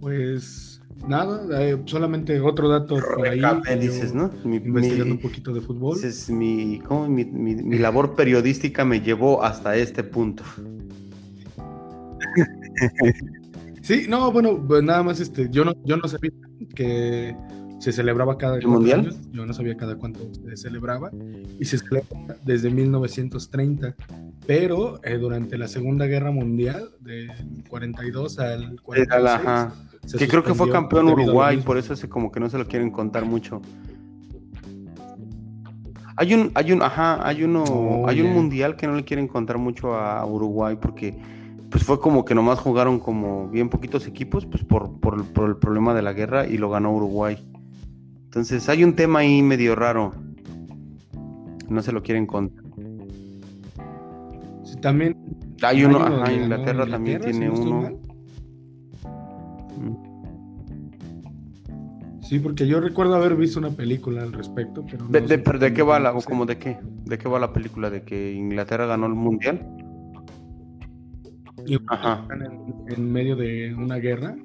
Pues 0.00 0.68
Nada, 1.06 1.62
eh, 1.62 1.80
solamente 1.84 2.40
otro 2.40 2.68
dato 2.68 2.96
por 2.96 3.28
ahí. 3.28 3.40
dices, 3.78 4.14
¿no? 4.14 4.30
investigando 4.44 5.14
un 5.14 5.20
poquito 5.20 5.52
de 5.52 5.60
fútbol. 5.60 5.96
Es 6.02 6.28
mi, 6.28 6.80
¿cómo? 6.80 7.08
Mi, 7.08 7.24
mi, 7.24 7.78
labor 7.78 8.16
periodística 8.16 8.84
me 8.84 9.00
llevó 9.00 9.42
hasta 9.42 9.76
este 9.76 10.02
punto. 10.02 10.42
Sí, 13.80 14.04
no, 14.06 14.30
bueno, 14.30 14.62
pues 14.68 14.82
nada 14.82 15.02
más 15.02 15.18
este, 15.18 15.48
yo 15.50 15.64
no, 15.64 15.72
yo 15.84 15.96
no 15.96 16.06
sabía 16.08 16.30
que 16.74 17.34
se 17.78 17.92
celebraba 17.92 18.38
cada 18.38 18.58
mundial? 18.60 19.14
yo 19.30 19.46
no 19.46 19.52
sabía 19.52 19.76
cada 19.76 19.96
cuánto 19.96 20.20
se 20.34 20.56
celebraba 20.56 21.10
y 21.58 21.64
se 21.64 21.78
celebra 21.78 22.36
desde 22.44 22.70
1930, 22.70 23.94
pero 24.46 25.00
eh, 25.04 25.18
durante 25.18 25.56
la 25.58 25.68
Segunda 25.68 26.06
Guerra 26.06 26.30
Mundial, 26.30 26.90
del 27.00 27.30
42 27.68 28.38
al 28.38 28.80
46, 28.80 30.18
que 30.18 30.28
creo 30.28 30.42
que 30.42 30.54
fue 30.54 30.70
campeón 30.70 31.08
Uruguay, 31.08 31.58
por 31.58 31.78
eso 31.78 31.92
es 31.92 32.04
como 32.06 32.32
que 32.32 32.40
no 32.40 32.50
se 32.50 32.58
lo 32.58 32.66
quieren 32.66 32.90
contar 32.90 33.24
mucho. 33.24 33.60
Hay 36.16 36.34
un, 36.34 36.50
hay 36.54 36.72
un, 36.72 36.82
ajá, 36.82 37.24
hay 37.24 37.44
uno, 37.44 37.62
oh, 37.62 38.08
hay 38.08 38.20
un 38.20 38.32
mundial 38.32 38.74
que 38.74 38.88
no 38.88 38.96
le 38.96 39.04
quieren 39.04 39.28
contar 39.28 39.56
mucho 39.56 39.94
a 39.94 40.26
Uruguay 40.26 40.76
porque 40.80 41.16
pues 41.70 41.84
fue 41.84 42.00
como 42.00 42.24
que 42.24 42.34
nomás 42.34 42.58
jugaron 42.58 42.98
como 42.98 43.48
bien 43.48 43.68
poquitos 43.68 44.06
equipos, 44.06 44.46
pues 44.46 44.64
por, 44.64 44.98
por, 45.00 45.18
el 45.48 45.56
problema 45.56 45.94
de 45.94 46.02
la 46.02 46.12
guerra 46.12 46.46
y 46.46 46.56
lo 46.58 46.70
ganó 46.70 46.92
Uruguay. 46.92 47.38
Entonces 48.28 48.68
hay 48.68 48.84
un 48.84 48.92
tema 48.92 49.20
ahí 49.20 49.40
medio 49.40 49.74
raro. 49.74 50.12
No 51.66 51.80
se 51.80 51.92
lo 51.92 52.02
quieren 52.02 52.26
contar. 52.26 52.62
también. 54.82 55.16
Hay 55.62 55.82
uno, 55.82 55.98
ajá, 55.98 56.30
Inglaterra, 56.30 56.86
también 56.86 57.22
tiene 57.22 57.48
uno. 57.48 57.98
Sí, 62.20 62.38
porque 62.38 62.66
yo 62.68 62.80
recuerdo 62.80 63.14
haber 63.14 63.34
visto 63.34 63.58
una 63.58 63.70
película 63.70 64.22
al 64.22 64.34
respecto, 64.34 64.84
pero... 64.84 65.06
de, 65.06 65.72
qué 65.72 65.82
va 65.82 65.98
la, 65.98 66.12
o 66.12 66.20
como 66.20 66.44
de 66.44 66.58
qué? 66.58 66.76
¿De 67.06 67.16
qué 67.16 67.28
va 67.30 67.38
la 67.38 67.54
película? 67.54 67.88
¿De 67.88 68.02
que 68.02 68.34
Inglaterra 68.34 68.84
ganó 68.84 69.06
el 69.06 69.14
Mundial? 69.14 69.66
Y 71.64 71.76
están 71.76 72.42
en, 72.90 73.10
medio 73.10 73.36
de 73.36 73.74
una 73.74 73.96
guerra 73.96 74.36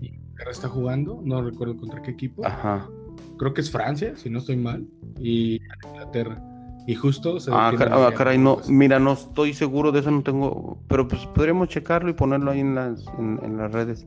y 0.00 0.06
Inglaterra 0.06 0.50
está 0.50 0.68
jugando, 0.68 1.20
no 1.22 1.42
recuerdo 1.42 1.76
contra 1.76 2.00
qué 2.00 2.12
equipo. 2.12 2.46
Ajá. 2.46 2.88
Creo 3.38 3.54
que 3.54 3.60
es 3.60 3.70
Francia, 3.70 4.16
si 4.16 4.30
no 4.30 4.38
estoy 4.38 4.56
mal, 4.56 4.86
y 5.18 5.60
Inglaterra. 5.92 6.42
Y 6.86 6.94
justo 6.94 7.38
se 7.38 7.50
Ah, 7.52 7.70
ah 7.90 8.10
caray, 8.16 8.38
no, 8.38 8.56
pues. 8.56 8.70
mira, 8.70 8.98
no 8.98 9.12
estoy 9.12 9.52
seguro 9.52 9.92
de 9.92 10.00
eso, 10.00 10.10
no 10.10 10.22
tengo, 10.22 10.82
pero 10.88 11.06
pues 11.06 11.26
podríamos 11.26 11.68
checarlo 11.68 12.08
y 12.08 12.14
ponerlo 12.14 12.50
ahí 12.50 12.60
en 12.60 12.74
las, 12.74 13.04
en, 13.18 13.56
las 13.58 13.70
redes. 13.70 14.06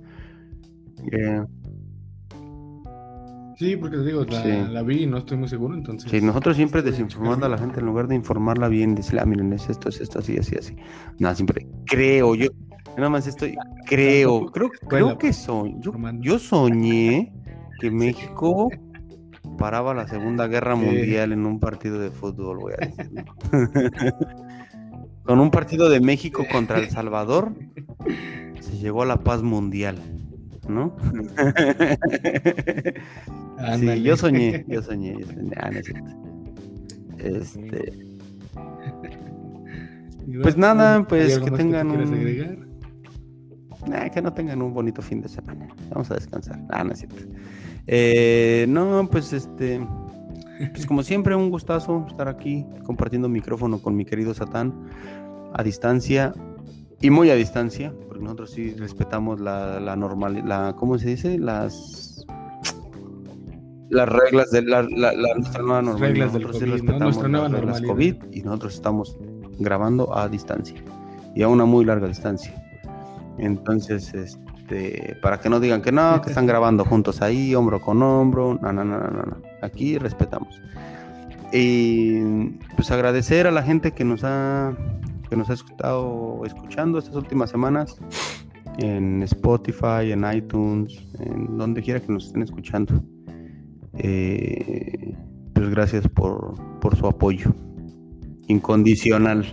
Eh, 1.12 1.44
Sí, 3.62 3.76
porque 3.76 3.98
te 3.98 4.06
digo, 4.06 4.26
la, 4.26 4.82
vi 4.82 5.04
y 5.04 5.06
no 5.06 5.20
estoy 5.20 5.38
muy 5.38 5.48
seguro, 5.48 5.76
entonces. 5.76 6.10
Sí, 6.10 6.20
nosotros 6.20 6.56
siempre 6.56 6.82
desinformando 6.82 7.46
a 7.46 7.50
la 7.50 7.60
gente 7.60 7.80
en 7.80 7.86
lugar 7.86 8.08
de 8.08 8.16
informarla 8.16 8.68
bien, 8.68 8.96
decirle, 8.96 9.22
ah, 9.22 9.26
miren, 9.26 9.54
es 9.54 9.70
esto, 9.70 9.90
es 9.90 10.02
esto, 10.02 10.18
así, 10.18 10.36
así, 10.36 10.56
así. 10.56 10.76
Nada, 11.20 11.36
siempre 11.36 11.68
creo, 11.86 12.34
yo, 12.34 12.48
nada 12.98 13.10
más 13.10 13.28
estoy, 13.28 13.56
creo, 13.86 14.48
creo, 14.48 14.72
creo 14.90 15.16
que 15.20 15.32
soy, 15.32 15.76
yo, 15.78 15.94
yo 16.22 16.40
soñé 16.40 17.32
que 17.80 17.92
México 17.92 18.70
paraba 19.58 19.94
la 19.94 20.08
Segunda 20.08 20.48
Guerra 20.48 20.76
Mundial 20.76 21.32
en 21.32 21.46
un 21.46 21.60
partido 21.60 22.00
de 22.00 22.12
fútbol, 22.12 22.60
voy 22.60 22.74
a 22.74 22.78
decir. 22.86 23.26
Con 25.24 25.40
un 25.40 25.52
partido 25.52 25.90
de 25.90 26.00
México 26.00 26.46
contra 26.52 26.80
El 26.80 26.90
Salvador, 26.90 27.54
se 28.60 28.78
llegó 28.78 29.04
a 29.04 29.06
la 29.06 29.18
paz 29.18 29.44
mundial. 29.44 30.00
¿no? 30.68 30.96
sí, 33.78 34.04
yo 34.04 34.18
soñé, 34.18 34.66
yo 34.68 34.82
soñé, 34.82 35.16
yo 35.20 35.28
soñé. 35.28 35.52
Ah, 35.58 35.70
este. 37.18 37.94
Pues 40.42 40.58
nada, 40.58 41.06
pues 41.08 41.38
que 41.40 41.52
tengan 41.52 41.92
un. 41.92 42.68
que 44.14 44.22
no 44.22 44.34
tengan 44.34 44.62
un 44.62 44.74
bonito 44.74 45.02
fin 45.02 45.22
de 45.22 45.30
semana. 45.30 45.70
Vamos 45.90 46.12
a 46.12 46.16
descansar. 46.16 46.60
Ah, 46.70 46.84
no 46.84 46.92
es 46.94 47.00
cierto. 47.00 47.24
Eh, 47.88 48.66
no, 48.70 49.08
pues 49.12 49.34
este. 49.34 49.86
Pues 50.74 50.86
como 50.86 51.02
siempre, 51.02 51.36
un 51.36 51.50
gustazo 51.50 52.06
estar 52.08 52.28
aquí 52.28 52.66
compartiendo 52.86 53.28
micrófono 53.28 53.82
con 53.82 53.96
mi 53.96 54.06
querido 54.06 54.34
Satán 54.34 54.74
a 55.54 55.64
distancia 55.64 56.34
y 57.02 57.10
muy 57.10 57.32
a 57.32 57.36
distancia, 57.36 57.92
porque 58.08 58.24
nosotros 58.24 58.52
sí 58.52 58.76
respetamos 58.76 59.40
la, 59.40 59.80
la 59.80 59.96
normal, 59.96 60.44
la, 60.46 60.76
¿cómo 60.78 61.00
se 61.00 61.10
dice? 61.10 61.40
Las 61.40 62.12
las 63.92 64.08
reglas 64.08 64.52
de 64.52 64.62
la, 64.62 64.84
la, 64.84 65.14
nuestra 65.36 65.62
nueva 65.62 65.82
normalidad. 65.82 66.28
nosotros 66.28 66.60
sí 66.60 66.66
respetamos 66.66 67.18
las 67.30 67.52
reglas 67.52 67.82
COVID 67.82 68.16
y 68.32 68.42
nosotros 68.42 68.76
estamos 68.76 69.18
grabando 69.60 70.16
a 70.18 70.30
distancia 70.30 70.82
y 71.36 71.42
a 71.42 71.50
una 71.50 71.66
muy 71.66 71.84
larga 71.84 72.08
distancia. 72.08 72.54
Entonces, 73.38 74.14
este, 74.14 74.51
para 75.22 75.40
que 75.40 75.50
no 75.50 75.60
digan 75.60 75.82
que 75.82 75.92
no, 75.92 76.22
que 76.22 76.30
están 76.30 76.46
grabando 76.46 76.86
juntos 76.86 77.22
ahí, 77.22 77.54
hombro 77.56 77.82
con 77.82 78.02
hombro, 78.02 78.60
no, 78.62 78.72
no, 78.72 78.84
no, 78.84 79.00
no, 79.00 79.10
no. 79.10 79.38
Aquí 79.62 79.98
respetamos. 79.98 80.62
Y 81.54 82.22
pues 82.76 82.92
agradecer 82.92 83.48
a 83.48 83.52
la 83.52 83.64
gente 83.64 83.92
que 83.92 84.06
nos 84.06 84.24
ha 84.24 84.74
que 85.30 85.38
nos 85.38 85.50
ha 85.50 85.54
estado 85.54 86.42
escuchando 86.46 87.00
estas 87.00 87.16
últimas 87.16 87.50
semanas 87.50 87.98
en 88.80 89.24
Spotify, 89.24 90.12
en 90.12 90.26
iTunes, 90.30 91.08
en 91.20 91.58
donde 91.58 91.82
quiera 91.82 92.02
que 92.02 92.12
nos 92.12 92.28
estén 92.28 92.42
escuchando. 92.42 93.02
Eh, 93.98 95.16
pues 95.54 95.70
gracias 95.70 96.08
por, 96.10 96.56
su 96.98 97.08
apoyo 97.08 97.54
incondicional. 98.48 99.46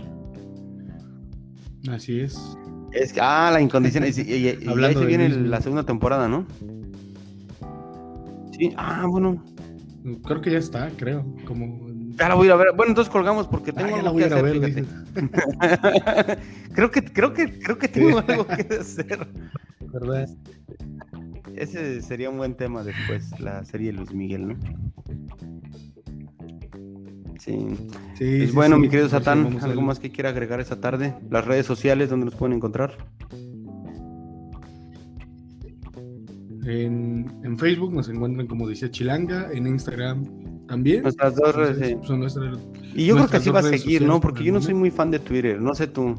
Así 1.89 2.19
es. 2.19 2.57
Es 2.93 3.13
ah, 3.19 3.49
la 3.53 3.61
incondicional. 3.61 4.09
Y, 4.09 4.21
y, 4.21 4.35
y 4.35 4.83
ahí 4.83 4.93
se 4.93 5.05
viene 5.05 5.29
la 5.29 5.61
segunda 5.61 5.83
temporada, 5.83 6.27
¿no? 6.27 6.45
Sí, 8.57 8.73
ah, 8.77 9.05
bueno. 9.07 9.43
Creo 10.25 10.41
que 10.41 10.51
ya 10.51 10.59
está, 10.59 10.89
creo. 10.97 11.25
Como 11.45 11.89
ya 12.19 12.27
la 12.27 12.35
voy 12.35 12.49
a 12.49 12.55
ver. 12.55 12.67
Bueno, 12.75 12.91
entonces 12.91 13.11
colgamos 13.11 13.47
porque 13.47 13.71
tengo 13.71 13.95
algo 13.95 14.17
que 14.17 14.25
hacer, 14.25 14.43
ver, 14.43 14.85
creo 16.73 16.91
que, 16.91 17.03
creo 17.03 17.33
que, 17.33 17.59
creo 17.59 17.77
que 17.77 17.87
tengo 17.87 18.19
algo 18.19 18.45
que 18.45 18.67
hacer. 18.79 19.27
¿Verdad? 19.79 20.29
Ese 21.55 22.01
sería 22.01 22.29
un 22.29 22.37
buen 22.37 22.55
tema 22.55 22.83
después, 22.83 23.39
la 23.39 23.63
serie 23.63 23.93
Luis 23.93 24.13
Miguel, 24.13 24.49
¿no? 24.49 24.55
Sí. 27.39 27.57
sí 28.17 28.37
pues 28.37 28.53
bueno, 28.53 28.77
mi 28.77 28.89
querido 28.89 29.09
Satán, 29.09 29.57
¿algo 29.61 29.81
más 29.81 29.99
que 29.99 30.11
quiera 30.11 30.29
agregar 30.29 30.59
esta 30.59 30.79
tarde? 30.79 31.15
Las 31.31 31.45
redes 31.45 31.65
sociales, 31.65 32.09
¿dónde 32.09 32.25
nos 32.25 32.35
pueden 32.35 32.57
encontrar? 32.57 32.97
En, 36.65 37.57
Facebook 37.57 37.93
nos 37.93 38.09
encuentran 38.09 38.45
como 38.47 38.67
dice 38.67 38.91
Chilanga, 38.91 39.49
en 39.51 39.65
Instagram 39.67 40.67
también. 40.67 41.01
Nuestras 41.01 41.35
dos 41.35 41.55
redes, 41.55 41.97
Y 42.93 43.07
yo 43.07 43.15
creo 43.15 43.27
que 43.27 43.37
así 43.37 43.49
va 43.49 43.59
a 43.59 43.63
seguir, 43.63 44.03
¿no? 44.03 44.19
Porque 44.19 44.43
yo 44.43 44.53
no 44.53 44.61
soy 44.61 44.75
muy 44.75 44.91
fan 44.91 45.09
de 45.09 45.19
Twitter, 45.19 45.59
no 45.59 45.73
sé 45.73 45.87
tú. 45.87 46.15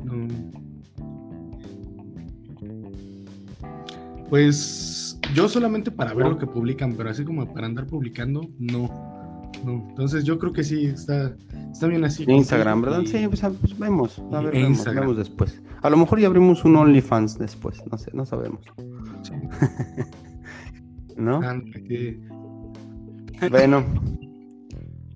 Pues 4.28 5.18
yo 5.34 5.48
solamente 5.48 5.90
para 5.90 6.14
ver 6.14 6.26
lo 6.26 6.38
que 6.38 6.46
publican, 6.46 6.94
pero 6.94 7.10
así 7.10 7.24
como 7.24 7.52
para 7.52 7.66
andar 7.66 7.86
publicando, 7.86 8.48
no. 8.58 9.19
No. 9.64 9.86
Entonces 9.90 10.24
yo 10.24 10.38
creo 10.38 10.52
que 10.52 10.64
sí, 10.64 10.86
está, 10.86 11.36
está 11.72 11.86
bien 11.86 12.04
así. 12.04 12.24
Instagram, 12.26 12.82
¿verdad? 12.82 13.02
Sí, 13.06 13.26
pues, 13.28 13.42
pues, 13.60 13.78
vemos. 13.78 14.18
A 14.32 14.40
ver, 14.40 14.52
vemos, 14.52 14.84
vemos, 14.84 15.16
después. 15.16 15.60
A 15.82 15.90
lo 15.90 15.96
mejor 15.96 16.20
ya 16.20 16.26
abrimos 16.26 16.64
un 16.64 16.76
OnlyFans 16.76 17.38
después, 17.38 17.82
no 17.90 17.98
sé, 17.98 18.10
no 18.14 18.24
sabemos. 18.24 18.60
¿No? 21.16 21.40
Bueno. 23.50 23.84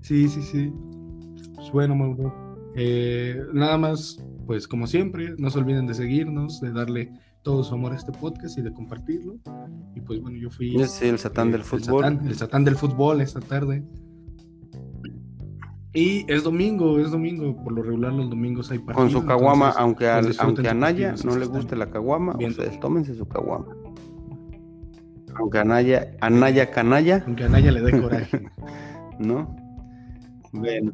Sí, 0.03 0.29
sí, 0.29 0.43
sí. 0.43 0.73
Pues 1.55 1.71
bueno, 1.73 1.95
Mauro. 1.95 2.45
Eh, 2.77 3.41
nada 3.53 3.79
más, 3.79 4.19
pues 4.47 4.69
como 4.69 4.87
siempre, 4.87 5.35
no 5.39 5.51
se 5.51 5.59
olviden 5.59 5.87
de 5.87 5.95
seguirnos, 5.95 6.61
de 6.61 6.73
darle 6.73 7.13
todo 7.43 7.63
su 7.63 7.75
amor 7.75 7.93
a 7.93 7.97
este 7.97 8.13
podcast 8.13 8.59
y 8.59 8.63
de 8.63 8.73
compartirlo. 8.73 9.39
Y 9.95 10.01
pues 10.01 10.21
bueno, 10.21 10.39
yo 10.39 10.51
fui... 10.51 10.73
Yo 10.73 10.87
el 11.03 11.19
satán 11.19 11.53
del 11.53 11.63
fútbol. 11.63 12.19
El 12.27 12.35
satán, 12.35 12.65
del 12.65 12.77
fútbol 12.77 13.21
esta 13.21 13.41
tarde. 13.41 13.85
Y 15.95 16.31
es 16.31 16.43
domingo, 16.43 16.99
es 16.99 17.13
domingo. 17.13 17.57
Por 17.63 17.73
lo 17.73 17.83
regular 17.83 18.13
los 18.13 18.29
domingos 18.29 18.71
hay 18.73 18.79
partidos. 18.79 19.13
Con 19.13 19.23
su 19.23 19.27
caguama, 19.27 19.71
aunque, 19.77 20.11
pues, 20.23 20.41
aunque 20.41 20.69
a 20.69 20.75
Naya 20.75 21.15
no 21.25 21.37
le 21.37 21.47
guste 21.47 21.77
la 21.77 21.89
caguama, 21.89 22.37
ustedes 22.37 22.79
tómense 22.81 23.15
su 23.15 23.27
caguama. 23.27 23.67
Aunque 25.37 25.59
a 25.59 25.65
Naya, 25.65 26.17
a 26.21 26.31
Naya 26.31 26.71
canalla. 26.71 27.23
Aunque 27.27 27.45
a 27.45 27.49
Naya 27.49 27.71
le 27.71 27.81
dé 27.81 28.01
coraje. 28.03 28.45
¿No? 29.21 29.55
Bueno. 30.53 30.93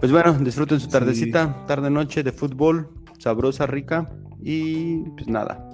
Pues 0.00 0.10
bueno, 0.10 0.32
disfruten 0.32 0.80
su 0.80 0.88
tardecita, 0.88 1.64
tarde 1.66 1.90
noche 1.90 2.22
de 2.22 2.32
fútbol, 2.32 2.90
sabrosa, 3.18 3.66
rica 3.66 4.10
y 4.40 5.02
pues 5.10 5.28
nada. 5.28 5.68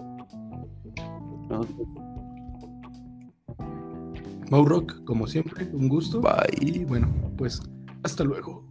Rock, 4.51 5.05
como 5.05 5.26
siempre, 5.26 5.68
un 5.72 5.88
gusto. 5.88 6.20
Bye. 6.20 6.59
Y 6.61 6.84
bueno, 6.84 7.09
pues 7.36 7.61
hasta 8.03 8.24
luego. 8.24 8.68